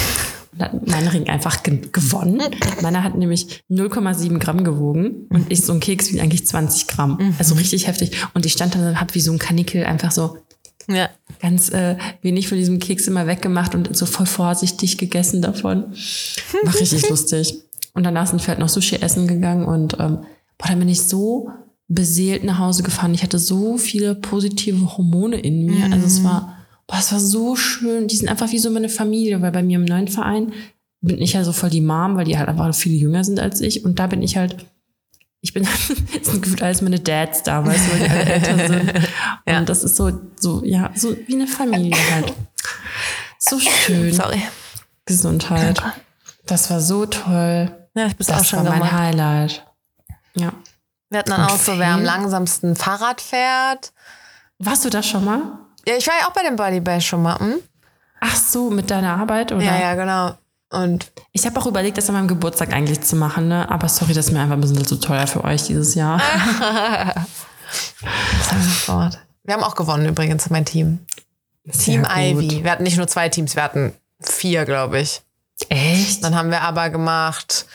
Und 0.52 0.60
dann 0.60 0.72
hat 0.72 0.88
mein 0.88 1.08
Ring 1.08 1.30
einfach 1.30 1.62
ge 1.62 1.82
gewonnen. 1.92 2.42
Meiner 2.82 3.04
hat 3.04 3.16
nämlich 3.16 3.62
0,7 3.70 4.40
Gramm 4.40 4.64
gewogen 4.64 5.28
und 5.30 5.52
ich 5.52 5.62
so 5.62 5.72
ein 5.74 5.80
Keks 5.80 6.12
wie 6.12 6.20
eigentlich 6.20 6.48
20 6.48 6.88
Gramm. 6.88 7.36
Also 7.38 7.54
richtig 7.54 7.86
heftig. 7.86 8.18
Und 8.34 8.48
ich 8.48 8.54
stand 8.54 8.74
dann 8.74 8.88
und 8.88 9.00
hab 9.00 9.14
wie 9.14 9.22
so 9.22 9.32
ein 9.32 9.38
Kanickel 9.38 9.86
einfach 9.86 10.10
so 10.12 10.38
Ja. 10.88 11.10
ganz 11.40 11.70
äh, 11.70 11.98
wenig 12.24 12.48
von 12.48 12.58
diesem 12.58 12.80
Keks 12.80 13.06
immer 13.06 13.28
weggemacht 13.28 13.76
und 13.76 13.96
so 13.96 14.08
voll 14.08 14.26
vorsichtig 14.26 14.98
gegessen 14.98 15.44
davon. 15.44 15.94
War 16.64 16.74
richtig 16.74 17.08
lustig. 17.12 17.54
Und 18.00 18.06
danach 18.06 18.28
sind 18.28 18.42
wir 18.42 18.48
halt 18.48 18.60
noch 18.60 18.70
Sushi 18.70 18.96
essen 18.96 19.28
gegangen 19.28 19.66
und 19.66 19.98
ähm, 20.00 20.20
boah, 20.58 20.70
dann 20.70 20.80
bin 20.80 20.88
ich 20.88 21.02
so 21.02 21.52
beseelt 21.90 22.46
nach 22.46 22.58
Hause 22.58 22.82
gefahren. 22.82 23.14
Ich 23.14 23.24
hatte 23.24 23.38
so 23.38 23.78
viele 23.78 24.16
positive 24.16 24.98
Hormone 24.98 25.38
in 25.38 25.66
mir. 25.66 25.92
Also 25.92 26.06
es 26.06 26.24
war, 26.24 26.60
boah, 26.88 26.98
es 26.98 27.12
war 27.12 27.20
so 27.20 27.58
schön. 27.58 28.08
Die 28.08 28.16
sind 28.16 28.30
einfach 28.30 28.54
wie 28.54 28.58
so 28.58 28.70
meine 28.70 28.88
Familie, 28.88 29.42
weil 29.42 29.52
bei 29.52 29.64
mir 29.64 29.80
im 29.80 29.84
neuen 29.84 30.08
Verein 30.08 30.54
bin 31.02 31.22
ich 31.22 31.34
ja 31.34 31.44
so 31.44 31.52
voll 31.52 31.70
die 31.70 31.82
Mom, 31.82 32.16
weil 32.16 32.24
die 32.24 32.38
halt 32.38 32.48
einfach 32.48 32.74
viel 32.74 32.96
jünger 32.96 33.26
sind 33.26 33.38
als 33.38 33.60
ich. 33.60 33.84
Und 33.84 34.00
da 34.00 34.08
bin 34.08 34.22
ich 34.22 34.38
halt, 34.38 34.56
ich 35.42 35.54
bin, 35.54 35.68
sind 36.22 36.42
gefühlt 36.42 36.64
alles 36.64 36.82
meine 36.82 37.02
Dads 37.02 37.44
da, 37.44 37.66
weißt 37.66 37.86
du, 37.86 37.92
weil 37.92 38.00
die 38.00 38.10
alle 38.10 38.26
älter 38.32 38.68
sind. 38.68 38.94
Ja. 39.46 39.60
Und 39.60 39.68
das 39.68 39.84
ist 39.84 39.98
so, 39.98 40.10
so, 40.40 40.64
ja, 40.64 40.92
so 40.96 41.18
wie 41.28 41.36
eine 41.36 41.48
Familie 41.48 41.98
halt. 42.14 42.32
So 43.40 43.60
schön. 43.60 44.14
Sorry. 44.14 44.42
Gesundheit. 45.04 45.82
Das 46.46 46.70
war 46.70 46.80
so 46.80 47.06
toll. 47.06 47.79
Ja, 48.00 48.08
ich 48.08 48.16
bin 48.16 48.28
auch 48.28 48.38
Das 48.38 48.48
schon 48.48 48.60
war 48.60 48.70
mein 48.70 48.80
gemacht. 48.80 48.92
Highlight. 48.94 49.66
Ja. 50.36 50.52
Wir 51.10 51.20
hatten 51.20 51.32
dann 51.32 51.42
Und 51.42 51.52
auch 51.52 51.58
so, 51.58 51.78
wer 51.78 51.90
am 51.94 52.04
langsamsten 52.04 52.76
Fahrrad 52.76 53.20
fährt. 53.20 53.92
Warst 54.60 54.86
du 54.86 54.90
da 54.90 55.04
schon 55.04 55.26
mal? 55.26 55.42
Ja, 55.88 55.96
ich 55.98 56.08
war 56.08 56.14
ja 56.20 56.28
auch 56.28 56.34
bei 56.34 56.44
dem 56.44 56.56
Body 56.56 56.80
Bash 56.80 57.08
schon 57.08 57.24
mal. 57.24 57.38
Hm? 57.40 57.56
Ach 58.22 58.36
so, 58.36 58.70
mit 58.70 58.90
deiner 58.92 59.18
Arbeit? 59.18 59.52
Oder? 59.52 59.64
Ja, 59.64 59.80
ja, 59.80 59.96
genau. 59.96 60.38
Und 60.72 61.12
Ich 61.32 61.46
habe 61.46 61.60
auch 61.60 61.66
überlegt, 61.66 61.98
das 61.98 62.08
an 62.10 62.16
meinem 62.16 62.28
Geburtstag 62.28 62.72
eigentlich 62.74 63.02
zu 63.02 63.16
machen, 63.16 63.48
ne? 63.48 63.70
Aber 63.72 63.90
sorry, 63.90 64.14
das 64.14 64.28
ist 64.28 64.32
mir 64.32 64.40
einfach 64.42 64.54
ein 64.56 64.62
bisschen 64.62 64.86
zu 64.86 64.98
teuer 64.98 65.26
für 65.28 65.44
euch 65.44 65.64
dieses 65.64 65.96
Jahr. 65.96 66.22
Transport. 68.48 69.20
Wir 69.44 69.54
haben 69.56 69.64
auch 69.64 69.76
gewonnen 69.76 70.06
übrigens, 70.06 70.50
mein 70.50 70.66
Team. 70.66 71.00
Team 71.72 72.06
Sehr 72.06 72.18
Ivy. 72.18 72.48
gut. 72.56 72.64
Wir 72.64 72.72
hatten 72.72 72.84
nicht 72.84 72.98
nur 72.98 73.08
zwei 73.08 73.30
Teams, 73.30 73.56
wir 73.56 73.64
hatten 73.64 73.94
vier, 74.22 74.66
glaube 74.66 75.00
ich. 75.00 75.22
Echt? 75.70 76.24
Dann 76.24 76.36
haben 76.36 76.52
wir 76.52 76.62
aber 76.62 76.90
gemacht, 76.90 77.66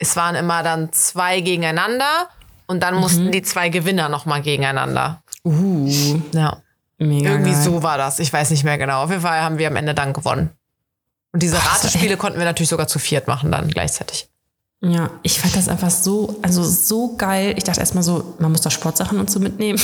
es 0.00 0.16
waren 0.16 0.34
immer 0.34 0.62
dann 0.64 0.92
zwei 0.92 1.40
gegeneinander 1.40 2.28
und 2.66 2.82
dann 2.82 2.96
mussten 2.96 3.30
die 3.30 3.42
zwei 3.42 3.68
Gewinner 3.68 4.08
nochmal 4.08 4.42
gegeneinander. 4.42 5.22
Uh, 5.44 5.88
Ja. 6.32 6.56
mega. 6.98 7.30
Irgendwie 7.30 7.52
geil. 7.52 7.62
so 7.62 7.82
war 7.82 7.98
das. 7.98 8.18
Ich 8.18 8.32
weiß 8.32 8.50
nicht 8.50 8.64
mehr 8.64 8.78
genau. 8.78 9.04
Auf 9.04 9.10
jeden 9.10 9.22
Fall 9.22 9.40
haben 9.42 9.58
wir 9.58 9.68
am 9.68 9.76
Ende 9.76 9.94
dann 9.94 10.12
gewonnen. 10.12 10.50
Und 11.32 11.42
diese 11.42 11.58
Ach 11.58 11.76
Ratespiele 11.76 12.12
ey. 12.12 12.16
konnten 12.16 12.38
wir 12.38 12.44
natürlich 12.46 12.70
sogar 12.70 12.88
zu 12.88 12.98
viert 12.98 13.28
machen 13.28 13.52
dann 13.52 13.68
gleichzeitig. 13.68 14.28
Ja, 14.82 15.10
ich 15.22 15.38
fand 15.38 15.54
das 15.54 15.68
einfach 15.68 15.90
so, 15.90 16.38
also 16.40 16.62
so 16.64 17.14
geil. 17.16 17.54
Ich 17.58 17.64
dachte 17.64 17.80
erstmal 17.80 18.02
so, 18.02 18.34
man 18.38 18.50
muss 18.50 18.62
da 18.62 18.70
Sportsachen 18.70 19.20
und 19.20 19.30
so 19.30 19.38
mitnehmen. 19.38 19.78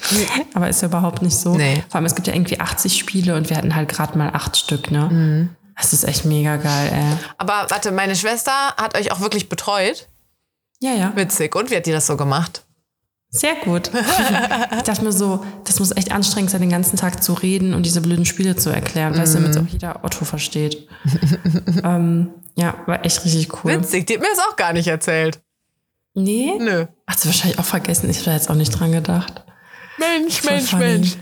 Aber 0.54 0.68
ist 0.68 0.82
ja 0.82 0.88
überhaupt 0.88 1.20
nicht 1.22 1.36
so. 1.36 1.56
Nee. 1.56 1.82
Vor 1.88 1.96
allem, 1.96 2.04
es 2.06 2.14
gibt 2.14 2.28
ja 2.28 2.34
irgendwie 2.34 2.60
80 2.60 2.96
Spiele 2.96 3.34
und 3.34 3.50
wir 3.50 3.56
hatten 3.56 3.74
halt 3.74 3.88
gerade 3.88 4.16
mal 4.16 4.30
acht 4.32 4.56
Stück, 4.56 4.92
ne? 4.92 5.08
Mhm. 5.10 5.48
Das 5.76 5.92
ist 5.92 6.04
echt 6.04 6.24
mega 6.24 6.56
geil, 6.56 6.90
ey. 6.92 7.18
Aber 7.38 7.66
warte, 7.68 7.92
meine 7.92 8.16
Schwester 8.16 8.74
hat 8.76 8.96
euch 8.96 9.12
auch 9.12 9.20
wirklich 9.20 9.48
betreut. 9.48 10.08
Ja, 10.80 10.94
ja. 10.94 11.12
Witzig. 11.14 11.54
Und 11.54 11.70
wie 11.70 11.76
hat 11.76 11.86
die 11.86 11.92
das 11.92 12.06
so 12.06 12.16
gemacht? 12.16 12.64
Sehr 13.28 13.56
gut. 13.56 13.90
ich 14.76 14.82
dachte 14.82 15.04
mir 15.04 15.12
so, 15.12 15.44
das 15.64 15.78
muss 15.78 15.94
echt 15.94 16.12
anstrengend 16.12 16.50
sein, 16.50 16.60
den 16.60 16.70
ganzen 16.70 16.96
Tag 16.96 17.22
zu 17.22 17.34
reden 17.34 17.74
und 17.74 17.84
diese 17.84 18.00
blöden 18.00 18.24
Spiele 18.24 18.56
zu 18.56 18.70
erklären, 18.70 19.16
weißt 19.16 19.34
du, 19.34 19.38
damit 19.38 19.50
es 19.50 19.56
auch 19.58 19.66
jeder 19.66 20.04
Otto 20.04 20.24
versteht. 20.24 20.88
ähm, 21.84 22.30
ja, 22.54 22.74
war 22.86 23.04
echt 23.04 23.24
richtig 23.24 23.52
cool. 23.64 23.72
Witzig. 23.80 24.06
Die 24.06 24.14
hat 24.14 24.22
mir 24.22 24.28
das 24.34 24.44
auch 24.48 24.56
gar 24.56 24.72
nicht 24.72 24.88
erzählt. 24.88 25.40
Nee? 26.14 26.54
Nö. 26.58 26.86
Hast 27.06 27.24
du 27.24 27.28
wahrscheinlich 27.28 27.58
auch 27.58 27.64
vergessen. 27.64 28.08
Ich 28.08 28.18
habe 28.18 28.26
da 28.26 28.32
jetzt 28.32 28.48
auch 28.48 28.54
nicht 28.54 28.70
dran 28.70 28.92
gedacht. 28.92 29.44
Mensch, 29.98 30.42
Mensch, 30.44 30.70
funny. 30.70 30.84
Mensch. 30.84 31.16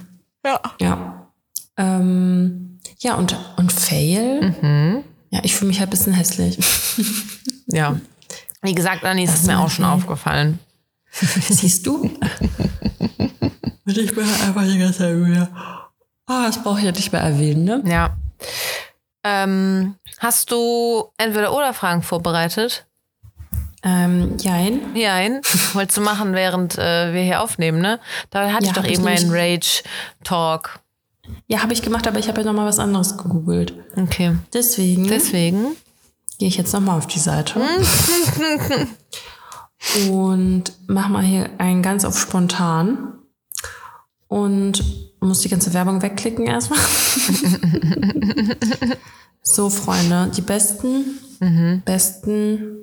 Ja. 0.44 0.60
Ja. 0.80 1.30
Ähm, 1.76 2.63
ja, 3.04 3.14
und, 3.14 3.36
und 3.56 3.72
Fail? 3.72 4.54
Mhm. 4.60 5.04
Ja, 5.30 5.40
ich 5.42 5.54
fühle 5.54 5.68
mich 5.68 5.78
halt 5.80 5.88
ein 5.88 5.90
bisschen 5.90 6.12
hässlich. 6.14 6.58
Ja. 7.66 7.98
Wie 8.60 8.74
gesagt, 8.74 9.04
Anni, 9.04 9.24
ist 9.24 9.34
es 9.34 9.46
mir 9.46 9.58
auch 9.58 9.70
schon 9.70 9.86
aufgefallen. 9.86 10.58
Siehst 11.10 11.86
du? 11.86 12.02
Und 12.02 12.18
ich 13.98 14.14
bin 14.14 14.24
einfach 14.46 14.64
die 14.64 14.78
ganze 14.78 14.98
Zeit 14.98 15.16
wieder. 15.16 15.48
Ah, 16.26 16.46
das 16.46 16.62
brauche 16.62 16.78
ich 16.80 16.84
ja 16.84 16.92
nicht 16.92 17.10
mehr 17.10 17.22
erwähnen, 17.22 17.64
ne? 17.64 17.82
Ja. 17.86 18.16
Ähm, 19.24 19.94
hast 20.18 20.50
du 20.52 21.06
entweder 21.16 21.54
oder 21.56 21.72
Fragen 21.72 22.02
vorbereitet? 22.02 22.86
Ähm, 23.82 24.36
jein. 24.38 24.80
Nein, 24.94 25.40
wolltest 25.72 25.96
du 25.96 26.02
machen, 26.02 26.34
während 26.34 26.76
äh, 26.78 27.12
wir 27.14 27.22
hier 27.22 27.40
aufnehmen, 27.42 27.80
ne? 27.80 27.98
Da 28.30 28.50
hatte 28.52 28.64
Ja, 28.66 28.70
ich 28.70 28.76
doch 28.76 28.84
eben 28.84 29.06
einen 29.06 29.28
nämlich- 29.30 29.82
Rage-Talk. 30.22 30.80
Ja, 31.46 31.62
habe 31.62 31.72
ich 31.72 31.82
gemacht, 31.82 32.06
aber 32.06 32.18
ich 32.18 32.28
habe 32.28 32.40
ja 32.40 32.46
noch 32.46 32.54
mal 32.54 32.66
was 32.66 32.78
anderes 32.78 33.16
gegoogelt. 33.16 33.74
Okay. 33.96 34.36
Deswegen 34.52 35.06
Deswegen. 35.06 35.76
gehe 36.38 36.48
ich 36.48 36.56
jetzt 36.56 36.72
noch 36.72 36.80
mal 36.80 36.96
auf 36.96 37.06
die 37.06 37.18
Seite 37.18 37.60
und 40.10 40.72
mach 40.86 41.08
mal 41.08 41.22
hier 41.22 41.50
einen 41.58 41.82
ganz 41.82 42.04
auf 42.04 42.18
spontan 42.18 43.18
und 44.28 44.84
muss 45.20 45.40
die 45.40 45.48
ganze 45.48 45.72
Werbung 45.72 46.02
wegklicken 46.02 46.46
erstmal. 46.46 46.80
so, 49.42 49.70
Freunde, 49.70 50.30
die 50.36 50.42
besten, 50.42 51.18
besten 51.84 52.78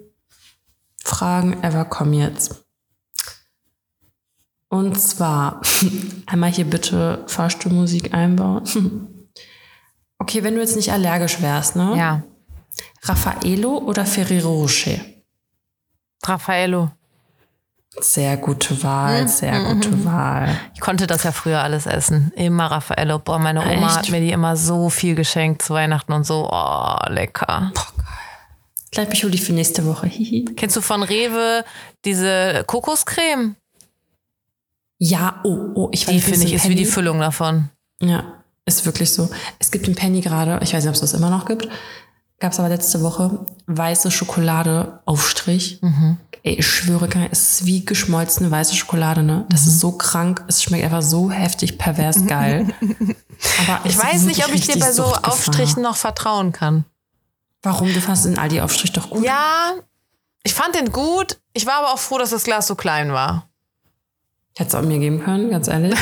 Fragen 1.03 1.61
ever 1.63 1.85
kommen 1.85 2.13
jetzt. 2.13 2.63
Und 4.71 4.99
zwar 4.99 5.61
einmal 6.27 6.49
hier 6.49 6.63
bitte 6.63 7.23
Fahrstuhlmusik 7.27 8.13
einbauen. 8.13 9.07
Okay, 10.17 10.43
wenn 10.43 10.53
du 10.53 10.61
jetzt 10.61 10.75
nicht 10.75 10.91
allergisch 10.91 11.41
wärst, 11.41 11.75
ne? 11.75 11.95
Ja. 11.97 12.21
Raffaello 13.01 13.79
oder 13.79 14.05
Ferrero 14.05 14.53
Rocher? 14.53 14.99
Raffaello. 16.23 16.91
Sehr 17.99 18.37
gute 18.37 18.83
Wahl, 18.83 19.27
sehr 19.27 19.63
gute 19.63 20.05
Wahl. 20.05 20.55
Ich 20.75 20.79
konnte 20.79 21.07
das 21.07 21.23
ja 21.23 21.31
früher 21.31 21.63
alles 21.63 21.87
essen. 21.87 22.31
Immer 22.35 22.67
Raffaello. 22.67 23.17
Boah, 23.17 23.39
meine 23.39 23.61
Oma 23.61 23.87
Echt? 23.87 23.97
hat 23.97 24.09
mir 24.11 24.21
die 24.21 24.31
immer 24.31 24.55
so 24.55 24.91
viel 24.91 25.15
geschenkt 25.15 25.63
zu 25.63 25.73
Weihnachten 25.73 26.13
und 26.13 26.23
so. 26.23 26.47
Oh, 26.51 26.97
lecker. 27.07 27.73
Ich 28.85 28.91
glaube, 28.91 29.13
ich 29.13 29.23
hole 29.23 29.31
die 29.31 29.39
für 29.39 29.53
nächste 29.53 29.87
Woche. 29.87 30.05
Hihi. 30.05 30.45
Kennst 30.55 30.75
du 30.75 30.81
von 30.81 31.01
Rewe 31.01 31.65
diese 32.05 32.63
Kokoscreme? 32.67 33.55
Ja, 35.03 35.39
oh, 35.43 35.57
oh, 35.73 35.89
ich 35.91 36.07
weiß 36.07 36.13
Die 36.13 36.21
finde 36.21 36.45
ich 36.45 36.53
ist 36.53 36.69
wie 36.69 36.75
die 36.75 36.85
Füllung 36.85 37.19
davon. 37.19 37.69
Ja, 38.03 38.23
ist 38.65 38.85
wirklich 38.85 39.11
so. 39.11 39.31
Es 39.57 39.71
gibt 39.71 39.87
im 39.87 39.95
Penny 39.95 40.21
gerade, 40.21 40.59
ich 40.61 40.73
weiß 40.75 40.83
nicht, 40.83 40.89
ob 40.89 40.93
es 40.93 41.01
das 41.01 41.13
immer 41.13 41.31
noch 41.31 41.45
gibt, 41.45 41.67
gab 42.39 42.51
es 42.51 42.59
aber 42.59 42.69
letzte 42.69 43.01
Woche 43.01 43.45
weiße 43.65 44.11
Schokolade 44.11 44.99
Aufstrich. 45.05 45.79
Mhm. 45.81 46.17
Ey, 46.43 46.53
ich 46.59 46.67
schwöre, 46.67 47.09
es 47.31 47.61
ist 47.61 47.65
wie 47.65 47.83
geschmolzene 47.83 48.51
weiße 48.51 48.75
Schokolade, 48.75 49.23
ne? 49.23 49.45
Das 49.49 49.61
Mhm. 49.63 49.67
ist 49.69 49.79
so 49.79 49.91
krank, 49.93 50.43
es 50.47 50.61
schmeckt 50.61 50.83
einfach 50.83 51.01
so 51.01 51.31
heftig 51.31 51.79
pervers 51.79 52.25
geil. 52.27 52.67
Aber 53.67 53.81
Ich 53.89 53.97
weiß 53.97 54.21
nicht, 54.23 54.45
ob 54.45 54.53
ich 54.53 54.67
dir 54.67 54.79
bei 54.79 54.91
so. 54.91 55.05
Aufstrichen 55.05 55.81
noch 55.81 55.95
vertrauen 55.97 56.51
kann. 56.51 56.85
Warum? 57.63 57.91
Du 57.91 58.01
fandest 58.01 58.25
den 58.25 58.37
Aldi-Aufstrich 58.37 58.91
doch 58.91 59.09
gut. 59.09 59.23
Ja, 59.25 59.73
ich 60.43 60.53
fand 60.53 60.75
den 60.75 60.91
gut. 60.91 61.39
Ich 61.53 61.65
war 61.65 61.79
aber 61.79 61.93
auch 61.93 61.99
froh, 61.99 62.19
dass 62.19 62.29
das 62.29 62.43
Glas 62.43 62.67
so 62.67 62.75
klein 62.75 63.11
war. 63.13 63.47
Ich 64.53 64.59
hätte 64.59 64.69
es 64.69 64.75
auch 64.75 64.81
mir 64.81 64.99
geben 64.99 65.23
können, 65.23 65.49
ganz 65.49 65.67
ehrlich. 65.67 65.97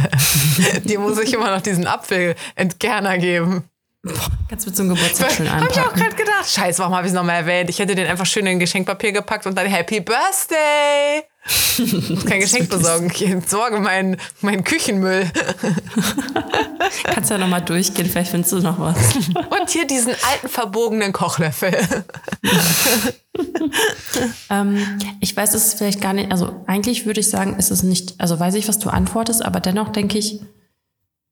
Dir 0.84 1.00
muss 1.00 1.18
ich 1.18 1.32
immer 1.32 1.50
noch 1.54 1.62
diesen 1.62 1.86
Apfelentkerner 1.86 3.16
geben. 3.18 3.64
Kannst 4.48 4.66
du 4.66 4.72
zum 4.72 4.88
Geburtstag 4.90 5.32
schön 5.32 5.50
Hab 5.50 5.62
ich 5.70 5.72
auch 5.72 5.78
einpacken. 5.78 6.00
gerade 6.00 6.16
gedacht. 6.16 6.48
Scheiße, 6.48 6.78
warum 6.80 6.94
habe 6.94 7.06
ich 7.06 7.12
es 7.12 7.16
nochmal 7.16 7.36
erwähnt? 7.36 7.70
Ich 7.70 7.78
hätte 7.78 7.94
den 7.94 8.06
einfach 8.06 8.26
schön 8.26 8.46
in 8.46 8.58
Geschenkpapier 8.58 9.12
gepackt 9.12 9.46
und 9.46 9.56
dann 9.56 9.66
Happy 9.66 10.00
Birthday. 10.00 11.24
Ich 11.78 12.10
muss 12.10 12.24
kein 12.26 12.40
Geschenk 12.40 12.68
besorgen. 12.68 13.10
Ich 13.14 13.26
entsorge 13.26 13.78
meinen, 13.80 14.16
meinen 14.40 14.64
Küchenmüll. 14.64 15.30
Kannst 17.04 17.30
ja 17.30 17.38
nochmal 17.38 17.62
durchgehen, 17.62 18.08
vielleicht 18.08 18.30
findest 18.30 18.52
du 18.52 18.60
noch 18.60 18.78
was. 18.78 18.96
Und 19.60 19.70
hier 19.70 19.86
diesen 19.86 20.12
alten 20.30 20.48
verbogenen 20.48 21.12
Kochlöffel. 21.12 21.76
ähm, 24.50 25.00
ich 25.20 25.36
weiß 25.36 25.54
es 25.54 25.66
ist 25.66 25.78
vielleicht 25.78 26.00
gar 26.00 26.12
nicht, 26.12 26.32
also 26.32 26.64
eigentlich 26.66 27.06
würde 27.06 27.20
ich 27.20 27.30
sagen, 27.30 27.56
ist 27.56 27.70
es 27.70 27.82
nicht, 27.82 28.20
also 28.20 28.38
weiß 28.38 28.54
ich, 28.54 28.68
was 28.68 28.78
du 28.78 28.90
antwortest, 28.90 29.44
aber 29.44 29.60
dennoch 29.60 29.90
denke 29.90 30.18
ich, 30.18 30.40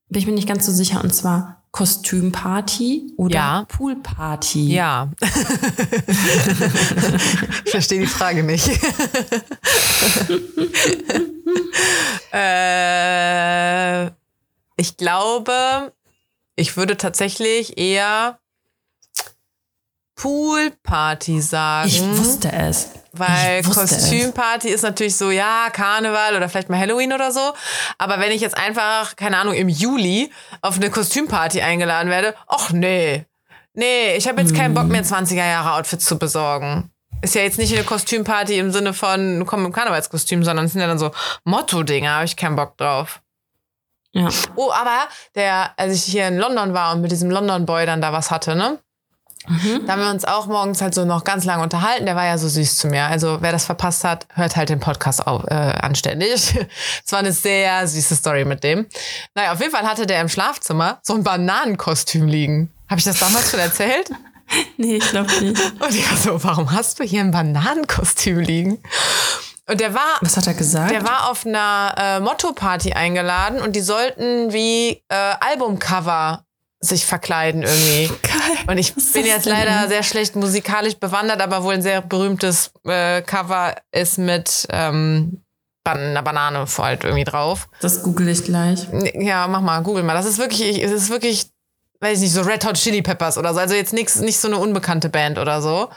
bin 0.09 0.21
ich 0.21 0.25
mir 0.25 0.33
nicht 0.33 0.47
ganz 0.47 0.65
so 0.65 0.71
sicher, 0.71 1.03
und 1.03 1.13
zwar 1.13 1.56
Kostümparty 1.77 3.13
oder 3.17 3.35
Ja. 3.35 3.65
Poolparty. 3.67 4.73
Ja. 4.73 5.11
ich 7.65 7.69
verstehe 7.69 7.99
die 7.99 8.07
Frage 8.07 8.41
nicht. 8.41 8.67
äh, 12.33 14.07
ich 14.75 14.97
glaube, 14.97 15.93
ich 16.55 16.77
würde 16.77 16.97
tatsächlich 16.97 17.77
eher 17.77 18.39
Poolparty 20.15 21.41
sagen. 21.41 21.89
Ich 21.89 22.01
wusste 22.01 22.51
es. 22.53 22.89
Weil. 23.19 23.63
Kostümparty 23.63 24.69
ist 24.69 24.83
natürlich 24.83 25.15
so, 25.15 25.31
ja, 25.31 25.69
Karneval 25.71 26.35
oder 26.35 26.49
vielleicht 26.49 26.69
mal 26.69 26.79
Halloween 26.79 27.13
oder 27.13 27.31
so. 27.31 27.53
Aber 27.97 28.19
wenn 28.19 28.31
ich 28.31 28.41
jetzt 28.41 28.57
einfach, 28.57 29.15
keine 29.15 29.37
Ahnung, 29.37 29.53
im 29.53 29.69
Juli 29.69 30.31
auf 30.61 30.75
eine 30.77 30.89
Kostümparty 30.89 31.61
eingeladen 31.61 32.09
werde, 32.09 32.35
ach 32.47 32.71
nee. 32.71 33.25
Nee, 33.73 34.15
ich 34.15 34.27
habe 34.27 34.41
jetzt 34.41 34.55
keinen 34.55 34.73
Bock 34.73 34.87
mehr, 34.87 35.03
20er-Jahre-Outfits 35.03 36.05
zu 36.05 36.17
besorgen. 36.17 36.91
Ist 37.21 37.35
ja 37.35 37.41
jetzt 37.41 37.57
nicht 37.57 37.73
eine 37.73 37.83
Kostümparty 37.83 38.57
im 38.57 38.71
Sinne 38.71 38.93
von, 38.93 39.45
komm 39.45 39.65
im 39.65 39.71
Karnevalskostüm, 39.71 40.43
sondern 40.43 40.65
es 40.65 40.73
sind 40.73 40.81
ja 40.81 40.87
dann 40.87 40.99
so 40.99 41.11
Motto-Dinger, 41.43 42.11
habe 42.11 42.25
ich 42.25 42.35
keinen 42.35 42.55
Bock 42.55 42.77
drauf. 42.77 43.21
Ja. 44.13 44.29
Oh, 44.55 44.71
aber 44.71 45.07
der, 45.35 45.73
als 45.77 45.93
ich 45.93 46.03
hier 46.03 46.27
in 46.27 46.37
London 46.37 46.73
war 46.73 46.93
und 46.93 47.01
mit 47.01 47.11
diesem 47.11 47.29
London-Boy 47.29 47.85
dann 47.85 48.01
da 48.01 48.13
was 48.13 48.31
hatte, 48.31 48.55
ne? 48.55 48.79
Da 49.85 49.93
haben 49.93 50.01
wir 50.01 50.09
uns 50.09 50.25
auch 50.25 50.47
morgens 50.47 50.81
halt 50.81 50.93
so 50.93 51.05
noch 51.05 51.23
ganz 51.23 51.45
lange 51.45 51.63
unterhalten. 51.63 52.05
Der 52.05 52.15
war 52.15 52.25
ja 52.25 52.37
so 52.37 52.47
süß 52.49 52.77
zu 52.77 52.87
mir. 52.87 53.05
Also 53.05 53.37
wer 53.41 53.51
das 53.51 53.65
verpasst 53.65 54.03
hat, 54.03 54.27
hört 54.33 54.55
halt 54.55 54.69
den 54.69 54.79
Podcast 54.79 55.25
auf, 55.25 55.43
äh, 55.45 55.53
anständig. 55.53 56.55
Es 57.05 57.11
war 57.11 57.19
eine 57.19 57.31
sehr 57.31 57.87
süße 57.87 58.15
Story 58.15 58.43
mit 58.43 58.63
dem. 58.63 58.87
Naja, 59.35 59.53
auf 59.53 59.59
jeden 59.59 59.71
Fall 59.71 59.83
hatte 59.83 60.05
der 60.05 60.21
im 60.21 60.29
Schlafzimmer 60.29 60.99
so 61.01 61.13
ein 61.13 61.23
Bananenkostüm 61.23 62.27
liegen. 62.27 62.71
Habe 62.89 62.99
ich 62.99 63.05
das 63.05 63.19
damals 63.19 63.51
schon 63.51 63.59
erzählt? 63.59 64.09
Nee, 64.77 64.95
ich 64.95 65.09
glaube 65.09 65.29
nicht. 65.41 65.61
Und 65.81 65.89
ich 65.93 66.09
war 66.09 66.17
so, 66.17 66.41
warum 66.41 66.71
hast 66.71 66.99
du 66.99 67.03
hier 67.03 67.19
ein 67.19 67.31
Bananenkostüm 67.31 68.39
liegen? 68.39 68.81
Und 69.69 69.81
der 69.81 69.93
war, 69.93 70.17
Was 70.21 70.37
hat 70.37 70.47
er 70.47 70.53
gesagt? 70.53 70.91
der 70.91 71.05
war 71.05 71.29
auf 71.29 71.45
einer 71.45 71.93
äh, 71.97 72.19
Motto-Party 72.21 72.93
eingeladen 72.93 73.59
und 73.59 73.75
die 73.75 73.81
sollten 73.81 74.53
wie 74.53 75.03
äh, 75.09 75.33
Albumcover 75.41 76.45
sich 76.79 77.05
verkleiden 77.05 77.63
irgendwie. 77.63 78.07
Geil. 78.21 78.57
Und 78.67 78.77
ich 78.77 78.93
bin 78.93 79.25
jetzt 79.25 79.45
leider 79.45 79.87
sehr 79.87 80.03
schlecht 80.03 80.35
musikalisch 80.35 80.95
bewandert, 80.95 81.41
aber 81.41 81.63
wohl 81.63 81.73
ein 81.73 81.81
sehr 81.81 82.01
berühmtes 82.01 82.71
äh, 82.85 83.21
Cover 83.21 83.75
ist 83.91 84.17
mit 84.17 84.67
ähm, 84.69 85.41
einer 85.83 86.21
Banane 86.21 86.67
vor 86.67 86.85
halt 86.85 87.03
irgendwie 87.03 87.23
drauf. 87.23 87.69
Das 87.79 88.03
google 88.03 88.27
ich 88.27 88.43
gleich. 88.43 88.87
Ja, 89.13 89.47
mach 89.47 89.61
mal, 89.61 89.81
google 89.81 90.03
mal. 90.03 90.13
Das 90.13 90.25
ist 90.25 90.37
wirklich, 90.37 90.83
es 90.83 90.91
ist 90.91 91.09
wirklich, 91.09 91.49
weiß 92.01 92.17
ich 92.17 92.25
nicht, 92.25 92.33
so 92.33 92.41
Red 92.41 92.65
Hot 92.65 92.75
Chili 92.75 93.01
Peppers 93.01 93.37
oder 93.37 93.53
so. 93.53 93.59
Also 93.59 93.73
jetzt 93.73 93.93
nix, 93.93 94.17
nicht 94.17 94.39
so 94.39 94.47
eine 94.47 94.57
unbekannte 94.57 95.09
Band 95.09 95.39
oder 95.39 95.61
so. 95.61 95.89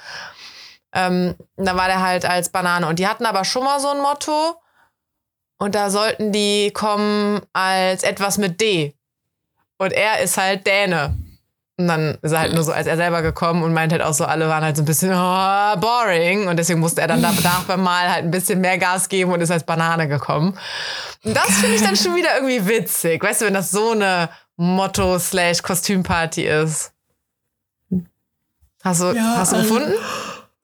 Ähm, 0.92 1.34
da 1.56 1.76
war 1.76 1.86
der 1.86 2.02
halt 2.02 2.24
als 2.24 2.50
Banane. 2.50 2.86
Und 2.86 2.98
die 2.98 3.06
hatten 3.06 3.26
aber 3.26 3.44
schon 3.44 3.64
mal 3.64 3.80
so 3.80 3.88
ein 3.88 4.00
Motto. 4.00 4.54
Und 5.58 5.74
da 5.74 5.90
sollten 5.90 6.32
die 6.32 6.70
kommen 6.72 7.42
als 7.52 8.02
etwas 8.02 8.38
mit 8.38 8.60
D. 8.60 8.94
Und 9.80 9.92
er 9.94 10.20
ist 10.20 10.36
halt 10.36 10.66
Däne. 10.66 11.16
Und 11.78 11.88
dann 11.88 12.18
ist 12.20 12.32
er 12.32 12.40
halt 12.40 12.52
nur 12.52 12.62
so 12.62 12.70
als 12.72 12.86
er 12.86 12.98
selber 12.98 13.22
gekommen 13.22 13.62
und 13.62 13.72
meint 13.72 13.92
halt 13.92 14.02
auch 14.02 14.12
so, 14.12 14.26
alle 14.26 14.46
waren 14.46 14.62
halt 14.62 14.76
so 14.76 14.82
ein 14.82 14.84
bisschen 14.84 15.10
oh, 15.14 15.76
boring. 15.80 16.48
Und 16.48 16.58
deswegen 16.58 16.80
musste 16.80 17.00
er 17.00 17.06
dann 17.08 17.22
da- 17.22 17.32
danach 17.42 17.64
beim 17.64 17.82
Mal 17.82 18.12
halt 18.12 18.24
ein 18.24 18.30
bisschen 18.30 18.60
mehr 18.60 18.76
Gas 18.76 19.08
geben 19.08 19.32
und 19.32 19.40
ist 19.40 19.50
als 19.50 19.64
Banane 19.64 20.06
gekommen. 20.06 20.58
Und 21.24 21.34
das 21.34 21.46
finde 21.46 21.76
ich 21.76 21.82
dann 21.82 21.96
schon 21.96 22.14
wieder 22.14 22.34
irgendwie 22.34 22.68
witzig. 22.68 23.24
Weißt 23.24 23.40
du, 23.40 23.46
wenn 23.46 23.54
das 23.54 23.70
so 23.70 23.92
eine 23.92 24.28
Motto-Kostümparty 24.56 26.42
ist. 26.46 26.92
Hast 28.84 29.00
du, 29.00 29.12
Ja, 29.12 29.36
hast 29.38 29.52
du 29.52 29.56
also- 29.56 29.74
gefunden? 29.74 29.94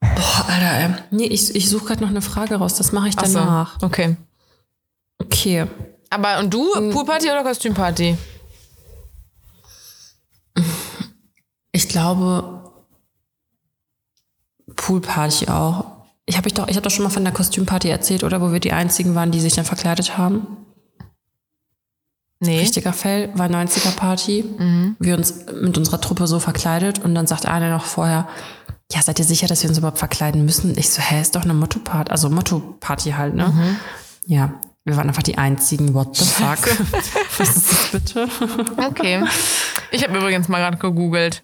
Boah, 0.01 0.45
Alter, 0.49 0.73
ey. 0.79 0.89
Nee, 1.11 1.25
ich, 1.27 1.55
ich 1.57 1.71
suche 1.71 1.87
gerade 1.87 2.03
noch 2.03 2.11
eine 2.11 2.21
Frage 2.21 2.57
raus. 2.57 2.75
Das 2.75 2.93
mache 2.93 3.09
ich 3.09 3.15
Ach 3.17 3.25
so, 3.25 3.39
danach. 3.39 3.79
Okay. 3.83 4.17
Okay. 5.19 5.67
Aber 6.11 6.39
und 6.39 6.53
du, 6.53 6.71
Poolparty 6.93 7.31
oder 7.31 7.43
Kostümparty? 7.43 8.17
Ich 11.77 11.91
glaube, 11.91 12.73
Poolparty 14.77 15.49
auch. 15.49 15.85
Ich 16.25 16.39
habe 16.39 16.51
doch, 16.51 16.69
ich 16.69 16.77
hab 16.77 16.83
doch 16.83 16.91
schon 16.91 17.05
mal 17.05 17.11
von 17.11 17.23
der 17.23 17.35
Kostümparty 17.35 17.91
erzählt, 17.91 18.25
oder 18.25 18.41
wo 18.41 18.51
wir 18.51 18.61
die 18.61 18.73
einzigen 18.73 19.15
waren, 19.15 19.31
die 19.31 19.41
sich 19.41 19.53
dann 19.53 19.67
verkleidet 19.67 20.17
haben. 20.17 20.57
Nee. 22.41 22.61
Richtiger 22.61 22.95
Fell, 22.95 23.31
war 23.35 23.49
90er 23.49 23.95
Party. 23.95 24.45
Wir 24.99 25.19
uns 25.19 25.45
mit 25.53 25.77
unserer 25.77 26.01
Truppe 26.01 26.27
so 26.27 26.39
verkleidet 26.39 26.99
und 26.99 27.15
dann 27.15 27.27
sagt 27.27 27.45
einer 27.45 27.69
noch 27.69 27.85
vorher, 27.85 28.27
ja, 28.91 29.03
seid 29.03 29.19
ihr 29.19 29.27
sicher, 29.27 29.47
dass 29.47 29.63
wir 29.63 29.69
uns 29.69 29.77
überhaupt 29.79 29.99
verkleiden 29.99 30.47
müssen? 30.47 30.79
Ich 30.79 30.89
so, 30.89 31.03
hä, 31.03 31.21
ist 31.21 31.37
doch 31.37 31.43
eine 31.43 31.53
Motto-Party, 31.53 32.11
also 32.11 32.31
Motto-Party 32.31 33.11
halt, 33.11 33.35
ne? 33.35 33.77
Ja, 34.25 34.55
wir 34.87 34.97
waren 34.97 35.09
einfach 35.09 35.25
die 35.25 35.37
einzigen, 35.37 35.93
what 35.93 36.17
the 36.17 36.25
fuck? 36.25 36.59
Was 37.39 37.57
ist 37.57 37.71
das 37.71 37.89
bitte? 37.91 38.29
Okay. 38.79 39.25
Ich 39.91 40.03
habe 40.05 40.17
übrigens 40.17 40.49
mal 40.49 40.59
gerade 40.59 40.79
gegoogelt. 40.79 41.43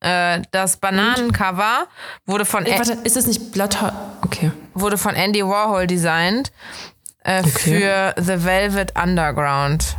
Äh, 0.00 0.42
das 0.52 0.76
Bananencover 0.76 1.88
wurde 2.24 2.44
von, 2.44 2.64
Ey, 2.64 2.78
warte, 2.78 2.92
ist 3.04 3.16
das 3.16 3.26
nicht 3.26 3.52
Bloodhound? 3.52 3.92
Okay. 4.22 4.52
wurde 4.74 4.96
von 4.96 5.14
Andy 5.14 5.44
Warhol 5.44 5.86
designt 5.86 6.52
äh, 7.24 7.40
Okay. 7.40 7.50
für 7.50 8.14
The 8.16 8.44
Velvet 8.44 8.92
Underground. 9.00 9.96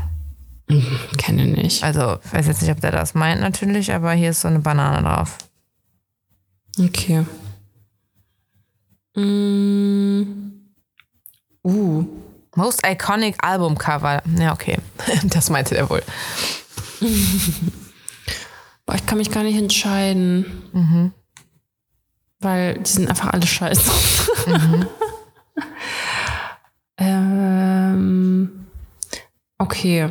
Kenne 1.17 1.45
nicht. 1.47 1.83
Also, 1.83 2.19
ich 2.23 2.33
weiß 2.33 2.47
jetzt 2.47 2.61
nicht, 2.61 2.71
ob 2.71 2.79
der 2.79 2.91
das 2.91 3.13
meint 3.15 3.41
natürlich, 3.41 3.91
aber 3.91 4.11
hier 4.13 4.29
ist 4.29 4.41
so 4.41 4.47
eine 4.47 4.59
Banane 4.59 5.01
drauf. 5.03 5.37
Okay. 6.79 7.25
Mm. 9.15 10.23
Uh. 11.63 12.05
Most 12.55 12.85
Iconic 12.85 13.35
Album 13.43 13.77
Cover. 13.77 14.21
Ja, 14.37 14.53
okay. 14.53 14.77
Das 15.23 15.49
meinte 15.49 15.75
der 15.75 15.89
wohl. 15.89 16.03
Boah, 18.89 18.95
ich 18.95 19.05
kann 19.05 19.19
mich 19.19 19.29
gar 19.29 19.43
nicht 19.43 19.55
entscheiden. 19.55 21.13
Weil 22.39 22.79
die 22.79 22.89
sind 22.89 23.07
einfach 23.07 23.31
alle 23.31 23.45
scheiße. 23.45 23.91
ähm, 26.97 28.65
okay. 29.59 30.09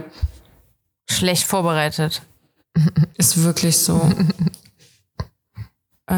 Schlecht 1.11 1.43
vorbereitet. 1.43 2.23
Ist 3.17 3.43
wirklich 3.43 3.77
so. 3.79 4.01
äh. 6.09 6.15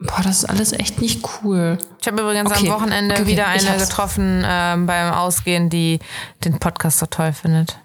Boah, 0.00 0.20
das 0.22 0.40
ist 0.40 0.44
alles 0.44 0.72
echt 0.74 1.00
nicht 1.00 1.26
cool. 1.42 1.78
Ich 1.98 2.06
habe 2.06 2.20
übrigens 2.20 2.50
Okay. 2.50 2.68
am 2.68 2.74
Wochenende 2.74 3.14
Okay, 3.14 3.22
okay. 3.22 3.32
wieder 3.32 3.46
eine 3.46 3.78
getroffen 3.78 4.44
ähm, 4.46 4.84
beim 4.84 5.14
Ausgehen, 5.14 5.70
die 5.70 6.00
den 6.44 6.58
Podcast 6.58 6.98
so 6.98 7.06
toll 7.06 7.32
findet. 7.32 7.78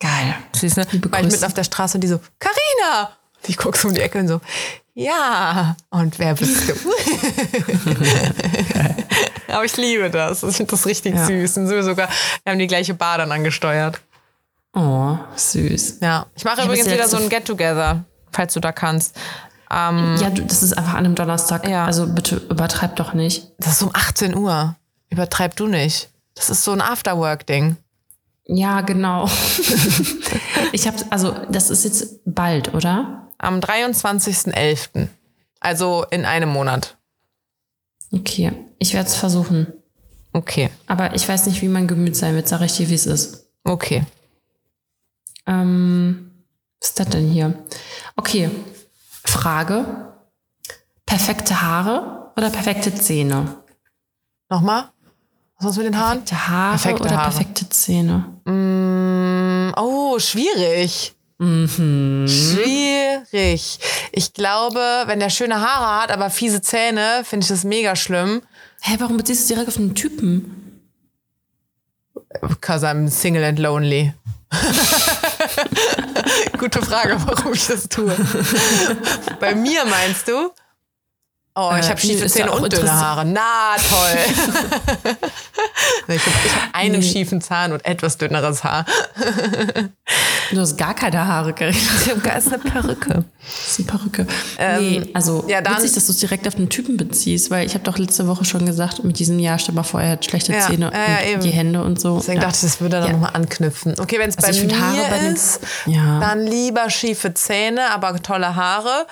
Geil. 0.00 0.34
Süß, 0.54 0.76
ne? 0.76 0.86
War 1.10 1.20
ich 1.20 1.26
mitten 1.30 1.44
auf 1.44 1.54
der 1.54 1.64
Straße 1.64 1.96
und 1.96 2.02
die 2.02 2.08
so, 2.08 2.20
Carina! 2.38 3.10
Ich 3.46 3.56
guck 3.56 3.76
so 3.76 3.88
um 3.88 3.94
die 3.94 4.00
Ecke 4.00 4.18
und 4.18 4.28
so, 4.28 4.40
ja. 4.94 5.76
Und 5.90 6.18
wer 6.18 6.34
bist 6.34 6.68
du? 6.68 6.74
Aber 9.48 9.64
ich 9.64 9.76
liebe 9.76 10.10
das. 10.10 10.42
Ich 10.42 10.56
finde 10.56 10.70
das 10.72 10.86
richtig 10.86 11.14
Ja. 11.14 11.24
süß. 11.24 11.56
Und 11.58 11.68
so 11.68 11.82
sogar, 11.82 12.08
wir 12.42 12.50
haben 12.52 12.58
die 12.58 12.66
gleiche 12.66 12.94
Bar 12.94 13.18
dann 13.18 13.30
angesteuert. 13.32 14.00
Oh, 14.74 15.16
süß. 15.36 15.98
Ja. 16.00 16.26
Ich 16.34 16.44
mache 16.44 16.60
Ich 16.60 16.66
übrigens 16.66 16.90
wieder 16.90 17.08
so 17.08 17.16
ein 17.16 17.28
Get-Together, 17.28 18.04
falls 18.32 18.54
du 18.54 18.60
da 18.60 18.72
kannst. 18.72 19.16
Ähm, 19.70 20.16
Ja, 20.20 20.30
du, 20.30 20.42
das 20.42 20.62
ist 20.62 20.76
einfach 20.76 20.92
an 20.94 21.04
einem 21.04 21.14
Donnerstag. 21.14 21.68
Ja. 21.68 21.84
Also 21.84 22.06
bitte 22.06 22.36
übertreib 22.50 22.96
doch 22.96 23.12
nicht. 23.14 23.48
das 23.58 23.74
ist 23.74 23.82
um 23.82 23.90
18 23.92 24.36
Uhr. 24.36 24.76
Übertreib 25.10 25.56
du 25.56 25.66
nicht. 25.68 26.10
Das 26.34 26.50
ist 26.50 26.64
so 26.64 26.72
ein 26.72 26.80
Afterwork-Ding. 26.80 27.76
Ja, 28.48 28.80
genau. 28.80 29.28
ich 30.72 30.86
habe, 30.86 30.96
also 31.10 31.32
das 31.50 31.68
ist 31.70 31.84
jetzt 31.84 32.20
bald, 32.24 32.74
oder? 32.74 33.28
Am 33.36 33.60
23.11. 33.60 35.08
Also 35.60 36.04
in 36.10 36.24
einem 36.24 36.48
Monat. 36.48 36.96
Okay, 38.10 38.52
ich 38.78 38.94
werde 38.94 39.08
es 39.08 39.16
versuchen. 39.16 39.72
Okay. 40.32 40.70
Aber 40.86 41.14
ich 41.14 41.28
weiß 41.28 41.46
nicht, 41.46 41.60
wie 41.62 41.68
mein 41.68 41.86
Gemüt 41.86 42.16
sein 42.16 42.34
wird. 42.34 42.48
Sag 42.48 42.62
ich 42.62 42.76
dir, 42.76 42.88
wie 42.88 42.94
es 42.94 43.06
ist. 43.06 43.46
Okay. 43.64 44.04
Ähm, 45.46 46.30
was 46.80 46.90
ist 46.90 47.00
das 47.00 47.08
denn 47.08 47.28
hier? 47.28 47.54
Okay, 48.16 48.50
Frage. 49.24 50.14
Perfekte 51.04 51.60
Haare 51.60 52.32
oder 52.36 52.50
perfekte 52.50 52.94
Zähne? 52.94 53.62
Nochmal? 54.48 54.90
Was 55.58 55.72
ist 55.72 55.76
mit 55.78 55.86
den 55.86 55.98
Haaren? 55.98 56.24
Perfekte 56.24 56.48
Haare 56.48 56.70
Perfekte 56.76 57.02
oder 57.02 57.16
Haare. 57.16 57.30
perfekte 57.30 57.68
Zähne? 57.68 58.37
Mm, 58.48 59.72
oh, 59.76 60.18
schwierig. 60.18 61.14
Mhm. 61.36 62.26
Schwierig. 62.26 63.78
Ich 64.10 64.32
glaube, 64.32 64.80
wenn 65.06 65.20
der 65.20 65.28
schöne 65.28 65.60
Haare 65.60 66.02
hat, 66.02 66.10
aber 66.10 66.30
fiese 66.30 66.62
Zähne, 66.62 67.22
finde 67.24 67.44
ich 67.44 67.48
das 67.48 67.64
mega 67.64 67.94
schlimm. 67.94 68.40
Hä, 68.80 68.96
warum 68.98 69.18
beziehst 69.18 69.40
du 69.40 69.42
es 69.42 69.48
direkt 69.48 69.68
auf 69.68 69.76
einen 69.76 69.94
Typen? 69.94 70.80
Because 72.40 72.86
I'm 72.86 73.08
single 73.08 73.44
and 73.44 73.58
lonely. 73.58 74.14
Gute 76.58 76.80
Frage, 76.80 77.18
warum 77.26 77.52
ich 77.52 77.66
das 77.66 77.86
tue. 77.88 78.16
Bei 79.40 79.54
mir 79.54 79.84
meinst 79.84 80.26
du? 80.26 80.50
Oh, 81.60 81.72
ich 81.78 81.86
Äh, 81.86 81.90
habe 81.90 82.00
schiefe 82.00 82.24
ist 82.26 82.36
ja 82.38 82.46
Zähne 82.46 82.56
und 82.56 82.72
dünne 82.72 82.92
Haare. 82.92 83.24
Na, 83.24 83.74
toll. 83.88 84.18
ich 86.08 86.20
habe 86.26 86.36
ich 86.46 86.54
hab 86.54 86.74
einen 86.74 87.02
schiefen 87.02 87.40
Zahn 87.40 87.72
und 87.72 87.84
etwas 87.84 88.16
dünneres 88.18 88.62
Haar. 88.64 88.84
Du 90.50 90.58
hast 90.60 90.78
gar 90.78 90.94
keine 90.94 91.26
Haare, 91.26 91.52
Karina. 91.52 91.76
Das 92.24 92.46
ist 92.46 92.52
eine 92.54 92.62
Perücke. 92.62 93.24
Das 93.44 93.68
ist 93.68 93.78
eine 93.80 93.86
Perücke. 93.86 94.26
nee, 94.80 95.10
also 95.12 95.44
ja, 95.46 95.60
dann- 95.60 95.76
witzig, 95.76 95.92
dass 95.92 96.06
du 96.06 96.12
es 96.12 96.18
direkt 96.18 96.48
auf 96.48 96.54
einen 96.56 96.70
Typen 96.70 96.96
beziehst, 96.96 97.50
weil 97.50 97.66
ich 97.66 97.74
habe 97.74 97.84
doch 97.84 97.98
letzte 97.98 98.26
Woche 98.26 98.46
schon 98.46 98.64
gesagt, 98.64 99.04
mit 99.04 99.18
diesem 99.18 99.38
Jahr, 99.38 99.58
stell 99.58 99.74
mal 99.74 99.82
vor, 99.82 100.00
er 100.00 100.12
hat 100.12 100.24
schlechte 100.24 100.52
Ja, 100.54 100.60
Zähne 100.60 100.90
ja, 100.94 101.34
und 101.34 101.42
die 101.44 101.50
Hände 101.50 101.82
und 101.82 102.00
so. 102.00 102.16
Deswegen 102.18 102.38
ja. 102.40 102.46
dachte 102.46 102.56
ich, 102.64 102.72
das 102.72 102.80
würde 102.80 102.96
dann 103.00 103.06
Ja. 103.08 103.12
nochmal 103.12 103.32
anknüpfen. 103.34 103.94
Okay, 104.00 104.18
wenn 104.18 104.30
es 104.30 104.38
Also 104.38 104.48
bei 104.62 104.66
ich 104.66 104.72
mir 104.72 104.80
Haare 104.80 105.10
bei 105.10 105.18
den- 105.18 105.34
ist, 105.34 105.60
Ja. 105.84 106.18
dann 106.20 106.46
lieber 106.46 106.88
schiefe 106.88 107.34
Zähne, 107.34 107.90
aber 107.90 108.16
tolle 108.22 108.56
Haare, 108.56 109.06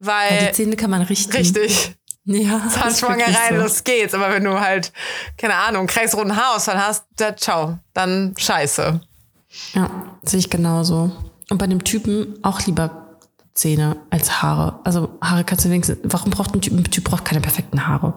die 0.00 0.06
weil 0.06 0.54
Zähne 0.54 0.76
kann 0.76 0.90
man 0.90 1.02
richten. 1.02 1.32
richtig 1.32 1.96
Ja. 2.26 2.60
Zahnschwangerei, 2.68 3.50
so. 3.50 3.54
los 3.54 3.84
geht's. 3.84 4.12
Aber 4.12 4.30
wenn 4.30 4.44
du 4.44 4.60
halt 4.60 4.92
keine 5.38 5.54
Ahnung 5.54 5.86
kreisrunden 5.86 6.36
Haarausfall 6.36 6.78
hast, 6.78 7.04
da, 7.16 7.36
ciao, 7.36 7.78
dann 7.94 8.34
scheiße. 8.36 9.00
Ja, 9.74 9.90
sehe 10.22 10.40
ich 10.40 10.50
genauso. 10.50 11.12
Und 11.48 11.58
bei 11.58 11.66
dem 11.68 11.84
Typen 11.84 12.34
auch 12.42 12.60
lieber 12.66 13.18
Zähne 13.54 13.96
als 14.10 14.42
Haare. 14.42 14.80
Also 14.84 15.16
Haare 15.22 15.44
kannst 15.44 15.64
du 15.64 15.70
wenigstens. 15.70 15.98
Warum 16.02 16.30
braucht 16.30 16.52
ein 16.54 16.60
Typ? 16.60 16.72
Ein 16.74 16.84
Typ 16.84 17.04
braucht 17.04 17.24
keine 17.24 17.40
perfekten 17.40 17.86
Haare. 17.86 18.12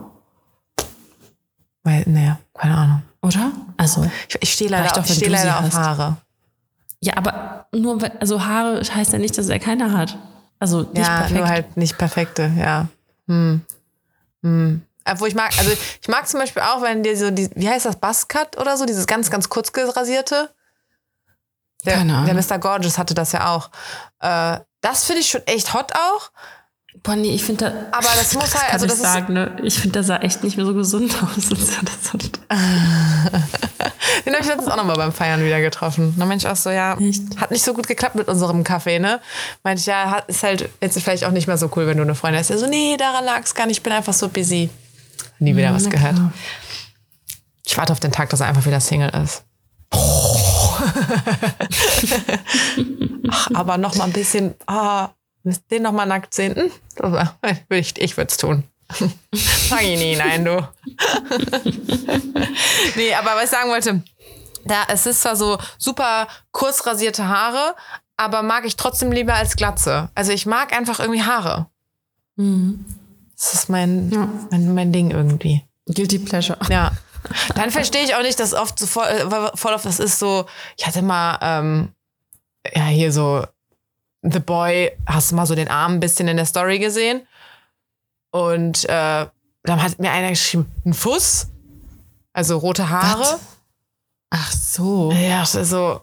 Weil, 1.84 2.02
nee, 2.06 2.32
keine 2.52 2.76
Ahnung. 2.76 3.02
Oder? 3.22 3.52
Also. 3.76 4.10
Ich, 4.28 4.36
ich 4.40 4.52
stehe 4.52 4.70
leider, 4.70 4.86
auf, 4.86 4.92
doch, 4.92 5.06
ich 5.06 5.14
steh 5.14 5.28
leider 5.28 5.60
auf. 5.60 5.72
Haare. 5.72 6.16
Ja, 7.00 7.16
aber 7.16 7.68
nur 7.72 8.02
weil, 8.02 8.12
also 8.20 8.44
Haare 8.44 8.82
heißt 8.82 9.12
ja 9.12 9.18
nicht, 9.18 9.38
dass 9.38 9.48
er 9.48 9.60
keine 9.60 9.96
hat. 9.96 10.18
Also 10.60 10.82
nicht 10.82 10.98
ja, 10.98 11.20
perfekt. 11.20 11.40
nur 11.40 11.48
halt 11.48 11.76
nicht 11.76 11.98
perfekte, 11.98 12.52
ja. 12.56 12.86
Hm. 13.26 13.62
Hm. 14.42 14.82
Obwohl 15.04 15.28
ich 15.28 15.34
mag, 15.34 15.50
also 15.58 15.72
ich 15.72 16.08
mag 16.08 16.28
zum 16.28 16.38
Beispiel 16.38 16.62
auch, 16.62 16.82
wenn 16.82 17.02
dir 17.02 17.16
so 17.16 17.30
die, 17.30 17.50
wie 17.56 17.68
heißt 17.68 17.86
das, 17.86 17.96
Buzzcut 17.96 18.58
oder 18.58 18.76
so, 18.76 18.84
dieses 18.84 19.06
ganz, 19.06 19.30
ganz 19.30 19.48
kurz 19.48 19.72
gerasierte. 19.72 20.50
Der, 21.86 22.04
der 22.04 22.34
Mr. 22.34 22.58
Gorgeous 22.58 22.98
hatte 22.98 23.14
das 23.14 23.32
ja 23.32 23.54
auch. 23.54 23.70
Äh, 24.20 24.60
das 24.82 25.04
finde 25.04 25.22
ich 25.22 25.30
schon 25.30 25.46
echt 25.46 25.72
hot 25.72 25.92
auch. 25.94 26.30
Boah, 27.02 27.16
nee, 27.16 27.34
ich 27.34 27.42
finde 27.44 27.66
da. 27.66 27.72
Aber 27.96 28.08
das 28.16 28.34
muss 28.38 28.54
halt, 28.54 28.72
also 28.72 28.86
ich 28.86 28.92
das 28.92 29.00
ist, 29.00 29.06
sagen, 29.06 29.32
ne? 29.32 29.56
Ich 29.62 29.78
finde, 29.78 29.92
der 29.94 30.02
sah 30.02 30.16
echt 30.18 30.42
nicht 30.44 30.56
mehr 30.56 30.66
so 30.66 30.74
gesund 30.74 31.14
aus. 31.22 31.48
Das 31.48 31.70
ja 31.70 31.76
das 31.82 32.12
den 34.26 34.34
habe 34.34 34.42
ich 34.42 34.48
letztens 34.48 34.68
auch 34.68 34.76
nochmal 34.76 34.96
beim 34.96 35.12
Feiern 35.12 35.44
wieder 35.44 35.60
getroffen. 35.60 36.14
Da 36.18 36.26
meinte 36.26 36.46
ich 36.46 36.52
auch 36.52 36.56
so, 36.56 36.70
ja, 36.70 36.96
Echt? 36.98 37.22
hat 37.38 37.52
nicht 37.52 37.64
so 37.64 37.72
gut 37.74 37.86
geklappt 37.86 38.16
mit 38.16 38.28
unserem 38.28 38.64
Kaffee, 38.64 38.98
ne? 38.98 39.20
Meinte 39.62 39.80
ich, 39.80 39.86
ja, 39.86 40.10
hat, 40.10 40.28
ist 40.28 40.42
halt 40.42 40.68
jetzt 40.80 41.00
vielleicht 41.00 41.24
auch 41.24 41.30
nicht 41.30 41.46
mehr 41.46 41.56
so 41.58 41.70
cool, 41.76 41.86
wenn 41.86 41.96
du 41.96 42.02
eine 42.02 42.14
Freundin 42.14 42.40
hast. 42.40 42.50
Er 42.50 42.58
so, 42.58 42.66
nee, 42.66 42.96
daran 42.98 43.24
lag 43.24 43.42
es 43.44 43.54
gar 43.54 43.66
nicht, 43.66 43.78
ich 43.78 43.82
bin 43.82 43.92
einfach 43.92 44.12
so 44.12 44.28
busy. 44.28 44.68
Nie 45.38 45.56
wieder 45.56 45.72
was 45.72 45.84
Na 45.84 45.90
gehört. 45.90 46.16
klar. 46.16 46.32
Ich 47.64 47.78
warte 47.78 47.92
auf 47.92 48.00
den 48.00 48.12
Tag, 48.12 48.28
dass 48.30 48.40
er 48.40 48.48
einfach 48.48 48.66
wieder 48.66 48.80
Single 48.80 49.10
ist. 49.22 49.44
Ach, 53.30 53.48
aber 53.54 53.78
noch 53.78 53.94
mal 53.94 54.04
ein 54.04 54.12
bisschen, 54.12 54.54
ah, 54.66 55.10
müsst 55.42 55.70
den 55.70 55.82
noch 55.82 55.92
mal 55.92 56.06
nackt 56.06 56.34
sehen. 56.34 56.54
Hm, 56.56 56.70
Ich, 57.70 57.98
ich 57.98 58.16
würde 58.16 58.28
es 58.30 58.36
tun. 58.36 58.64
Fang 59.68 59.84
ihn 59.84 59.98
nie 59.98 60.12
hinein, 60.14 60.44
du. 60.44 60.56
nee, 62.96 63.14
aber 63.14 63.30
was 63.36 63.44
ich 63.44 63.50
sagen 63.50 63.70
wollte, 63.70 64.02
da, 64.64 64.84
es 64.88 65.06
ist 65.06 65.22
zwar 65.22 65.36
so 65.36 65.58
super 65.78 66.26
kurz 66.50 66.86
rasierte 66.86 67.28
Haare, 67.28 67.74
aber 68.16 68.42
mag 68.42 68.64
ich 68.66 68.76
trotzdem 68.76 69.12
lieber 69.12 69.34
als 69.34 69.56
Glatze. 69.56 70.10
Also 70.14 70.32
ich 70.32 70.46
mag 70.46 70.72
einfach 70.76 71.00
irgendwie 71.00 71.22
Haare. 71.22 71.66
Mhm. 72.36 72.84
Das 73.36 73.54
ist 73.54 73.68
mein, 73.70 74.10
Ja. 74.10 74.28
mein, 74.50 74.74
mein 74.74 74.92
Ding 74.92 75.10
irgendwie. 75.10 75.64
Guilty 75.86 76.18
Pleasure. 76.18 76.58
Ja. 76.68 76.92
Dann 77.54 77.70
verstehe 77.70 78.02
ich 78.04 78.14
auch 78.14 78.22
nicht, 78.22 78.40
dass 78.40 78.54
oft 78.54 78.78
so 78.78 78.86
voll, 78.86 79.06
äh, 79.06 79.56
voll 79.56 79.72
oft 79.74 79.84
das 79.84 79.98
ist 80.00 80.18
so, 80.18 80.46
ich 80.76 80.86
hatte 80.86 81.02
mal, 81.02 81.38
ähm, 81.42 81.92
ja, 82.74 82.84
hier 82.86 83.12
so, 83.12 83.44
The 84.22 84.38
Boy, 84.40 84.92
hast 85.06 85.30
du 85.30 85.36
mal 85.36 85.46
so 85.46 85.54
den 85.54 85.68
Arm 85.68 85.94
ein 85.94 86.00
bisschen 86.00 86.28
in 86.28 86.36
der 86.36 86.46
Story 86.46 86.78
gesehen? 86.78 87.26
Und 88.30 88.84
äh, 88.84 89.26
dann 89.64 89.82
hat 89.82 89.98
mir 89.98 90.10
einer 90.12 90.30
geschrieben, 90.30 90.70
ein 90.84 90.94
Fuß, 90.94 91.48
also 92.32 92.58
rote 92.58 92.88
Haare. 92.90 93.20
Was? 93.20 93.40
Ach 94.30 94.52
so. 94.52 95.10
Ja, 95.12 95.40
das 95.40 95.54
ist 95.54 95.70
so, 95.70 96.02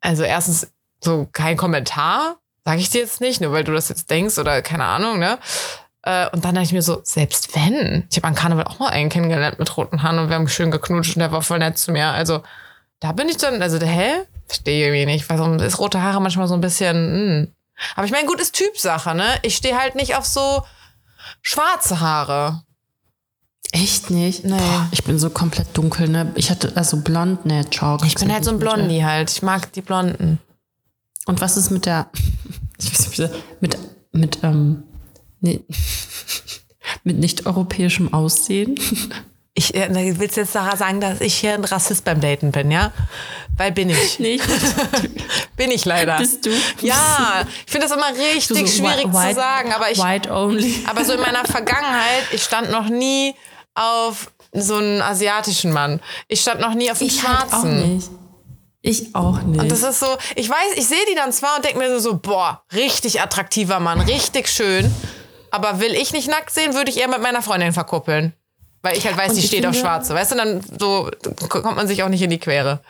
also 0.00 0.22
erstens 0.24 0.72
so 1.02 1.28
kein 1.32 1.56
Kommentar, 1.56 2.36
sage 2.64 2.80
ich 2.80 2.90
dir 2.90 3.00
jetzt 3.02 3.20
nicht, 3.20 3.40
nur 3.40 3.52
weil 3.52 3.64
du 3.64 3.72
das 3.72 3.88
jetzt 3.88 4.10
denkst 4.10 4.38
oder 4.38 4.62
keine 4.62 4.84
Ahnung, 4.84 5.18
ne? 5.18 5.38
Äh, 6.02 6.28
Und 6.30 6.44
dann 6.44 6.54
dachte 6.54 6.66
ich 6.66 6.72
mir 6.72 6.82
so, 6.82 7.00
selbst 7.04 7.54
wenn, 7.54 8.06
ich 8.10 8.16
habe 8.16 8.26
an 8.26 8.34
Karneval 8.34 8.64
auch 8.64 8.78
mal 8.80 8.88
einen 8.88 9.08
kennengelernt 9.10 9.58
mit 9.58 9.76
roten 9.76 10.02
Haaren 10.02 10.18
und 10.18 10.28
wir 10.28 10.34
haben 10.36 10.48
schön 10.48 10.70
geknutscht 10.72 11.16
und 11.16 11.20
der 11.20 11.30
war 11.32 11.42
voll 11.42 11.58
nett 11.60 11.78
zu 11.78 11.92
mir. 11.92 12.08
Also 12.08 12.42
da 12.98 13.12
bin 13.12 13.28
ich 13.28 13.36
dann, 13.36 13.62
also 13.62 13.78
hä? 13.78 14.26
Verstehe 14.52 14.84
irgendwie 14.84 15.06
nicht. 15.06 15.30
Warum 15.30 15.58
ist 15.58 15.78
rote 15.78 16.02
Haare 16.02 16.20
manchmal 16.20 16.46
so 16.46 16.52
ein 16.52 16.60
bisschen. 16.60 17.40
Mh. 17.40 17.46
Aber 17.96 18.04
ich 18.04 18.12
meine, 18.12 18.26
gut, 18.26 18.38
ist 18.38 18.54
Typsache, 18.54 19.14
ne? 19.14 19.24
Ich 19.40 19.56
stehe 19.56 19.78
halt 19.78 19.94
nicht 19.94 20.14
auf 20.14 20.26
so 20.26 20.62
schwarze 21.40 22.00
Haare. 22.00 22.62
Echt 23.72 24.10
nicht? 24.10 24.44
Nee. 24.44 24.58
Boah, 24.58 24.88
ich 24.90 25.04
bin 25.04 25.18
so 25.18 25.30
komplett 25.30 25.74
dunkel, 25.74 26.06
ne? 26.06 26.32
Ich 26.34 26.50
hatte 26.50 26.72
also 26.74 26.98
blond, 26.98 27.46
ne, 27.46 27.64
ciao. 27.70 27.98
Ich 28.04 28.16
bin 28.16 28.30
halt 28.30 28.44
so 28.44 28.50
ein 28.50 28.58
Blondi 28.58 29.00
halt. 29.00 29.30
Ich 29.30 29.40
mag 29.40 29.72
die 29.72 29.80
Blonden. 29.80 30.38
Und 31.24 31.40
was 31.40 31.56
ist 31.56 31.70
mit 31.70 31.86
der, 31.86 32.10
ich 32.78 32.92
weiß 32.92 33.18
nicht, 33.18 33.32
mit, 33.60 33.78
mit, 34.12 34.38
ähm, 34.42 34.82
nee, 35.40 35.64
mit 37.04 37.18
nicht-europäischem 37.18 38.12
Aussehen? 38.12 38.74
Ich 39.54 39.74
äh, 39.74 39.88
na, 39.90 40.00
willst 40.18 40.36
jetzt 40.38 40.52
Sarah 40.54 40.76
sagen, 40.76 41.00
dass 41.00 41.20
ich 41.20 41.34
hier 41.34 41.52
ein 41.52 41.64
Rassist 41.64 42.04
beim 42.04 42.20
Daten 42.22 42.52
bin, 42.52 42.70
ja? 42.70 42.90
Weil 43.56 43.70
bin 43.72 43.90
ich. 43.90 44.18
Nee, 44.18 44.36
ich 44.36 44.42
Bin 45.56 45.70
ich 45.70 45.84
leider. 45.84 46.16
Bist 46.16 46.46
du? 46.46 46.50
Ja, 46.80 47.44
ich 47.66 47.70
finde 47.70 47.86
das 47.86 47.94
immer 47.96 48.08
richtig 48.10 48.46
so 48.46 48.54
schwierig 48.66 49.12
white- 49.12 49.28
zu 49.28 49.34
sagen, 49.34 49.72
aber 49.72 49.90
ich, 49.90 49.98
White 49.98 50.30
only. 50.32 50.82
aber 50.88 51.04
so 51.04 51.12
in 51.12 51.20
meiner 51.20 51.44
Vergangenheit, 51.44 52.24
ich 52.32 52.42
stand 52.42 52.70
noch 52.70 52.88
nie 52.88 53.34
auf 53.74 54.32
so 54.52 54.76
einen 54.76 55.02
asiatischen 55.02 55.70
Mann. 55.72 56.00
Ich 56.28 56.40
stand 56.40 56.60
noch 56.60 56.72
nie 56.74 56.90
auf 56.90 57.00
einen 57.00 57.10
Ich 57.10 57.26
halt 57.28 57.50
schwarzen. 57.50 57.82
auch 57.82 57.86
nicht. 57.86 58.10
Ich 58.80 59.14
auch 59.14 59.42
nicht. 59.42 59.60
Und 59.60 59.70
das 59.70 59.82
ist 59.82 60.00
so, 60.00 60.06
ich 60.34 60.48
weiß, 60.48 60.72
ich 60.76 60.86
sehe 60.86 60.98
die 61.10 61.14
dann 61.14 61.30
zwar 61.32 61.56
und 61.56 61.64
denke 61.64 61.78
mir 61.78 61.90
so, 61.92 61.98
so, 62.10 62.18
boah, 62.18 62.64
richtig 62.74 63.20
attraktiver 63.20 63.80
Mann, 63.80 64.00
richtig 64.00 64.48
schön. 64.48 64.92
Aber 65.50 65.78
will 65.78 65.94
ich 65.94 66.12
nicht 66.12 66.28
nackt 66.28 66.50
sehen, 66.50 66.74
würde 66.74 66.90
ich 66.90 66.98
eher 66.98 67.08
mit 67.08 67.20
meiner 67.22 67.42
Freundin 67.42 67.72
verkuppeln. 67.74 68.32
Weil 68.82 68.96
ich 68.98 69.06
halt 69.06 69.16
weiß, 69.16 69.30
Und 69.30 69.36
die 69.36 69.40
ich 69.42 69.46
steht 69.46 69.64
auf 69.64 69.74
finde- 69.74 69.88
Schwarze. 69.88 70.14
Weißt 70.14 70.32
du, 70.32 70.36
dann 70.36 70.60
so 70.78 71.08
kommt 71.48 71.76
man 71.76 71.86
sich 71.86 72.02
auch 72.02 72.08
nicht 72.08 72.22
in 72.22 72.30
die 72.30 72.38
Quere. 72.38 72.80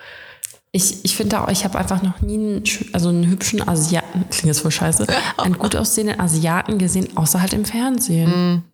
Ich, 0.74 1.05
ich 1.05 1.14
finde 1.16 1.38
auch, 1.43 1.49
ich 1.49 1.64
habe 1.64 1.78
einfach 1.78 2.01
noch 2.03 2.20
nie 2.22 2.34
einen, 2.34 2.64
also 2.95 3.11
einen 3.11 3.28
hübschen 3.28 3.66
Asiaten, 3.68 4.24
klingt 4.30 4.47
jetzt 4.47 4.61
voll 4.61 4.70
scheiße, 4.70 5.07
einen 5.36 5.59
gut 5.59 5.76
aussehenden 5.76 6.18
Asiaten 6.18 6.78
gesehen, 6.78 7.14
außer 7.14 7.43
halt 7.43 7.53
im 7.53 7.66
Fernsehen. 7.66 8.64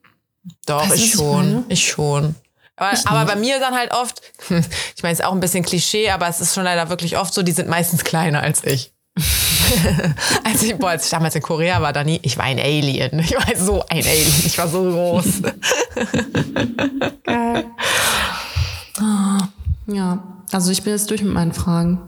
Doch, 0.66 0.84
Weißt 0.88 0.94
ich 0.96 1.06
ich 1.06 1.12
schon. 1.14 1.36
meine? 1.54 1.64
Ich 1.68 1.88
schon. 1.88 2.34
Aber, 2.76 2.92
Ich 2.92 3.04
aber 3.08 3.24
bei 3.24 3.34
mir 3.34 3.58
dann 3.58 3.74
halt 3.74 3.90
oft, 3.92 4.22
ich 4.96 5.02
meine, 5.02 5.12
ist 5.12 5.24
auch 5.24 5.32
ein 5.32 5.40
bisschen 5.40 5.64
Klischee, 5.64 6.10
aber 6.10 6.28
es 6.28 6.40
ist 6.40 6.54
schon 6.54 6.62
leider 6.62 6.88
wirklich 6.88 7.18
oft 7.18 7.34
so, 7.34 7.42
die 7.42 7.50
sind 7.50 7.68
meistens 7.68 8.04
kleiner 8.04 8.42
als 8.42 8.62
ich. 8.62 8.92
als, 10.44 10.62
ich 10.62 10.76
boah, 10.76 10.90
als 10.90 11.04
ich 11.04 11.10
damals 11.10 11.34
in 11.34 11.42
Korea 11.42 11.80
war, 11.82 11.92
da 11.92 12.04
nie, 12.04 12.20
ich 12.22 12.36
war 12.38 12.44
ein 12.44 12.58
Alien. 12.58 13.18
Ich 13.20 13.34
war 13.34 13.56
so 13.56 13.82
ein 13.88 14.04
Alien. 14.04 14.42
Ich 14.46 14.58
war 14.58 14.68
so 14.68 14.82
groß. 14.82 15.42
Ja, 19.86 20.22
also 20.52 20.70
ich 20.70 20.82
bin 20.82 20.92
jetzt 20.92 21.10
durch 21.10 21.22
mit 21.22 21.32
meinen 21.32 21.52
Fragen. 21.52 22.00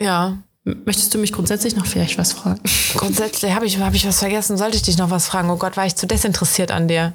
ja. 0.00 0.38
Möchtest 0.84 1.14
du 1.14 1.18
mich 1.18 1.32
grundsätzlich 1.32 1.74
noch 1.74 1.86
vielleicht 1.86 2.18
was 2.18 2.34
fragen? 2.34 2.60
Grundsätzlich 2.94 3.54
habe 3.54 3.64
ich, 3.64 3.78
hab 3.78 3.94
ich 3.94 4.06
was 4.06 4.18
vergessen. 4.18 4.58
Sollte 4.58 4.76
ich 4.76 4.82
dich 4.82 4.98
noch 4.98 5.08
was 5.10 5.26
fragen? 5.26 5.48
Oh 5.48 5.56
Gott, 5.56 5.78
war 5.78 5.86
ich 5.86 5.96
zu 5.96 6.06
desinteressiert 6.06 6.70
an 6.70 6.86
dir? 6.86 7.14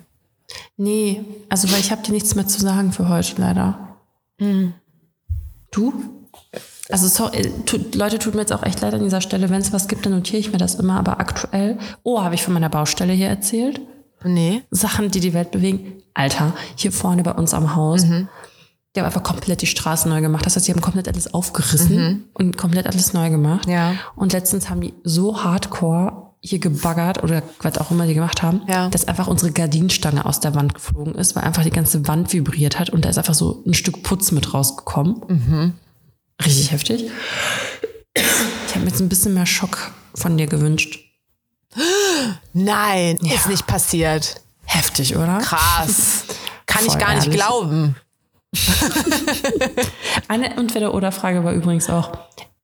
Nee, 0.78 1.24
also 1.48 1.72
weil 1.72 1.80
ich 1.80 1.92
habe 1.92 2.02
dir 2.02 2.12
nichts 2.12 2.34
mehr 2.34 2.48
zu 2.48 2.60
sagen 2.60 2.92
für 2.92 3.08
heute 3.08 3.40
leider. 3.40 3.98
Du? 5.72 5.94
Also 6.90 7.08
sorry, 7.08 7.52
tut, 7.66 7.96
Leute, 7.96 8.20
tut 8.20 8.36
mir 8.36 8.42
jetzt 8.42 8.54
auch 8.54 8.64
echt 8.64 8.82
leid 8.82 8.94
an 8.94 9.04
dieser 9.04 9.22
Stelle. 9.22 9.50
Wenn 9.50 9.62
es 9.62 9.74
was 9.74 9.88
gibt, 9.88 10.06
dann 10.06 10.14
notiere 10.14 10.38
ich 10.40 10.52
mir 10.52 10.58
das 10.60 10.76
immer. 10.76 10.98
Aber 11.00 11.20
aktuell, 11.20 11.78
oh, 12.04 12.22
habe 12.22 12.36
ich 12.36 12.44
von 12.44 12.54
meiner 12.54 12.70
Baustelle 12.70 13.14
hier 13.14 13.28
erzählt? 13.30 13.82
Nee. 14.24 14.64
Sachen, 14.72 15.10
die 15.12 15.20
die 15.20 15.34
Welt 15.34 15.52
bewegen. 15.52 15.94
Alter, 16.14 16.54
hier 16.76 16.92
vorne 16.92 17.24
bei 17.24 17.32
uns 17.32 17.54
am 17.54 17.76
Haus. 17.76 18.04
Die 18.04 19.00
haben 19.02 19.06
einfach 19.06 19.24
komplett 19.24 19.62
die 19.62 19.68
Straßen 19.68 20.10
neu 20.10 20.22
gemacht. 20.22 20.46
Das 20.46 20.56
heißt, 20.56 20.68
die 20.68 20.72
haben 20.72 20.82
komplett 20.82 21.08
alles 21.08 21.34
aufgerissen 21.34 22.26
und 22.34 22.58
komplett 22.58 22.88
alles 22.88 23.14
neu 23.14 23.30
gemacht. 23.30 23.68
Ja. 23.68 23.94
Und 24.16 24.34
letztens 24.34 24.70
haben 24.70 24.82
die 24.82 24.94
so 25.04 25.44
hardcore 25.44 26.32
hier 26.40 26.60
gebaggert 26.60 27.24
oder 27.24 27.42
was 27.62 27.78
auch 27.80 27.90
immer 27.90 28.06
die 28.06 28.14
gemacht 28.14 28.44
haben, 28.44 28.62
Ja. 28.68 28.88
dass 28.90 29.08
einfach 29.08 29.28
unsere 29.28 29.52
Gardinenstange 29.52 30.26
aus 30.26 30.40
der 30.40 30.54
Wand 30.54 30.76
geflogen 30.76 31.16
ist, 31.16 31.36
weil 31.36 31.44
einfach 31.44 31.64
die 31.64 31.72
ganze 31.72 32.08
Wand 32.08 32.32
vibriert 32.34 32.80
hat 32.80 32.92
und 32.92 33.04
da 33.04 33.10
ist 33.10 33.18
einfach 33.18 33.34
so 33.34 33.64
ein 33.66 33.74
Stück 33.74 34.04
Putz 34.04 34.32
mit 34.32 34.54
rausgekommen. 34.54 35.74
Richtig 36.44 36.72
heftig. 36.72 37.12
Ich 38.14 38.24
habe 38.76 38.80
mir 38.86 38.90
jetzt 38.92 39.00
ein 39.02 39.10
bisschen 39.10 39.34
mehr 39.34 39.46
Schock 39.46 39.92
von 40.14 40.38
dir 40.38 40.48
gewünscht. 40.48 41.00
Nein, 42.54 43.18
ist 43.18 43.48
nicht 43.48 43.68
passiert. 43.68 44.42
Heftig, 44.66 45.16
oder? 45.16 45.40
Krass. 45.40 46.24
Kann 46.66 46.86
ich 46.86 46.92
Voll 46.92 47.00
gar 47.02 47.14
nicht 47.16 47.26
ehrlich. 47.28 47.40
glauben. 47.40 47.96
Eine 50.28 50.56
Entweder-Oder-Frage 50.56 51.44
war 51.44 51.54
übrigens 51.54 51.90
auch, 51.90 52.18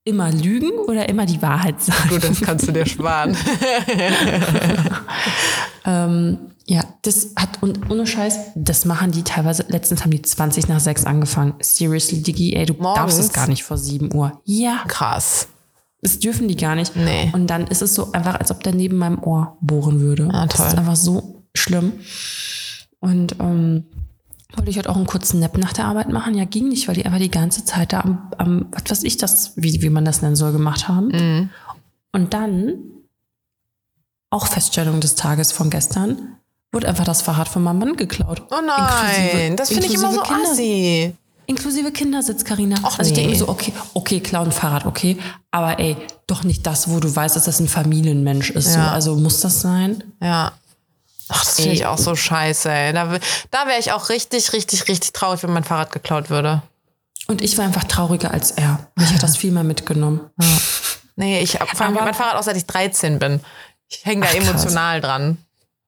immer 0.04 0.32
lügen 0.32 0.72
oder 0.88 1.08
immer 1.10 1.26
die 1.26 1.41
Wahrheit 1.41 1.82
sagen? 1.82 2.10
Gut, 2.10 2.24
das 2.24 2.41
kannst 2.41 2.68
du 2.68 2.72
dir 2.72 2.86
sparen. 2.86 3.36
Ja, 6.68 6.84
das 7.02 7.32
hat, 7.36 7.62
und 7.62 7.89
ohne 7.91 8.06
Scheiß, 8.08 8.38
das 8.56 8.86
machen 8.86 9.12
die 9.12 9.24
teilweise, 9.24 9.66
letztens 9.68 10.04
haben 10.04 10.12
die 10.12 10.22
20 10.22 10.68
nach 10.70 10.80
6 10.80 11.06
angefangen. 11.06 11.56
Seriously, 11.60 12.22
Digi, 12.22 12.54
ey, 12.54 12.66
du 12.66 12.74
Morgens? 12.76 12.95
darfst 12.97 13.20
es 13.20 13.34
gar 13.34 13.47
nicht 13.47 13.64
vor 13.64 13.78
7 13.78 14.14
Uhr. 14.14 14.39
Ja, 14.45 14.84
Krass. 14.88 15.47
das 16.02 16.20
dürfen 16.20 16.47
die 16.47 16.56
gar 16.56 16.76
nicht. 16.76 16.95
Nee. 16.95 17.30
Und 17.34 17.47
dann 17.47 17.68
ist 17.68 17.82
es 17.82 17.93
so 17.95 18.12
einfach, 18.14 18.36
als 18.36 18.52
ob 18.52 18.64
der 18.64 18.74
neben 18.74 18.97
meinem 18.97 19.22
Ohr 19.24 19.58
bohren 19.60 19.99
würde. 19.99 20.30
Ah, 20.32 20.45
Das 20.45 20.58
toll. 20.58 20.68
ist 20.68 20.78
einfach 20.78 20.95
so 20.95 21.43
schlimm. 21.56 21.93
Und 22.99 23.36
ähm, 23.39 23.86
wollte 24.56 24.70
ich 24.70 24.78
heute 24.78 24.89
auch 24.89 24.95
einen 24.95 25.06
kurzen 25.08 25.39
Nap 25.39 25.58
nach 25.58 25.74
der 25.74 25.86
Arbeit 25.86 26.10
machen. 26.10 26.36
Ja, 26.36 26.45
ging 26.45 26.70
nicht, 26.70 26.88
weil 26.88 26.95
die 26.95 27.06
einfach 27.06 27.20
die 27.20 27.32
ganze 27.32 27.66
Zeit 27.66 27.93
da 27.93 28.02
am, 28.02 28.32
am 28.38 28.66
was 28.72 28.84
weiß 28.89 29.04
ich 29.04 29.18
das, 29.18 29.54
wie, 29.56 29.82
wie 29.82 29.89
man 29.89 30.06
das 30.06 30.22
nennen 30.22 30.36
soll, 30.36 30.52
gemacht 30.52 30.88
haben. 30.88 31.08
Mhm. 31.08 31.49
Und 32.12 32.34
dann, 32.34 32.76
auch 34.30 34.47
Feststellung 34.47 34.99
des 34.99 35.16
Tages 35.16 35.52
von 35.52 35.70
gestern, 35.70 36.38
wurde 36.72 36.88
einfach 36.88 37.04
das 37.06 37.22
Fahrrad 37.22 37.47
von 37.49 37.64
meinem 37.64 37.80
Mann 37.80 37.95
geklaut. 37.95 38.43
Oh 38.49 38.56
nein, 38.66 39.30
Inklusive- 39.52 39.56
das 39.58 39.70
finde 39.70 39.88
ich 39.88 39.93
immer 39.95 40.14
so 40.14 40.22
Kinder- 40.22 40.52
assi. 40.52 41.16
Inklusive 41.47 41.91
Kindersitz, 41.91 42.45
Karina. 42.45 42.78
Also 42.82 43.02
ich 43.02 43.08
denke 43.14 43.22
nee. 43.24 43.28
mir 43.32 43.38
so, 43.38 43.49
okay, 43.49 43.74
okay, 43.93 44.22
klauen 44.22 44.54
Fahrrad, 44.54 44.86
okay. 44.86 45.18
Aber 45.49 45.80
ey, 45.80 45.97
doch 46.28 46.45
nicht 46.45 46.66
das, 46.66 46.89
wo 46.89 46.99
du 47.02 47.14
weißt, 47.14 47.36
dass 47.36 47.43
das 47.43 47.60
ein 47.60 47.68
Familienmensch 47.68 48.52
ist. 48.52 48.72
So. 48.72 48.80
Ja. 48.80 48.91
Also 48.91 49.16
muss 49.18 49.41
das 49.41 49.60
sein? 49.60 50.02
Ja. 50.22 50.54
Ach, 51.32 51.43
das 51.43 51.55
finde 51.55 51.71
ich 51.73 51.86
auch 51.86 51.97
so 51.97 52.15
scheiße, 52.15 52.69
ey. 52.71 52.93
Da, 52.93 53.17
da 53.51 53.67
wäre 53.67 53.79
ich 53.79 53.91
auch 53.91 54.09
richtig, 54.09 54.53
richtig, 54.53 54.88
richtig 54.88 55.13
traurig, 55.13 55.43
wenn 55.43 55.53
mein 55.53 55.63
Fahrrad 55.63 55.91
geklaut 55.91 56.29
würde. 56.29 56.61
Und 57.27 57.41
ich 57.41 57.57
war 57.57 57.65
einfach 57.65 57.86
trauriger 57.86 58.32
als 58.32 58.51
er. 58.51 58.88
Mich 58.95 59.13
hat 59.13 59.23
das 59.23 59.38
viel 59.38 59.51
mehr 59.51 59.63
mitgenommen. 59.63 60.21
Nee, 61.15 61.39
ich 61.41 61.61
Aber- 61.61 61.89
mein 61.91 62.13
Fahrrad 62.13 62.36
auch 62.36 62.43
seit 62.43 62.57
ich 62.57 62.65
13 62.65 63.19
bin. 63.19 63.39
Ich 63.88 64.05
hänge 64.05 64.21
da 64.25 64.27
Ach, 64.32 64.36
krass. 64.38 64.49
emotional 64.49 65.01
dran. 65.01 65.38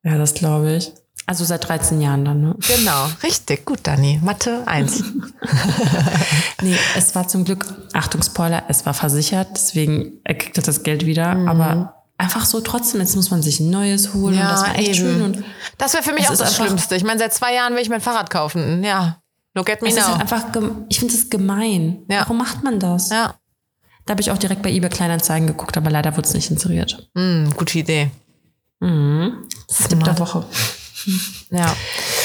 Ja, 0.02 0.16
das 0.16 0.34
glaube 0.34 0.74
ich. 0.76 0.92
Also 1.26 1.44
seit 1.46 1.66
13 1.66 2.02
Jahren 2.02 2.24
dann, 2.26 2.40
ne? 2.42 2.56
Genau, 2.68 3.08
richtig. 3.22 3.64
Gut, 3.64 3.80
Dani. 3.84 4.20
Mathe 4.22 4.62
1. 4.66 5.02
Nee, 6.62 6.76
es 6.96 7.14
war 7.14 7.28
zum 7.28 7.44
Glück, 7.44 7.66
Achtung, 7.92 8.22
Spoiler, 8.22 8.64
es 8.68 8.86
war 8.86 8.94
versichert, 8.94 9.48
deswegen 9.54 10.20
er 10.24 10.34
kriegt 10.34 10.56
das 10.66 10.82
Geld 10.82 11.04
wieder. 11.04 11.34
Mhm. 11.34 11.48
Aber 11.48 12.03
einfach 12.18 12.44
so 12.44 12.60
trotzdem, 12.60 13.00
jetzt 13.00 13.16
muss 13.16 13.30
man 13.30 13.42
sich 13.42 13.60
ein 13.60 13.70
neues 13.70 14.14
holen 14.14 14.34
und 14.34 14.40
das 14.44 14.62
war 14.62 14.78
echt 14.78 14.96
schön. 14.96 15.22
Und 15.22 15.44
das 15.78 15.92
wäre 15.94 16.02
für 16.02 16.12
mich 16.12 16.26
auch 16.28 16.32
ist 16.32 16.40
das 16.40 16.50
einfach- 16.50 16.66
Schlimmste. 16.66 16.96
Ich 16.96 17.04
meine, 17.04 17.18
seit 17.18 17.34
zwei 17.34 17.54
Jahren 17.54 17.74
will 17.74 17.82
ich 17.82 17.88
mein 17.88 18.00
Fahrrad 18.00 18.30
kaufen. 18.30 18.82
Ja. 18.84 19.18
Look 19.54 19.70
at 19.70 19.82
me 19.82 19.88
es 19.88 19.96
ist 19.96 20.00
now. 20.08 20.18
halt 20.18 20.20
einfach, 20.20 20.44
ich 20.88 20.98
finde 20.98 21.14
es 21.14 21.30
gemein. 21.30 22.02
Ja. 22.08 22.20
Warum 22.20 22.38
macht 22.38 22.62
man 22.64 22.78
das? 22.80 23.10
ja. 23.10 23.34
Da 24.06 24.10
habe 24.10 24.20
ich 24.20 24.30
auch 24.30 24.36
direkt 24.36 24.60
bei 24.62 24.70
eBay 24.70 24.90
Kleinanzeigen 24.90 25.46
geguckt, 25.46 25.78
aber 25.78 25.90
leider 25.90 26.14
wurde 26.14 26.28
es 26.28 26.34
nicht 26.34 26.50
inseriert. 26.50 27.08
Hm, 27.16 27.54
gute 27.56 27.78
Idee. 27.78 28.10
Tipp 28.80 30.04
der 30.04 30.18
Woche. 30.18 30.44
Ja. 31.50 31.76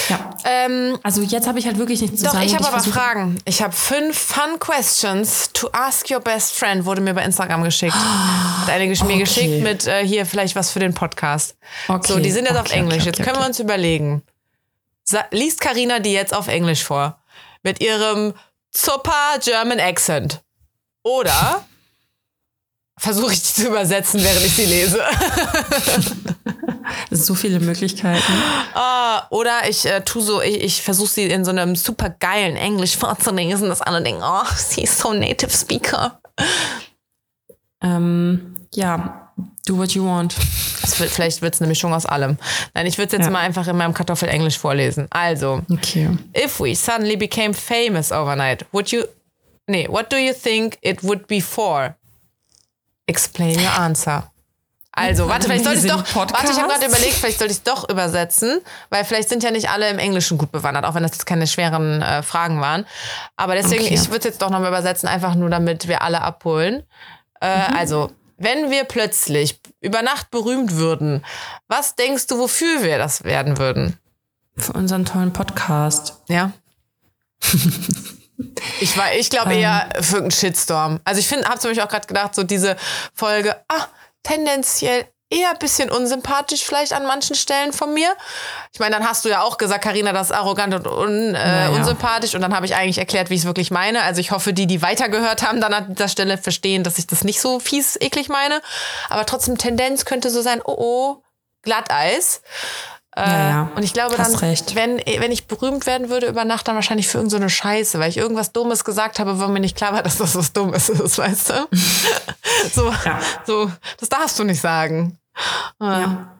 Ja. 0.10 0.30
Ähm, 0.46 0.98
Also 1.04 1.22
jetzt 1.22 1.48
habe 1.48 1.60
ich 1.60 1.66
halt 1.66 1.78
wirklich 1.78 2.02
nichts 2.02 2.18
zu 2.20 2.26
Doch, 2.26 2.34
sagen. 2.34 2.46
ich 2.46 2.52
und 2.52 2.58
habe 2.60 2.68
aber 2.68 2.78
versuche- 2.84 3.00
Fragen. 3.00 3.38
Ich 3.46 3.62
habe 3.62 3.74
fünf 3.74 4.18
Fun 4.18 4.58
Questions 4.60 5.52
to 5.54 5.70
ask 5.74 6.10
your 6.10 6.20
best 6.20 6.54
friend, 6.54 6.86
wurde 6.86 7.02
mir 7.02 7.14
bei 7.14 7.24
Instagram 7.24 7.64
geschickt. 7.64 7.94
Hat 7.96 8.70
eine 8.70 8.88
mir 8.88 8.96
Okay. 9.02 9.20
geschickt 9.20 9.64
mit 9.64 9.86
äh, 9.88 10.06
hier 10.06 10.26
vielleicht 10.26 10.56
was 10.56 10.72
für 10.72 10.80
den 10.80 10.94
Podcast. 10.94 11.56
Okay, 11.88 12.08
So, 12.14 12.20
die 12.20 12.32
sind 12.32 12.46
jetzt 12.46 12.56
auf 12.58 12.66
okay, 12.68 12.80
Englisch. 12.80 13.02
okay, 13.02 13.06
jetzt 13.16 13.22
können 13.24 13.38
wir 13.38 13.46
uns 13.46 13.60
überlegen. 13.60 14.24
Sa 15.04 15.26
liest 15.32 15.60
Karina 15.62 16.00
die 16.00 16.12
jetzt 16.14 16.34
auf 16.34 16.48
Englisch 16.48 16.84
vor? 16.84 17.20
Mit 17.64 17.82
ihrem 17.82 18.34
super 18.72 19.38
German 19.44 19.80
Accent. 19.80 20.42
Oder 21.04 21.66
versuche 23.00 23.34
ich 23.34 23.42
die 23.42 23.62
zu 23.62 23.68
übersetzen, 23.68 24.24
während 24.24 24.46
ich 24.46 24.54
sie 24.56 24.66
lese. 24.66 25.02
So 27.12 27.36
viele 27.36 27.60
Möglichkeiten. 27.60 28.34
Ah, 28.74 29.24
oder 29.30 29.68
ich 29.70 29.86
äh, 29.86 30.02
tu 30.02 30.22
so, 30.22 30.42
ich, 30.42 30.62
ich 30.64 30.82
versuche 30.82 31.08
sie 31.10 31.24
in 31.26 31.46
so 31.46 31.52
einem 31.52 31.76
super 31.76 32.10
geilen 32.10 32.56
Englisch 32.56 32.98
vorzulesen, 32.98 33.70
dass 33.70 33.82
alle 33.82 34.02
denken, 34.02 34.22
oh, 34.24 34.44
sie 34.56 34.84
ist 34.84 34.98
so 35.00 35.14
Native 35.14 35.52
Speaker. 35.52 36.20
Ähm, 37.82 38.56
ja, 38.74 39.32
do 39.66 39.78
what 39.78 39.92
you 39.92 40.06
want. 40.06 40.36
Wird, 40.98 41.12
vielleicht 41.12 41.42
wird 41.42 41.54
es 41.54 41.62
eine 41.62 41.68
Mischung 41.68 41.94
aus 41.94 42.06
allem. 42.06 42.38
Nein, 42.74 42.86
ich 42.88 42.98
würde 42.98 43.08
es 43.08 43.14
jetzt 43.14 43.26
Ja. 43.26 43.32
mal 43.32 43.40
einfach 43.42 43.68
in 43.68 43.78
meinem 43.78 43.94
Kartoffelenglisch 43.94 44.58
vorlesen. 44.58 45.08
Also, 45.12 45.62
Okay. 45.72 46.10
if 46.36 46.60
we 46.60 46.76
suddenly 46.76 47.16
became 47.16 47.54
famous 47.54 48.12
overnight, 48.12 48.66
would 48.72 48.90
you 48.92 49.04
nee, 49.68 49.88
what 49.88 50.12
do 50.12 50.18
you 50.18 50.34
think 50.34 50.78
it 50.82 51.04
would 51.04 51.28
be 51.28 51.40
for? 51.42 51.96
Explain 53.10 53.60
your 53.60 53.74
answer. 53.80 54.32
Also, 54.92 55.30
warte, 55.30 55.46
vielleicht 55.48 55.64
sollte 55.64 55.80
ich 55.80 55.92
doch, 55.92 56.04
warte, 56.16 56.52
ich 56.52 56.58
habe 56.60 56.68
gerade 56.68 56.86
überlegt, 56.88 57.14
vielleicht 57.14 57.40
sollte 57.40 57.52
ich 57.54 57.60
es 57.60 57.64
doch 57.64 57.88
übersetzen, 57.90 58.60
weil 58.90 59.06
vielleicht 59.06 59.30
sind 59.30 59.44
ja 59.44 59.52
nicht 59.52 59.70
alle 59.70 59.90
im 59.90 59.98
Englischen 60.00 60.38
gut 60.38 60.52
bewandert, 60.52 60.84
auch 60.84 60.94
wenn 60.94 61.04
das 61.04 61.14
jetzt 61.14 61.26
keine 61.26 61.48
schweren 61.48 62.02
äh, 62.02 62.22
Fragen 62.22 62.60
waren. 62.60 62.86
Aber 63.38 63.56
deswegen, 63.56 63.84
Okay. 63.86 63.94
ich 63.94 64.08
würde 64.08 64.18
es 64.20 64.24
jetzt 64.26 64.42
doch 64.42 64.50
nochmal 64.50 64.68
übersetzen, 64.70 65.08
einfach 65.08 65.36
nur 65.36 65.50
damit 65.50 65.88
wir 65.88 66.02
alle 66.02 66.22
abholen. 66.22 66.84
Äh, 67.40 67.48
Also, 67.48 68.12
wenn 68.38 68.72
wir 68.72 68.84
plötzlich 68.84 69.60
über 69.80 70.02
Nacht 70.02 70.32
berühmt 70.32 70.76
würden, 70.76 71.24
was 71.68 71.96
denkst 71.96 72.28
du, 72.28 72.38
wofür 72.40 72.84
wir 72.84 72.98
das 72.98 73.24
werden 73.24 73.58
würden? 73.58 73.98
Für 74.58 74.74
unseren 74.74 75.06
tollen 75.06 75.32
Podcast. 75.32 76.16
Ja. 76.28 76.52
Ich 78.80 78.98
war, 78.98 79.14
ich 79.14 79.30
glaube 79.30 79.54
eher 79.54 79.90
für 80.02 80.18
einen 80.18 80.32
Shitstorm. 80.32 81.00
Also 81.04 81.20
ich 81.20 81.28
finde, 81.28 81.48
habe 81.48 81.60
zum 81.60 81.72
Beispiel 81.72 81.84
auch 81.84 81.90
gerade 81.90 82.08
gedacht, 82.08 82.36
so 82.36 82.44
diese 82.44 82.78
Folge, 83.14 83.56
ah, 83.68 83.86
tendenziell 84.24 85.06
eher 85.32 85.52
ein 85.52 85.60
bisschen 85.60 85.92
unsympathisch 85.92 86.64
vielleicht 86.64 86.92
an 86.94 87.06
manchen 87.06 87.36
Stellen 87.36 87.72
von 87.72 87.94
mir. 87.94 88.12
Ich 88.74 88.80
meine, 88.80 88.96
dann 88.96 89.08
hast 89.08 89.26
du 89.26 89.30
ja 89.30 89.42
auch 89.44 89.58
gesagt, 89.58 89.84
Karina, 89.84 90.12
das 90.12 90.32
ist 90.32 90.36
arrogant 90.36 90.74
und 90.74 90.88
un, 90.88 91.12
äh, 91.12 91.32
Naja. 91.34 91.70
unsympathisch 91.70 92.34
und 92.34 92.42
dann 92.42 92.56
habe 92.56 92.66
ich 92.66 92.74
eigentlich 92.76 92.98
erklärt, 92.98 93.30
wie 93.30 93.36
ich 93.36 93.42
es 93.42 93.46
wirklich 93.46 93.70
meine. 93.70 94.02
Also 94.02 94.22
ich 94.22 94.32
hoffe, 94.32 94.54
die, 94.54 94.66
die 94.66 94.82
weitergehört 94.82 95.44
haben, 95.44 95.62
dann 95.62 95.74
an 95.74 95.94
dieser 95.94 96.08
Stelle 96.08 96.38
verstehen, 96.40 96.84
dass 96.84 96.98
ich 96.98 97.06
das 97.06 97.24
nicht 97.24 97.42
so 97.42 97.60
fies, 97.60 97.96
eklig 98.02 98.28
meine. 98.30 98.62
Aber 99.10 99.26
trotzdem 99.26 99.58
Tendenz 99.58 100.06
könnte 100.06 100.32
so 100.32 100.42
sein, 100.42 100.62
oh 100.64 100.76
oh, 100.80 101.24
Glatteis. 101.62 102.42
Äh, 103.16 103.22
Ja, 103.22 103.50
ja. 103.50 103.72
Und 103.76 103.84
ich 103.84 103.94
glaube 103.94 104.16
dann, 104.18 104.34
recht. 104.36 104.76
wenn, 104.76 104.98
wenn 105.00 105.32
ich 105.32 105.48
berühmt 105.48 105.86
werden 105.88 106.10
würde 106.10 106.28
über 106.28 106.46
Nacht, 106.46 106.68
dann 106.68 106.76
wahrscheinlich 106.76 107.08
für 107.08 107.18
irgendeine 107.18 107.40
so 107.40 107.44
eine 107.44 107.50
Scheiße, 107.50 108.00
weil 108.00 108.10
ich 108.10 108.18
irgendwas 108.18 108.52
Dummes 108.52 108.84
gesagt 108.84 109.20
habe, 109.20 109.40
wo 109.40 109.48
mir 109.48 109.60
nicht 109.60 109.76
klar 109.76 109.94
war, 109.94 110.04
dass 110.04 110.18
das 110.18 110.36
was 110.36 110.54
Dummes 110.54 110.90
ist, 110.90 111.18
weißt 111.18 111.50
du? 111.50 111.68
so, 112.74 112.92
Ja. 113.06 113.20
so, 113.46 113.72
das 114.00 114.10
darfst 114.10 114.38
du 114.40 114.44
nicht 114.44 114.62
sagen. 114.62 115.18
Ja. 115.82 116.40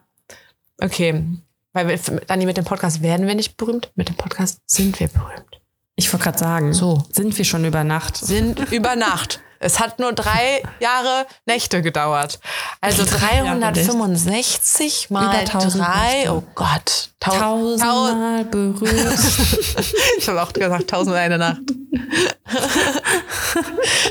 Okay. 0.80 1.24
Weil 1.72 1.88
wir, 1.88 1.98
Dani, 2.26 2.46
mit 2.46 2.56
dem 2.56 2.64
Podcast 2.64 3.02
werden 3.02 3.26
wir 3.26 3.34
nicht 3.34 3.56
berühmt, 3.56 3.90
mit 3.94 4.08
dem 4.08 4.16
Podcast 4.16 4.58
sind 4.66 4.98
wir 5.00 5.08
berühmt. 5.08 5.60
Ich 5.96 6.12
wollte 6.12 6.24
gerade 6.24 6.38
sagen, 6.38 6.72
So. 6.72 7.02
sind 7.12 7.36
wir 7.36 7.44
schon 7.44 7.64
über 7.64 7.84
Nacht. 7.84 8.16
Sind 8.16 8.58
über 8.72 8.96
Nacht. 8.96 9.40
Es 9.62 9.78
hat 9.78 9.98
nur 9.98 10.14
drei 10.14 10.62
Jahre 10.80 11.26
Nächte 11.44 11.82
gedauert. 11.82 12.40
Also 12.80 13.04
Drei 13.04 13.44
Jahre 13.44 13.60
365 13.60 15.10
mal 15.10 15.24
Über 15.26 15.38
1000 15.38 15.84
drei. 15.84 16.14
Nächte. 16.14 16.32
Oh 16.32 16.42
Gott. 16.54 17.10
Tau- 17.20 17.32
Tau- 17.32 17.38
Tausendmal 17.76 18.44
berührt. 18.46 19.18
Ich 20.18 20.26
habe 20.28 20.42
auch 20.42 20.52
gesagt, 20.52 20.88
tausend 20.88 21.14
eine 21.14 21.36
Nacht. 21.38 21.60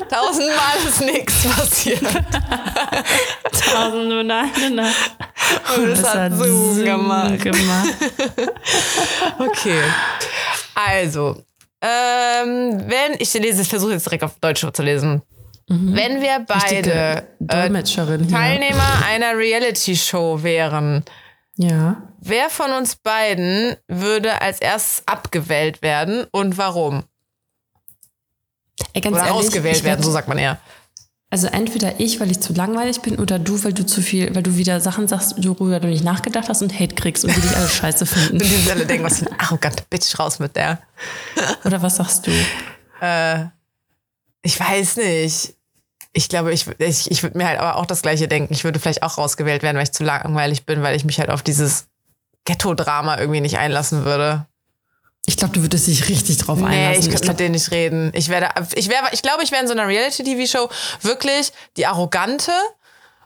Tausendmal 0.09 0.75
ist 0.87 1.01
nichts 1.01 1.43
passiert. 1.47 2.01
Tausend 3.71 4.11
und 4.13 4.31
eine 4.31 4.69
Nacht. 4.71 5.11
Und 5.77 5.87
es 5.89 6.03
hat 6.03 6.33
Zoom 6.33 6.83
gemacht. 6.83 7.39
gemacht. 7.41 7.89
Okay. 9.39 9.81
Also, 10.75 11.41
ähm, 11.81 12.83
wenn, 12.87 13.13
ich 13.19 13.33
lese, 13.33 13.61
ich 13.61 13.69
versuche 13.69 13.93
jetzt 13.93 14.05
direkt 14.05 14.23
auf 14.23 14.37
Deutsch 14.39 14.65
zu 14.73 14.83
lesen. 14.83 15.21
Wenn 15.71 16.19
wir 16.21 16.45
beide 16.47 17.27
äh. 17.47 18.27
Teilnehmer 18.27 19.05
einer 19.07 19.37
Reality-Show 19.37 20.41
wären, 20.41 21.03
Ja. 21.57 22.01
wer 22.19 22.49
von 22.49 22.71
uns 22.71 22.95
beiden 22.95 23.75
würde 23.87 24.41
als 24.41 24.59
erstes 24.61 25.03
abgewählt 25.05 25.81
werden 25.83 26.25
und 26.31 26.57
warum? 26.57 27.03
Ey, 28.93 29.01
ganz 29.01 29.15
Oder 29.17 29.27
ehrlich, 29.27 29.45
ausgewählt 29.45 29.83
werden, 29.83 30.01
so 30.03 30.09
sagt 30.11 30.27
man 30.27 30.39
eher. 30.39 30.57
Also 31.29 31.45
entweder 31.45 31.99
ich, 31.99 32.19
weil 32.19 32.31
ich 32.31 32.39
zu 32.39 32.53
langweilig 32.53 33.01
bin, 33.01 33.19
oder 33.19 33.37
du, 33.37 33.63
weil 33.63 33.73
du 33.73 33.85
zu 33.85 34.01
viel, 34.01 34.33
weil 34.33 34.41
du 34.41 34.55
wieder 34.57 34.79
Sachen 34.81 35.07
sagst, 35.07 35.35
worüber 35.37 35.79
du 35.79 35.87
nicht 35.87 36.03
nachgedacht 36.03 36.49
hast 36.49 36.63
und 36.63 36.73
Hate 36.79 36.95
kriegst 36.95 37.23
und 37.23 37.35
die 37.35 37.41
dich 37.41 37.55
alle 37.55 37.69
scheiße 37.69 38.05
Und 38.05 38.07
finden. 38.07 38.39
die 38.39 38.71
alle 38.71 38.87
denken, 38.87 39.03
was 39.05 39.19
für 39.19 39.27
eine 39.29 39.39
arrogante 39.39 39.83
Bitch 39.91 40.17
raus 40.17 40.39
mit 40.39 40.55
der. 40.55 40.79
Oder 41.65 41.83
was 41.83 41.97
sagst 41.97 42.25
du? 42.25 42.31
Ich 44.41 44.59
weiß 44.59 44.95
nicht. 44.97 45.53
Ich 46.11 46.27
glaube, 46.29 46.51
ich, 46.51 46.65
ich, 46.79 47.11
ich 47.11 47.21
würde 47.23 47.37
mir 47.37 47.47
halt 47.47 47.59
aber 47.59 47.75
auch 47.75 47.85
das 47.85 48.01
Gleiche 48.01 48.27
denken. 48.27 48.53
Ich 48.53 48.63
würde 48.63 48.79
vielleicht 48.79 49.03
auch 49.03 49.17
rausgewählt 49.17 49.61
werden, 49.61 49.77
weil 49.77 49.83
ich 49.83 49.91
zu 49.91 50.03
langweilig 50.03 50.65
bin, 50.65 50.81
weil 50.81 50.95
ich 50.95 51.05
mich 51.05 51.19
halt 51.19 51.29
auf 51.29 51.43
dieses 51.43 51.85
Ghetto-Drama 52.45 53.19
irgendwie 53.19 53.41
nicht 53.41 53.57
einlassen 53.59 54.05
würde. 54.05 54.45
Ich 55.25 55.37
glaube, 55.37 55.53
du 55.53 55.61
würdest 55.61 55.85
dich 55.85 56.09
richtig 56.09 56.37
drauf 56.39 56.57
Nee, 56.59 56.65
einlassen. 56.65 57.03
ich 57.03 57.09
könnte 57.11 57.27
mit 57.27 57.39
denen 57.39 57.51
nicht 57.51 57.69
reden. 57.71 58.11
Ich 58.15 58.29
werde, 58.29 58.49
ich 58.73 58.89
wäre, 58.89 59.03
ich 59.11 59.21
glaube, 59.21 59.43
ich 59.43 59.51
wäre 59.51 59.61
in 59.61 59.67
so 59.67 59.73
einer 59.73 59.87
Reality-TV-Show 59.87 60.69
wirklich 61.03 61.51
die 61.77 61.85
Arrogante, 61.85 62.53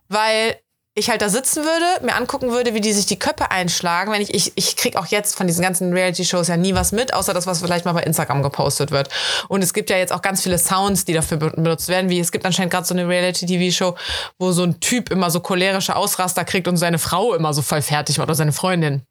weil 0.09 0.57
ich 0.95 1.09
halt 1.09 1.23
da 1.23 1.29
sitzen 1.29 1.63
würde, 1.63 2.05
mir 2.05 2.15
angucken 2.15 2.51
würde, 2.51 2.75
wie 2.75 2.81
die 2.81 2.93
sich 2.93 3.07
die 3.07 3.17
Köpfe 3.17 3.49
einschlagen. 3.49 4.11
Wenn 4.11 4.21
ich, 4.21 4.31
ich, 4.33 4.51
ich 4.55 4.75
krieg 4.75 4.95
auch 4.95 5.07
jetzt 5.07 5.35
von 5.35 5.47
diesen 5.47 5.63
ganzen 5.63 5.91
Reality-Shows 5.91 6.47
ja 6.47 6.55
nie 6.57 6.75
was 6.75 6.91
mit, 6.91 7.15
außer 7.15 7.33
das, 7.33 7.47
was 7.47 7.61
vielleicht 7.61 7.85
mal 7.85 7.93
bei 7.93 8.03
Instagram 8.03 8.43
gepostet 8.43 8.91
wird. 8.91 9.09
Und 9.47 9.63
es 9.63 9.73
gibt 9.73 9.89
ja 9.89 9.97
jetzt 9.97 10.13
auch 10.13 10.21
ganz 10.21 10.43
viele 10.43 10.59
Sounds, 10.59 11.03
die 11.05 11.13
dafür 11.13 11.37
be- 11.37 11.49
benutzt 11.49 11.87
werden, 11.89 12.11
wie 12.11 12.19
es 12.19 12.31
gibt 12.31 12.45
anscheinend 12.45 12.71
gerade 12.71 12.85
so 12.85 12.93
eine 12.93 13.07
Reality-TV-Show, 13.07 13.95
wo 14.37 14.51
so 14.51 14.63
ein 14.63 14.79
Typ 14.81 15.09
immer 15.09 15.31
so 15.31 15.39
cholerische 15.39 15.95
Ausraster 15.95 16.45
kriegt 16.45 16.67
und 16.67 16.77
seine 16.77 16.99
Frau 16.99 17.33
immer 17.33 17.55
so 17.55 17.63
voll 17.63 17.81
fertig 17.81 18.19
macht 18.19 18.27
oder 18.27 18.35
seine 18.35 18.53
Freundin. 18.53 19.01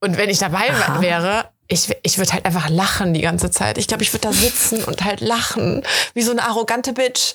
Und 0.00 0.16
wenn 0.18 0.28
ich 0.28 0.38
dabei 0.38 0.70
Aha. 0.70 1.00
wäre, 1.02 1.50
ich, 1.68 1.96
ich 2.02 2.18
würde 2.18 2.32
halt 2.32 2.44
einfach 2.44 2.68
lachen 2.68 3.14
die 3.14 3.22
ganze 3.22 3.50
Zeit. 3.52 3.78
Ich 3.78 3.86
glaube, 3.86 4.02
ich 4.02 4.12
würde 4.12 4.28
da 4.28 4.32
sitzen 4.32 4.82
und 4.84 5.04
halt 5.04 5.20
lachen, 5.20 5.84
wie 6.14 6.22
so 6.22 6.32
eine 6.32 6.42
arrogante 6.42 6.92
Bitch. 6.92 7.34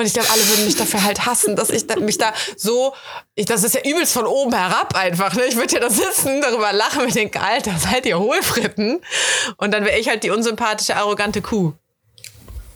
Und 0.00 0.06
ich 0.06 0.14
glaube, 0.14 0.30
alle 0.30 0.48
würden 0.48 0.64
mich 0.64 0.76
dafür 0.76 1.04
halt 1.04 1.26
hassen, 1.26 1.56
dass 1.56 1.68
ich 1.68 1.84
mich 2.00 2.16
da 2.16 2.32
so, 2.56 2.94
ich, 3.34 3.44
das 3.44 3.64
ist 3.64 3.74
ja 3.74 3.82
übelst 3.84 4.14
von 4.14 4.24
oben 4.24 4.54
herab 4.54 4.96
einfach. 4.96 5.34
Ne? 5.34 5.42
Ich 5.44 5.56
würde 5.56 5.74
ja 5.74 5.80
da 5.80 5.90
sitzen, 5.90 6.40
darüber 6.40 6.72
lachen 6.72 7.02
und 7.02 7.14
denken, 7.14 7.36
Alter, 7.36 7.74
seid 7.78 8.06
ihr 8.06 8.18
Hohlfritten? 8.18 9.02
Und 9.58 9.74
dann 9.74 9.84
wäre 9.84 9.98
ich 9.98 10.08
halt 10.08 10.22
die 10.22 10.30
unsympathische, 10.30 10.96
arrogante 10.96 11.42
Kuh. 11.42 11.74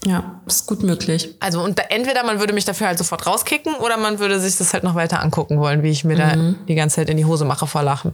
Ja, 0.04 0.42
ist 0.44 0.66
gut 0.66 0.82
möglich. 0.82 1.34
Also 1.40 1.62
und 1.62 1.78
da, 1.78 1.84
entweder 1.84 2.24
man 2.24 2.40
würde 2.40 2.52
mich 2.52 2.66
dafür 2.66 2.88
halt 2.88 2.98
sofort 2.98 3.26
rauskicken 3.26 3.74
oder 3.76 3.96
man 3.96 4.18
würde 4.18 4.38
sich 4.38 4.58
das 4.58 4.74
halt 4.74 4.84
noch 4.84 4.94
weiter 4.94 5.22
angucken 5.22 5.58
wollen, 5.58 5.82
wie 5.82 5.90
ich 5.90 6.04
mir 6.04 6.16
da 6.16 6.36
die 6.68 6.74
ganze 6.74 6.96
Zeit 6.96 7.08
in 7.08 7.16
die 7.16 7.24
Hose 7.24 7.46
mache 7.46 7.66
vor 7.66 7.82
Lachen. 7.82 8.12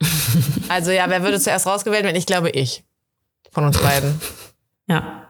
also 0.68 0.90
ja, 0.90 1.08
wer 1.08 1.22
würde 1.22 1.38
zuerst 1.38 1.68
rausgewählt 1.68 2.02
werden? 2.02 2.16
Ich 2.16 2.26
glaube 2.26 2.50
ich. 2.50 2.82
Von 3.52 3.64
uns 3.64 3.78
beiden. 3.78 4.20
Ja. 4.88 5.28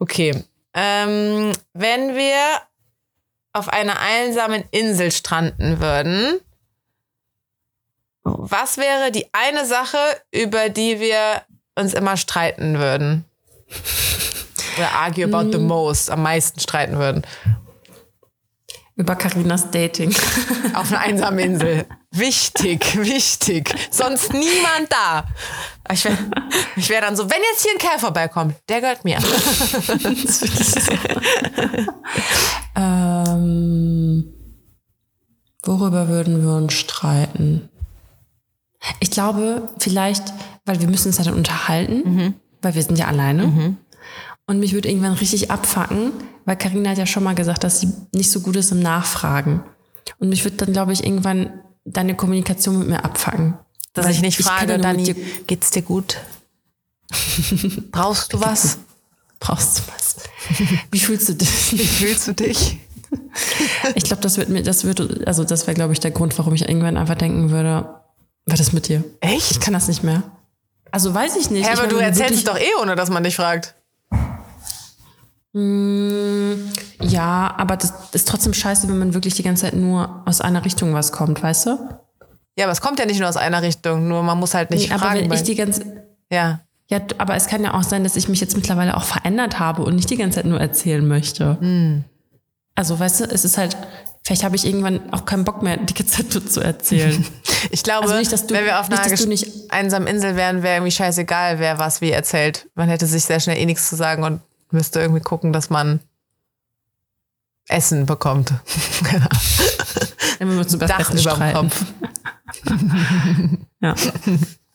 Okay. 0.00 0.42
Ähm, 0.74 1.52
wenn 1.74 2.14
wir 2.14 2.60
auf 3.52 3.68
einer 3.68 4.00
einsamen 4.00 4.64
Insel 4.70 5.12
stranden 5.12 5.80
würden, 5.80 6.40
was 8.24 8.78
wäre 8.78 9.10
die 9.10 9.26
eine 9.32 9.66
Sache, 9.66 9.98
über 10.30 10.68
die 10.68 11.00
wir 11.00 11.42
uns 11.74 11.92
immer 11.92 12.16
streiten 12.16 12.78
würden? 12.78 13.24
Oder 14.76 14.92
argue 14.92 15.24
about 15.24 15.52
the 15.52 15.58
most, 15.58 16.10
am 16.10 16.22
meisten 16.22 16.60
streiten 16.60 16.98
würden? 16.98 17.22
Über 18.94 19.16
Karinas 19.16 19.70
Dating. 19.70 20.14
Auf 20.74 20.92
einer 20.92 21.00
einsamen 21.00 21.38
Insel. 21.38 21.86
Wichtig, 22.10 22.98
wichtig. 22.98 23.74
Sonst 23.90 24.34
niemand 24.34 24.90
da. 24.90 25.24
Ich 25.90 26.04
wäre 26.04 26.18
ich 26.76 26.90
wär 26.90 27.00
dann 27.00 27.16
so, 27.16 27.24
wenn 27.30 27.40
jetzt 27.52 27.62
hier 27.62 27.72
ein 27.72 27.78
Kerl 27.78 27.98
vorbeikommt, 27.98 28.54
der 28.68 28.82
gehört 28.82 29.04
mir. 29.04 29.16
ähm, 32.76 34.32
worüber 35.62 36.08
würden 36.08 36.42
wir 36.42 36.54
uns 36.54 36.74
streiten? 36.74 37.70
Ich 39.00 39.10
glaube, 39.10 39.70
vielleicht, 39.78 40.34
weil 40.66 40.80
wir 40.80 40.88
müssen 40.88 41.08
uns 41.08 41.18
ja 41.18 41.24
dann 41.24 41.34
unterhalten, 41.34 42.34
weil 42.60 42.74
wir 42.74 42.82
sind 42.82 42.98
ja 42.98 43.06
alleine. 43.06 43.76
Und 44.46 44.58
mich 44.58 44.72
würde 44.72 44.88
irgendwann 44.88 45.12
richtig 45.12 45.50
abfacken, 45.50 46.12
weil 46.44 46.56
Karina 46.56 46.90
hat 46.90 46.98
ja 46.98 47.06
schon 47.06 47.22
mal 47.24 47.34
gesagt, 47.34 47.64
dass 47.64 47.80
sie 47.80 47.92
nicht 48.12 48.30
so 48.30 48.40
gut 48.40 48.56
ist 48.56 48.72
im 48.72 48.80
Nachfragen. 48.80 49.62
Und 50.18 50.28
mich 50.28 50.44
würde 50.44 50.56
dann, 50.58 50.72
glaube 50.72 50.92
ich, 50.92 51.04
irgendwann 51.04 51.60
deine 51.84 52.14
Kommunikation 52.16 52.78
mit 52.78 52.88
mir 52.88 53.04
abfacken. 53.04 53.54
Dass 53.94 54.06
Weil 54.06 54.12
ich 54.12 54.20
nicht 54.22 54.40
ich 54.40 54.46
frage, 54.46 54.78
Dani, 54.78 55.02
dir- 55.04 55.16
geht's 55.46 55.70
dir 55.70 55.82
gut? 55.82 56.16
Brauchst 57.92 58.32
du 58.32 58.40
was? 58.40 58.78
Brauchst 59.40 59.78
du 59.78 59.82
was? 59.94 60.16
Wie 60.90 60.98
fühlst 61.00 61.28
du 61.28 61.34
dich? 61.34 61.72
Wie 61.72 61.86
fühlst 61.86 62.28
du 62.28 62.32
dich? 62.34 62.78
Ich 63.94 64.04
glaube, 64.04 64.22
das 64.22 64.38
wird 64.38 64.48
mir, 64.48 64.62
das 64.62 64.84
wird, 64.84 65.26
also 65.26 65.44
das 65.44 65.66
wäre, 65.66 65.74
glaube 65.74 65.92
ich, 65.92 66.00
der 66.00 66.10
Grund, 66.12 66.36
warum 66.38 66.54
ich 66.54 66.68
irgendwann 66.68 66.96
einfach 66.96 67.16
denken 67.16 67.50
würde, 67.50 67.94
was 68.46 68.60
ist 68.60 68.72
mit 68.72 68.88
dir? 68.88 69.04
Ich 69.20 69.30
Echt? 69.30 69.60
kann 69.60 69.74
das 69.74 69.88
nicht 69.88 70.02
mehr. 70.02 70.22
Also 70.90 71.12
weiß 71.14 71.36
ich 71.36 71.50
nicht. 71.50 71.66
Ja, 71.66 71.72
ich 71.72 71.78
aber 71.78 71.82
meine, 71.88 71.92
du 71.92 71.98
wenn 71.98 72.04
erzählst 72.06 72.34
es 72.38 72.44
doch 72.44 72.58
eh, 72.58 72.74
ohne 72.80 72.96
dass 72.96 73.10
man 73.10 73.22
dich 73.24 73.36
fragt. 73.36 73.74
Ja, 75.54 77.54
aber 77.56 77.76
das 77.76 77.92
ist 78.12 78.28
trotzdem 78.28 78.54
scheiße, 78.54 78.88
wenn 78.88 78.98
man 78.98 79.14
wirklich 79.14 79.34
die 79.34 79.42
ganze 79.42 79.62
Zeit 79.64 79.74
nur 79.74 80.22
aus 80.26 80.40
einer 80.40 80.64
Richtung 80.64 80.94
was 80.94 81.12
kommt, 81.12 81.42
weißt 81.42 81.66
du? 81.66 81.78
Ja, 82.56 82.64
aber 82.66 82.72
es 82.72 82.80
kommt 82.80 82.98
ja 82.98 83.06
nicht 83.06 83.20
nur 83.20 83.28
aus 83.28 83.36
einer 83.36 83.62
Richtung, 83.62 84.08
nur 84.08 84.22
man 84.22 84.38
muss 84.38 84.54
halt 84.54 84.70
nicht 84.70 84.88
Nee, 84.88 84.94
aber 84.94 85.06
fragen. 85.06 85.20
wenn 85.20 85.32
ich 85.32 85.42
die 85.42 85.54
ganze, 85.54 85.84
ja. 86.30 86.60
Ja, 86.90 87.00
aber 87.18 87.36
es 87.36 87.46
kann 87.46 87.62
ja 87.64 87.72
auch 87.74 87.82
sein, 87.84 88.04
dass 88.04 88.16
ich 88.16 88.28
mich 88.28 88.40
jetzt 88.40 88.56
mittlerweile 88.56 88.96
auch 88.96 89.04
verändert 89.04 89.58
habe 89.58 89.82
und 89.82 89.94
nicht 89.94 90.10
die 90.10 90.16
ganze 90.16 90.36
Zeit 90.36 90.44
nur 90.46 90.60
erzählen 90.60 91.06
möchte. 91.06 91.56
Hm. 91.60 92.04
Also, 92.74 92.98
weißt 92.98 93.20
du, 93.20 93.24
es 93.24 93.44
ist 93.46 93.56
halt, 93.56 93.76
vielleicht 94.24 94.44
habe 94.44 94.56
ich 94.56 94.66
irgendwann 94.66 95.10
auch 95.12 95.24
keinen 95.24 95.44
Bock 95.44 95.62
mehr, 95.62 95.78
die 95.78 95.94
ganze 95.94 96.28
Zeit 96.28 96.50
zu 96.52 96.60
erzählen. 96.60 97.24
Ich 97.70 97.84
glaube, 97.84 98.02
Also 98.02 98.16
nicht, 98.16 98.32
dass 98.32 98.48
du- 98.48 98.54
wenn 98.54 98.64
wir 98.64 98.80
auf 98.80 98.90
einer 98.90 99.06
nicht- 99.26 99.70
einsamen 99.70 100.08
Insel 100.08 100.34
wären, 100.34 100.64
wäre 100.64 100.74
irgendwie 100.78 100.90
scheißegal, 100.90 101.60
wer 101.60 101.78
was 101.78 102.00
wie 102.00 102.10
erzählt. 102.10 102.68
Man 102.74 102.88
hätte 102.88 103.06
sich 103.06 103.22
sehr 103.24 103.38
schnell 103.38 103.56
eh 103.56 103.64
nichts 103.66 103.88
zu 103.88 103.94
sagen 103.94 104.24
und 104.24 104.40
müsste 104.72 105.00
irgendwie 105.00 105.22
gucken, 105.22 105.52
dass 105.52 105.70
man 105.70 106.00
Essen 107.68 108.06
bekommt. 108.06 108.52
Wir 110.38 110.58
uns 110.58 110.74
über 110.74 110.86
das 110.86 111.08
Dach 111.08 111.14
über 111.14 111.34
dem. 111.34 111.52
Kopf. 111.52 111.84
Ja. 113.80 113.96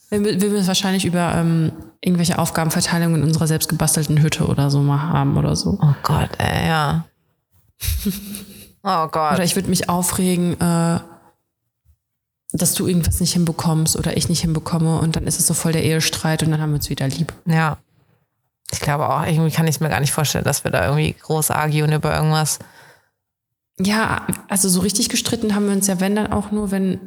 Wir, 0.09 0.41
wir 0.41 0.49
müssen 0.49 0.67
wahrscheinlich 0.67 1.05
über 1.05 1.33
ähm, 1.35 1.71
irgendwelche 2.01 2.39
Aufgabenverteilungen 2.39 3.21
in 3.21 3.27
unserer 3.27 3.47
selbstgebastelten 3.47 4.21
Hütte 4.21 4.47
oder 4.47 4.69
so 4.69 4.81
mal 4.81 5.01
haben 5.01 5.37
oder 5.37 5.55
so. 5.55 5.77
Oh 5.81 5.95
Gott, 6.03 6.29
ey, 6.37 6.67
ja. 6.67 7.05
Oh 8.83 9.07
Gott. 9.07 9.33
Oder 9.33 9.43
ich 9.43 9.55
würde 9.55 9.69
mich 9.69 9.89
aufregen, 9.89 10.53
äh, 10.61 10.99
dass 12.53 12.73
du 12.73 12.87
irgendwas 12.87 13.19
nicht 13.19 13.33
hinbekommst 13.33 13.97
oder 13.97 14.15
ich 14.15 14.29
nicht 14.29 14.41
hinbekomme 14.41 14.99
und 14.99 15.17
dann 15.17 15.27
ist 15.27 15.39
es 15.39 15.47
so 15.47 15.53
voll 15.53 15.73
der 15.73 15.83
Ehestreit 15.83 16.43
und 16.43 16.51
dann 16.51 16.61
haben 16.61 16.69
wir 16.71 16.77
uns 16.77 16.89
wieder 16.89 17.07
lieb. 17.07 17.33
Ja. 17.45 17.77
Ich 18.71 18.79
glaube 18.79 19.09
auch, 19.09 19.25
irgendwie 19.25 19.51
kann 19.51 19.67
ich 19.67 19.75
es 19.75 19.79
mir 19.79 19.89
gar 19.89 19.99
nicht 19.99 20.11
vorstellen, 20.11 20.43
dass 20.43 20.63
wir 20.63 20.71
da 20.71 20.85
irgendwie 20.85 21.13
groß 21.13 21.51
argien 21.51 21.91
über 21.91 22.13
irgendwas. 22.13 22.59
Ja, 23.79 24.25
also 24.49 24.67
so 24.69 24.81
richtig 24.81 25.09
gestritten 25.09 25.55
haben 25.55 25.67
wir 25.67 25.73
uns 25.73 25.87
ja, 25.87 25.99
wenn 25.99 26.15
dann 26.15 26.33
auch 26.33 26.51
nur, 26.51 26.71
wenn. 26.71 26.99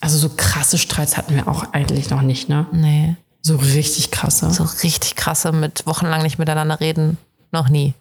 Also 0.00 0.18
so 0.18 0.28
krasse 0.28 0.78
Streits 0.78 1.16
hatten 1.16 1.34
wir 1.34 1.48
auch 1.48 1.72
eigentlich 1.72 2.10
noch 2.10 2.22
nicht, 2.22 2.48
ne? 2.48 2.66
Nee. 2.72 3.16
So 3.40 3.56
richtig 3.56 4.10
krasse. 4.10 4.50
So 4.50 4.64
richtig 4.82 5.16
krasse 5.16 5.52
mit 5.52 5.86
wochenlang 5.86 6.22
nicht 6.22 6.38
miteinander 6.38 6.80
reden. 6.80 7.18
Noch 7.50 7.68
nie. 7.68 7.94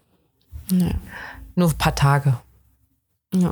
Nee. 0.70 0.96
Nur 1.56 1.70
ein 1.70 1.78
paar 1.78 1.96
Tage. 1.96 2.38
Ja. 3.34 3.52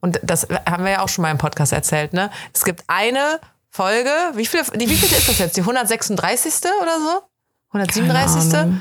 Und 0.00 0.20
das 0.22 0.48
haben 0.66 0.84
wir 0.84 0.92
ja 0.92 1.02
auch 1.02 1.08
schon 1.08 1.22
mal 1.22 1.30
im 1.30 1.38
Podcast 1.38 1.72
erzählt, 1.72 2.12
ne? 2.12 2.30
Es 2.52 2.64
gibt 2.64 2.84
eine 2.88 3.40
Folge, 3.74 4.10
wie 4.34 4.44
viele, 4.44 4.64
die, 4.74 4.88
wie 4.88 4.94
viele 4.96 5.16
ist 5.16 5.28
das 5.28 5.38
jetzt? 5.38 5.56
Die 5.56 5.62
136. 5.62 6.52
oder 6.82 6.98
so? 7.00 7.22
137. 7.70 8.50
Keine 8.52 8.62
Ahnung. 8.64 8.80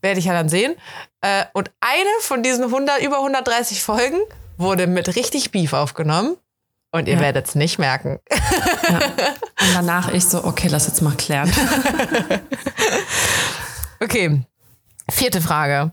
Werde 0.00 0.18
ich 0.18 0.24
ja 0.24 0.32
dann 0.32 0.48
sehen. 0.48 0.74
Äh, 1.20 1.44
Und 1.52 1.70
eine 1.80 2.08
von 2.22 2.42
diesen 2.42 2.64
100, 2.64 3.02
über 3.02 3.18
130 3.18 3.82
Folgen 3.82 4.16
wurde 4.56 4.86
mit 4.86 5.14
richtig 5.14 5.50
Beef 5.50 5.74
aufgenommen. 5.74 6.36
Und 6.90 7.06
ihr 7.06 7.14
Ja. 7.16 7.20
werdet 7.20 7.46
es 7.48 7.54
nicht 7.54 7.78
merken. 7.78 8.18
Und 8.30 9.74
danach 9.74 10.10
ich 10.12 10.24
so, 10.24 10.42
okay, 10.44 10.68
lass 10.68 10.86
jetzt 10.86 11.02
mal 11.02 11.14
klären. 11.16 11.52
Okay, 14.02 14.42
vierte 15.10 15.40
Frage. 15.42 15.92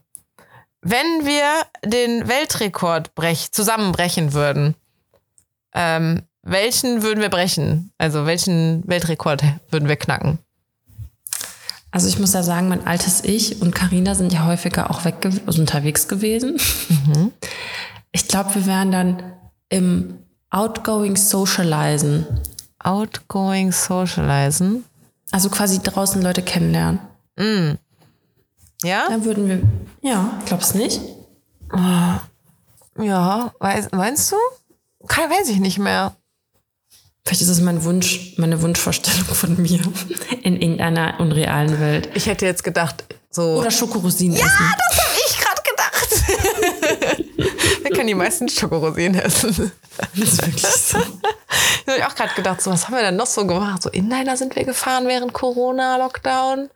Wenn 0.81 1.25
wir 1.25 1.43
den 1.83 2.27
Weltrekord 2.29 3.13
brech, 3.15 3.51
zusammenbrechen 3.51 4.31
würden, 4.31 4.75
ähm, 5.73 6.23
welchen 6.49 7.03
würden 7.03 7.21
wir 7.21 7.29
brechen? 7.29 7.91
Also 7.97 8.25
welchen 8.25 8.87
Weltrekord 8.87 9.43
würden 9.69 9.89
wir 9.89 9.97
knacken? 9.97 10.39
Also 11.91 12.07
ich 12.07 12.19
muss 12.19 12.33
ja 12.33 12.43
sagen, 12.43 12.69
mein 12.69 12.85
altes 12.85 13.23
Ich 13.23 13.61
und 13.61 13.73
Karina 13.73 14.13
sind 14.15 14.31
ja 14.33 14.45
häufiger 14.45 14.91
auch 14.91 15.05
weg 15.05 15.15
also 15.45 15.61
unterwegs 15.61 16.07
gewesen. 16.07 16.59
Ich 18.11 18.27
glaube, 18.27 18.55
wir 18.55 18.65
wären 18.65 18.91
dann 18.91 19.33
im 19.69 20.19
Outgoing 20.49 21.15
Socializen. 21.15 22.25
Outgoing 22.79 23.71
Socializen. 23.71 24.85
Also 25.31 25.49
quasi 25.49 25.79
draußen 25.79 26.21
Leute 26.21 26.41
kennenlernen. 26.41 26.99
Ja? 28.83 29.07
Dann 29.09 29.25
würden 29.25 29.47
wir, 29.49 29.61
ja, 30.01 30.39
glaubst 30.45 30.75
nicht? 30.75 31.01
Ja, 32.99 33.53
weiß, 33.59 33.89
meinst 33.91 34.31
du? 34.31 34.35
Kann, 35.07 35.29
weiß 35.29 35.49
ich 35.49 35.59
nicht 35.59 35.79
mehr. 35.79 36.15
Vielleicht 37.27 37.41
ist 37.41 37.49
es 37.49 37.59
mein 37.59 37.83
Wunsch, 37.83 38.35
meine 38.37 38.61
Wunschvorstellung 38.61 39.25
von 39.25 39.61
mir 39.61 39.81
in 40.43 40.61
irgendeiner 40.61 41.19
unrealen 41.19 41.77
Welt. 41.81 42.07
Ich 42.13 42.25
hätte 42.25 42.45
jetzt 42.45 42.63
gedacht, 42.63 43.03
so. 43.29 43.57
Oder 43.57 43.69
Schokorosinen 43.69 44.37
essen. 44.37 44.47
das 44.47 44.97
habe 45.03 45.19
ich 45.27 45.37
gerade 45.37 45.61
gedacht. 45.69 47.23
Wir 47.83 47.91
können 47.91 48.07
die 48.07 48.15
meisten 48.15 48.47
Schokorosinen 48.47 49.19
essen. 49.19 49.73
Das 49.97 50.23
ist 50.23 50.41
wirklich 50.41 50.65
so. 50.65 50.99
Ich 51.85 52.01
habe 52.01 52.07
auch 52.11 52.15
gerade 52.15 52.33
gedacht, 52.33 52.61
so, 52.61 52.71
was 52.71 52.87
haben 52.87 52.95
wir 52.95 53.01
denn 53.01 53.15
noch 53.15 53.25
so 53.25 53.45
gemacht? 53.45 53.81
So 53.81 53.89
Inliner 53.89 54.37
sind 54.37 54.55
wir 54.55 54.63
gefahren 54.65 55.07
während 55.07 55.33
Corona-Lockdown. 55.33 56.69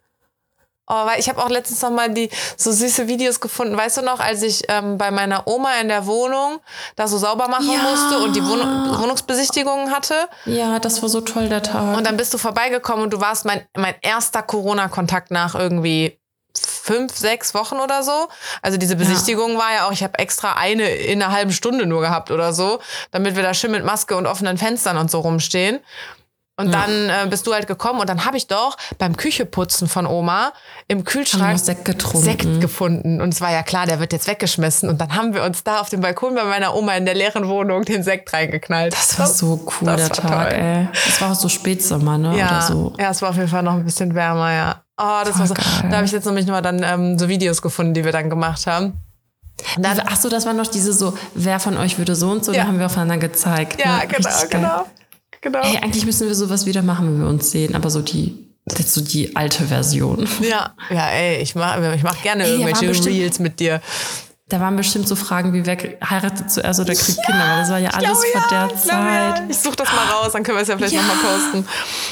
Oh, 0.94 1.06
weil 1.06 1.20
ich 1.22 1.30
habe 1.30 1.42
auch 1.42 1.48
letztens 1.50 1.82
noch 1.82 1.90
mal 1.90 2.10
die 2.14 2.30
so 2.58 2.70
süße 2.72 3.08
Videos 3.08 3.40
gefunden. 3.40 3.78
Weißt 3.78 3.96
du 3.98 4.02
noch, 4.02 4.20
als 4.20 4.42
ich 4.44 4.64
ähm, 4.68 4.98
bei 4.98 5.10
meiner 5.10 5.48
Oma 5.48 5.76
in 5.80 5.88
der 5.88 6.06
Wohnung 6.06 6.60
da 6.98 7.08
so 7.08 7.18
sauber 7.18 7.48
machen 7.48 7.72
Ja. 7.72 7.80
musste 7.82 8.20
und 8.20 8.36
die 8.36 8.46
Wohnung, 8.46 9.00
Wohnungsbesichtigungen 9.00 9.92
hatte? 9.92 10.16
Ja, 10.46 10.80
das 10.80 11.02
war 11.02 11.08
so 11.08 11.22
toll, 11.22 11.48
der 11.48 11.64
Tag. 11.64 11.96
Und 11.96 12.06
dann 12.06 12.18
bist 12.18 12.34
du 12.34 12.38
vorbeigekommen 12.38 13.04
und 13.04 13.14
du 13.14 13.22
warst 13.22 13.46
mein, 13.46 13.66
mein 13.78 13.96
erster 14.02 14.42
Corona-Kontakt 14.44 15.32
nach 15.32 15.56
irgendwie 15.56 16.20
fünf, 16.60 17.16
sechs 17.16 17.54
Wochen 17.54 17.76
oder 17.76 18.04
so. 18.04 18.28
Also 18.62 18.78
diese 18.78 18.98
Besichtigung 18.98 19.58
war 19.58 19.74
ja 19.74 19.88
auch, 19.88 19.94
ich 19.94 20.04
habe 20.04 20.20
extra 20.20 20.54
eine 20.58 20.90
in 20.90 21.24
einer 21.24 21.32
halben 21.32 21.54
Stunde 21.54 21.86
nur 21.86 22.02
gehabt 22.02 22.32
oder 22.32 22.52
so, 22.52 22.80
damit 23.12 23.38
wir 23.38 23.44
da 23.44 23.54
schön 23.54 23.72
mit 23.72 23.86
Maske 23.86 24.18
und 24.18 24.28
offenen 24.28 24.58
Fenstern 24.58 24.98
und 24.98 25.10
so 25.10 25.22
rumstehen. 25.22 25.80
Und 26.68 26.72
dann 26.74 27.10
äh, 27.10 27.28
bist 27.30 27.46
du 27.48 27.54
halt 27.54 27.68
gekommen 27.68 28.00
und 28.00 28.10
dann 28.10 28.26
habe 28.26 28.38
ich 28.38 28.48
doch 28.48 28.78
beim 28.98 29.16
Kücheputzen 29.18 29.88
von 29.88 30.06
Oma 30.06 30.54
im 30.88 31.04
Kühlschrank 31.04 31.60
Sekt 31.60 31.86
getrunken. 31.86 32.26
Sekt 32.26 32.62
gefunden. 32.62 33.22
Und 33.22 33.34
es 33.34 33.42
war 33.42 33.52
ja 33.52 33.64
klar, 33.64 33.86
der 33.86 34.00
wird 34.00 34.14
jetzt 34.14 34.28
weggeschmissen. 34.28 34.90
Und 34.90 35.00
dann 35.02 35.16
haben 35.16 35.34
wir 35.34 35.44
uns 35.44 35.64
da 35.64 35.80
auf 35.82 35.90
dem 35.90 36.02
Balkon 36.02 36.36
bei 36.36 36.44
meiner 36.44 36.76
Oma 36.76 36.94
in 36.96 37.06
der 37.06 37.16
leeren 37.16 37.48
Wohnung 37.48 37.84
den 37.84 38.04
Sekt 38.04 38.32
reingeknallt. 38.34 38.94
Das 38.94 39.18
war 39.20 39.28
so 39.28 39.66
cool, 39.82 39.88
das 39.88 40.10
der 40.10 40.10
Tag, 40.10 40.50
toll. 40.50 40.60
ey. 40.60 40.88
Das 41.06 41.22
war 41.22 41.32
auch 41.32 41.36
so 41.36 41.50
Spätsommer, 41.50 42.18
ne? 42.18 42.38
Ja, 42.38 42.48
Oder 42.48 42.62
so. 42.62 42.94
ja, 43.00 43.10
es 43.12 43.22
war 43.22 43.30
auf 43.30 43.36
jeden 43.36 43.48
Fall 43.50 43.64
noch 43.64 43.74
ein 43.74 43.84
bisschen 43.86 44.14
wärmer, 44.16 44.52
ja. 44.54 44.82
Oh, 44.98 45.22
das 45.26 45.40
war 45.40 45.48
so. 45.48 45.54
geil. 45.56 45.66
Da 45.90 45.98
habe 45.98 46.06
ich 46.06 46.12
jetzt 46.12 46.26
nämlich 46.26 46.46
nochmal 46.46 46.62
dann 46.62 46.84
ähm, 46.84 47.18
so 47.18 47.28
Videos 47.28 47.62
gefunden, 47.62 47.94
die 47.94 48.06
wir 48.06 48.12
dann 48.12 48.30
gemacht 48.30 48.68
haben. 48.68 48.94
Dann, 49.78 50.02
Ach 50.06 50.16
so, 50.16 50.28
das 50.30 50.46
war 50.46 50.54
noch 50.54 50.68
diese 50.68 50.92
so, 50.94 51.16
wer 51.36 51.60
von 51.60 51.78
euch 51.78 51.98
würde 51.98 52.16
so 52.16 52.30
und 52.32 52.44
so, 52.44 52.52
Ja. 52.52 52.62
da 52.64 52.68
haben 52.68 52.80
wir 52.80 52.86
aufeinander 52.88 53.18
gezeigt. 53.18 53.80
ja, 53.80 53.98
ne? 53.98 54.08
genau, 54.08 54.30
genau, 54.50 54.86
genau. 55.42 55.60
Ey, 55.62 55.78
eigentlich 55.78 56.06
müssen 56.06 56.28
wir 56.28 56.36
sowas 56.36 56.66
wieder 56.66 56.82
machen, 56.82 57.08
wenn 57.08 57.22
wir 57.22 57.28
uns 57.30 57.52
sehen, 57.52 57.76
aber 57.76 57.90
so 57.90 58.02
die, 58.02 58.48
jetzt 58.78 58.94
so 58.94 59.02
die 59.02 59.36
alte 59.36 59.66
Version. 59.66 60.28
Ja, 60.42 60.74
ja, 60.90 61.10
ey, 61.10 61.42
ich 61.42 61.56
mach, 61.56 61.78
ich 61.96 62.04
mach 62.04 62.22
gerne 62.22 62.44
Ey, 62.46 62.52
irgendwelche 62.54 62.88
bestimmt- 62.88 63.16
Reels 63.16 63.40
mit 63.40 63.60
dir. 63.60 63.82
Da 64.48 64.60
waren 64.60 64.76
bestimmt 64.76 65.08
so 65.08 65.16
Fragen 65.16 65.54
wie, 65.54 65.66
wer 65.66 65.78
heiratet 66.10 66.52
zuerst 66.52 66.82
oder 66.82 66.94
kriegt 66.94 67.24
Kinder, 67.26 67.40
weil 67.48 67.60
das 67.62 67.70
war 67.70 67.78
ja 67.80 67.90
alles 67.92 68.22
glaube, 68.22 68.28
vor 68.34 68.48
der 68.50 68.66
ich 68.76 68.84
glaube, 68.84 69.04
ja. 69.06 69.36
Zeit. 69.36 69.44
Ich 69.50 69.58
suche 69.58 69.76
das 69.78 69.88
mal 69.94 70.06
raus, 70.08 70.34
dann 70.34 70.44
können 70.44 70.58
wir 70.58 70.62
es 70.64 70.68
ja 70.68 70.76
vielleicht 70.76 70.94
Ja. 70.94 71.02
nochmal 71.04 71.18
posten. 71.24 71.68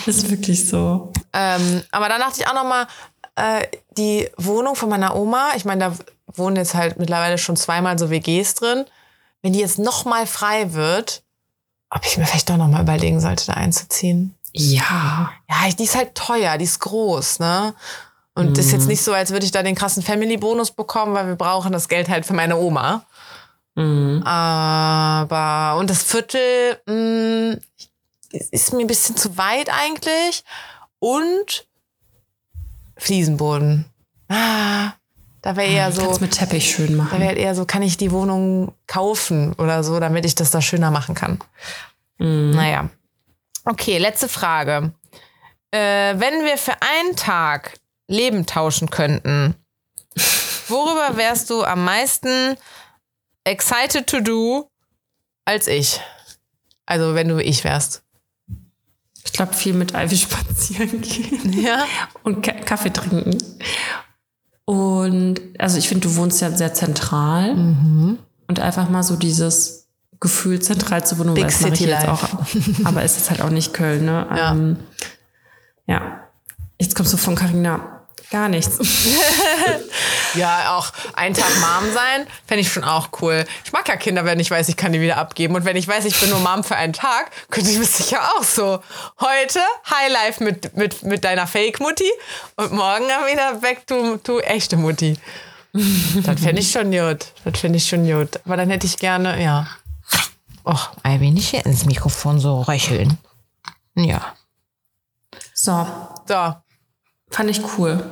Das 0.06 0.16
ist 0.16 0.30
wirklich 0.32 0.70
so. 0.70 1.12
Ähm, 1.34 1.82
aber 1.92 2.08
dann 2.08 2.22
dachte 2.22 2.40
ich 2.40 2.48
auch 2.48 2.54
nochmal, 2.54 2.88
äh, 3.36 3.68
die 3.98 4.30
Wohnung 4.38 4.76
von 4.76 4.88
meiner 4.88 5.18
Oma, 5.18 5.50
ich 5.58 5.66
meine, 5.66 5.82
da 5.90 5.94
wohnen 6.34 6.56
jetzt 6.56 6.76
halt 6.76 6.98
mittlerweile 6.98 7.38
schon 7.38 7.58
zweimal 7.58 8.00
so 8.00 8.10
WGs 8.10 8.56
drin. 8.56 8.86
Wenn 9.42 9.52
die 9.52 9.60
jetzt 9.60 9.78
nochmal 9.78 10.26
frei 10.26 10.74
wird, 10.74 11.24
ob 11.90 12.06
ich 12.06 12.18
mir 12.18 12.26
vielleicht 12.26 12.50
doch 12.50 12.58
nochmal 12.58 12.84
überlegen 12.84 13.20
sollte, 13.20 13.48
da 13.48 13.54
einzuziehen. 13.54 14.36
Ja. 14.54 15.32
Ja, 15.50 15.70
die 15.78 15.84
ist 15.84 15.96
halt 15.96 16.16
teuer, 16.16 16.58
die 16.58 16.66
ist 16.66 16.80
groß, 16.80 17.40
ne? 17.40 17.74
Und 18.36 18.58
ist 18.58 18.72
jetzt 18.72 18.88
nicht 18.88 19.04
so, 19.04 19.12
als 19.12 19.32
würde 19.32 19.46
ich 19.46 19.52
da 19.52 19.64
den 19.64 19.76
krassen 19.76 20.02
Family-Bonus 20.02 20.72
bekommen, 20.72 21.14
weil 21.14 21.28
wir 21.28 21.36
brauchen 21.36 21.74
das 21.74 21.90
Geld 21.90 22.08
halt 22.08 22.26
für 22.26 22.34
meine 22.34 22.56
Oma. 22.58 23.04
Mhm. 23.76 24.24
Aber, 24.24 25.78
und 25.78 25.90
das 25.90 26.04
Viertel 26.04 26.80
mh, 26.86 27.58
ist 28.32 28.74
mir 28.74 28.82
ein 28.82 28.88
bisschen 28.88 29.18
zu 29.18 29.38
weit 29.38 29.70
eigentlich. 29.70 30.46
Und 31.00 31.68
Fliesenboden. 32.98 33.86
Ah, 34.30 34.92
da 35.42 35.56
wäre 35.56 35.72
eher 35.72 35.92
so, 35.92 36.04
Kannst 36.04 36.22
mit 36.22 36.32
Teppich 36.32 36.72
schön 36.72 36.98
da 36.98 37.04
machen. 37.04 37.20
wäre 37.20 37.36
eher 37.36 37.56
so, 37.56 37.66
kann 37.66 37.82
ich 37.82 37.98
die 37.98 38.12
Wohnung 38.12 38.74
kaufen 38.88 39.54
oder 39.54 39.84
so, 39.84 40.00
damit 40.00 40.26
ich 40.26 40.36
das 40.36 40.52
da 40.52 40.62
schöner 40.62 40.92
machen 40.92 41.16
kann. 41.16 41.40
Mhm. 42.18 42.52
Naja. 42.52 42.90
Okay, 43.66 43.98
letzte 43.98 44.28
Frage. 44.28 44.94
Äh, 45.72 46.16
wenn 46.20 46.44
wir 46.44 46.58
für 46.58 46.76
einen 46.82 47.16
Tag 47.16 47.80
Leben 48.08 48.46
tauschen 48.46 48.90
könnten, 48.90 49.56
worüber 50.68 51.16
wärst 51.16 51.50
du 51.50 51.64
am 51.64 51.84
meisten 51.86 52.58
excited 53.44 54.08
to 54.08 54.20
do 54.20 54.70
als 55.46 55.68
ich? 55.68 56.02
Also, 56.86 57.14
wenn 57.14 57.28
du 57.28 57.38
ich 57.42 57.64
wärst. 57.64 58.04
Ich 59.24 59.34
glaube, 59.34 59.54
viel 59.54 59.74
mit 59.74 59.94
Ivy 59.94 60.18
spazieren 60.18 61.02
gehen. 61.02 61.62
Ja? 61.62 61.86
und 62.24 62.42
Ka 62.42 62.52
Kaffee 62.54 62.90
trinken. 62.92 63.38
Und 64.70 65.42
also 65.58 65.80
ich 65.80 65.90
finde, 65.90 66.08
du 66.08 66.16
wohnst 66.16 66.42
ja 66.42 66.52
sehr 66.52 66.76
zentral 66.76 67.56
Mhm. 67.56 68.20
und 68.48 68.60
einfach 68.60 68.88
mal 68.88 69.02
so 69.02 69.16
dieses 69.16 69.88
Gefühl 70.20 70.62
zentral 70.62 71.04
zu 71.04 71.18
wohnen, 71.18 71.34
Big 71.34 71.48
ich 71.48 71.56
City 71.56 71.86
jetzt 71.86 72.06
Life. 72.06 72.12
auch, 72.12 72.24
aber 72.84 73.02
es 73.02 73.18
ist 73.18 73.32
halt 73.32 73.42
auch 73.42 73.50
nicht 73.50 73.74
Köln, 73.74 74.06
ne? 74.06 74.28
Ja. 74.38 74.52
Ähm, 74.52 74.78
ja. 75.88 76.20
Jetzt 76.80 76.94
kommst 76.94 77.12
du 77.14 77.18
von 77.18 77.34
Carina. 77.34 77.99
Gar 78.32 78.50
nichts. 78.50 78.78
Ja, 80.36 80.76
auch 80.78 80.92
einen 81.14 81.34
Tag 81.34 81.50
Mom 81.60 81.92
sein, 81.92 82.28
fände 82.46 82.62
ich 82.62 82.72
schon 82.72 82.84
auch 82.84 83.10
cool. 83.22 83.46
Ich 83.66 83.72
mag 83.72 83.88
ja 83.88 83.96
Kinder, 83.96 84.26
wenn 84.26 84.40
ich 84.40 84.52
weiß, 84.52 84.70
ich 84.70 84.78
kann 84.78 84.94
die 84.94 85.02
wieder 85.02 85.18
abgeben. 85.18 85.56
Und 85.56 85.66
wenn 85.66 85.76
ich 85.76 85.88
weiß, 85.88 86.06
ich 86.06 86.20
bin 86.20 86.30
nur 86.30 86.40
Mom 86.40 86.64
für 86.64 86.76
einen 86.76 86.94
Tag, 86.94 87.32
könnte 87.50 87.72
ich 87.72 87.80
mir 87.80 87.86
sicher 87.86 88.22
auch 88.38 88.44
so. 88.44 88.80
Heute 89.20 89.60
Highlife 89.90 90.44
mit, 90.44 90.78
mit, 90.78 91.02
mit 91.02 91.24
deiner 91.24 91.48
Fake-Mutti 91.48 92.10
und 92.58 92.74
morgen 92.74 93.08
dann 93.08 93.26
wieder 93.26 93.56
back 93.56 93.88
to, 93.88 94.18
to 94.18 94.40
echte 94.42 94.78
Mutti. 94.78 95.18
Das 95.74 96.40
fände 96.42 96.62
ich 96.62 96.72
schon 96.72 96.92
gut. 96.92 97.34
Das 97.44 97.60
finde 97.60 97.78
ich 97.78 97.88
schon 97.88 98.06
gut. 98.06 98.40
Aber 98.46 98.58
dann 98.58 98.70
hätte 98.70 98.86
ich 98.86 98.98
gerne, 98.98 99.42
ja. 99.42 99.68
Och, 100.64 100.92
ein 101.02 101.22
wenig 101.22 101.50
hier 101.50 101.66
ins 101.66 101.86
Mikrofon 101.86 102.40
so 102.40 102.62
röcheln. 102.62 103.18
Ja. 103.96 104.36
So, 105.56 105.88
So. 106.28 106.56
Fand 107.30 107.50
ich 107.50 107.62
cool. 107.78 108.04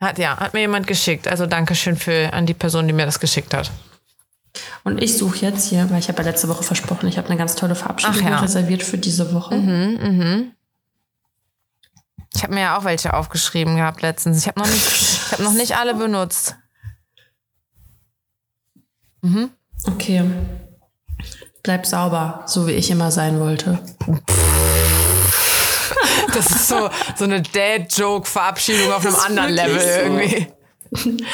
Hat, 0.00 0.18
ja, 0.18 0.36
hat 0.38 0.52
mir 0.54 0.60
jemand 0.60 0.86
geschickt. 0.86 1.28
Also 1.28 1.46
Dankeschön 1.46 1.96
für, 1.96 2.32
an 2.32 2.46
die 2.46 2.54
Person, 2.54 2.86
die 2.86 2.92
mir 2.92 3.06
das 3.06 3.20
geschickt 3.20 3.54
hat. 3.54 3.70
Und 4.84 5.00
ich 5.02 5.16
suche 5.16 5.38
jetzt 5.38 5.68
hier, 5.68 5.88
weil 5.90 5.98
ich 6.00 6.08
habe 6.08 6.18
ja 6.22 6.28
letzte 6.28 6.48
Woche 6.48 6.62
versprochen, 6.62 7.08
ich 7.08 7.16
habe 7.16 7.28
eine 7.28 7.36
ganz 7.38 7.54
tolle 7.54 7.74
Verabschiedung 7.74 8.26
ja. 8.28 8.40
reserviert 8.40 8.82
für 8.82 8.98
diese 8.98 9.32
Woche. 9.32 9.54
Ich 12.34 12.42
habe 12.42 12.54
mir 12.54 12.60
ja 12.62 12.76
auch 12.78 12.84
welche 12.84 13.14
aufgeschrieben 13.14 13.76
gehabt 13.76 14.02
letztens. 14.02 14.38
Ich 14.38 14.48
habe 14.48 14.60
noch, 14.60 14.66
nicht- 14.66 14.86
ich 14.92 15.32
hab 15.32 15.38
noch 15.40 15.52
nicht 15.52 15.76
alle 15.76 15.94
benutzt. 15.94 16.56
Okay. 19.86 20.24
Bleib 21.62 21.86
sauber, 21.86 22.42
so 22.46 22.66
wie 22.66 22.72
ich 22.72 22.90
immer 22.90 23.10
sein 23.12 23.38
wollte. 23.38 23.78
Das 26.34 26.50
ist 26.50 26.68
so, 26.68 26.90
so 27.16 27.24
eine 27.24 27.42
Dad-Joke-Verabschiedung 27.42 28.92
auf 28.92 29.04
einem 29.04 29.16
anderen 29.16 29.52
Level 29.52 29.80
so. 29.80 29.86
irgendwie. 29.86 30.46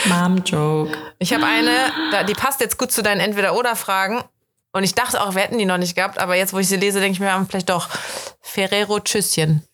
Mom-Joke. 0.06 0.96
Ich 1.18 1.32
habe 1.32 1.44
eine, 1.44 2.24
die 2.26 2.34
passt 2.34 2.60
jetzt 2.60 2.78
gut 2.78 2.92
zu 2.92 3.02
deinen 3.02 3.20
Entweder-Oder-Fragen. 3.20 4.22
Und 4.72 4.84
ich 4.84 4.94
dachte 4.94 5.22
auch, 5.22 5.34
wir 5.34 5.42
hätten 5.42 5.58
die 5.58 5.64
noch 5.64 5.78
nicht 5.78 5.96
gehabt, 5.96 6.18
aber 6.18 6.36
jetzt, 6.36 6.52
wo 6.52 6.58
ich 6.58 6.68
sie 6.68 6.76
lese, 6.76 7.00
denke 7.00 7.14
ich 7.14 7.20
mir, 7.20 7.46
vielleicht 7.48 7.70
doch. 7.70 7.88
Ferrero 8.40 9.00
Tschüsschen. 9.00 9.64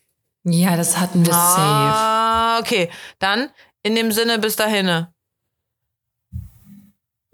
Ja, 0.45 0.77
das 0.77 0.99
hatten 0.99 1.25
wir 1.25 1.33
safe. 1.33 1.61
Ah, 1.61 2.59
okay. 2.61 2.91
Dann 3.19 3.51
in 3.83 3.95
dem 3.95 4.13
Sinne 4.13 4.39
bis 4.39 4.57
dahin. 4.57 5.07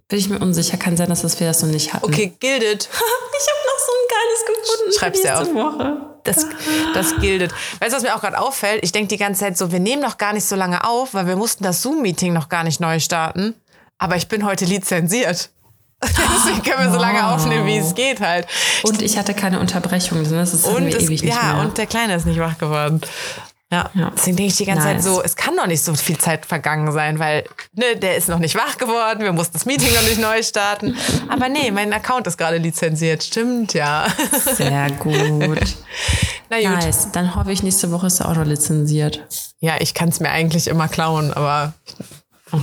Bin 0.09 0.19
ich 0.19 0.29
mir 0.29 0.39
unsicher, 0.39 0.77
kann 0.77 0.97
sein, 0.97 1.09
dass 1.09 1.39
wir 1.39 1.47
das 1.47 1.63
noch 1.63 1.69
nicht 1.69 1.93
hatten. 1.93 2.05
Okay, 2.05 2.37
gildet. 2.41 2.89
Ich 3.41 3.47
habe 3.47 3.61
noch 3.65 3.79
so 3.87 3.93
ein 3.97 4.09
geiles 4.11 4.47
gefunden. 4.47 4.99
Schreib's 4.99 5.23
dir 5.23 5.35
nächste 5.35 5.55
Woche. 5.55 6.10
Das, 6.25 6.47
das 6.95 7.17
gildet. 7.21 7.53
Weißt 7.81 7.93
du, 7.93 7.97
was 7.97 8.03
mir 8.03 8.15
auch 8.15 8.21
gerade 8.21 8.39
auffällt? 8.39 8.83
Ich 8.85 8.93
denke 8.93 9.09
die 9.09 9.17
ganze 9.17 9.41
Zeit 9.41 9.57
so, 9.59 9.73
wir 9.73 9.81
nehmen 9.81 10.03
noch 10.03 10.19
gar 10.19 10.33
nicht 10.33 10.45
so 10.45 10.57
lange 10.57 10.85
auf, 10.85 11.15
weil 11.15 11.27
wir 11.27 11.37
mussten 11.37 11.65
das 11.65 11.83
Zoom-Meeting 11.83 12.33
noch 12.33 12.49
gar 12.49 12.65
nicht 12.65 12.81
neu 12.81 13.01
starten. 13.01 13.55
Aber 13.99 14.17
ich 14.17 14.29
bin 14.29 14.45
heute 14.45 14.65
lizenziert. 14.65 15.51
Deswegen 16.03 16.63
können 16.63 16.85
wir 16.85 16.93
so 16.93 16.99
lange 16.99 17.19
Wow. 17.19 17.33
aufnehmen, 17.35 17.67
wie 17.67 17.77
es 17.77 17.95
geht 17.95 18.21
halt. 18.21 18.47
Und 18.85 19.03
ich 19.03 19.19
hatte 19.19 19.35
keine 19.35 19.61
Unterbrechung. 19.61 20.23
Das 20.31 20.55
ist 20.55 20.65
Und 20.67 20.87
wir 20.87 20.97
es, 20.97 21.03
ewig 21.05 21.23
nicht 21.23 21.35
ja, 21.35 21.55
mehr. 21.55 21.63
und 21.65 21.77
der 21.77 21.87
Kleine 21.87 22.15
ist 22.15 22.25
nicht 22.25 22.39
wach 22.41 22.57
geworden. 22.57 23.03
Ja, 23.73 23.89
Ja. 23.95 24.11
deswegen 24.17 24.37
denke 24.37 24.51
ich 24.51 24.57
die 24.57 24.65
ganze 24.65 24.85
Nice. 24.89 25.05
Zeit 25.05 25.13
so, 25.15 25.23
es 25.23 25.37
kann 25.37 25.55
noch 25.55 25.67
nicht 25.69 25.83
so 25.83 25.95
viel 25.95 26.19
Zeit 26.19 26.45
vergangen 26.45 26.91
sein, 26.91 27.19
weil 27.21 27.45
ne, 27.73 27.97
der 27.97 28.17
ist 28.17 28.29
noch 28.29 28.41
nicht 28.41 28.57
wach 28.57 28.79
geworden, 28.79 29.21
wir 29.23 29.33
mussten 29.33 29.53
das 29.53 29.65
Meeting 29.65 29.95
noch 29.95 30.03
nicht 30.03 30.21
neu 30.21 30.43
starten. 30.43 30.97
Aber 31.29 31.49
nee, 31.49 31.71
mein 31.71 31.93
Account 31.93 32.27
ist 32.27 32.37
gerade 32.37 32.57
lizenziert. 32.59 33.23
Stimmt, 33.23 33.73
ja. 33.75 34.07
Sehr 34.57 34.91
gut. 34.93 35.17
Na 36.51 36.57
gut. 36.59 36.85
nice. 36.85 37.13
Dann 37.13 37.37
hoffe 37.37 37.53
ich, 37.53 37.63
nächste 37.63 37.93
Woche 37.93 38.09
ist 38.09 38.19
er 38.21 38.29
auch 38.29 38.35
noch 38.35 38.45
lizenziert. 38.45 39.25
Ja, 39.61 39.75
ich 39.79 39.95
kann 39.95 40.09
es 40.09 40.19
mir 40.19 40.31
eigentlich 40.31 40.67
immer 40.67 40.89
klauen, 40.89 41.33
aber 41.33 41.73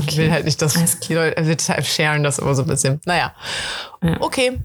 ich 0.07 0.17
will 0.17 0.29
halt 0.29 0.43
nicht, 0.43 0.61
dass 0.61 0.73
die 0.99 1.13
Leute, 1.13 1.37
also 1.37 1.53
deshalb 1.53 1.85
sharen 1.85 2.21
das 2.23 2.39
immer 2.39 2.53
so 2.53 2.63
ein 2.63 2.67
bisschen. 2.67 2.99
Naja. 3.05 3.33
Ja. 4.03 4.17
Okay, 4.19 4.59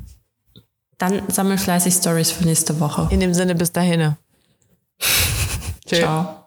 Dann 0.98 1.22
sammel 1.28 1.56
fleißig 1.58 1.94
Stories 1.94 2.32
für 2.32 2.42
nächste 2.44 2.80
Woche. 2.80 3.06
in 3.10 3.20
dem 3.20 3.32
Sinne 3.32 3.54
bis 3.54 3.70
dahin. 3.70 4.16
Ciao. 5.98 6.41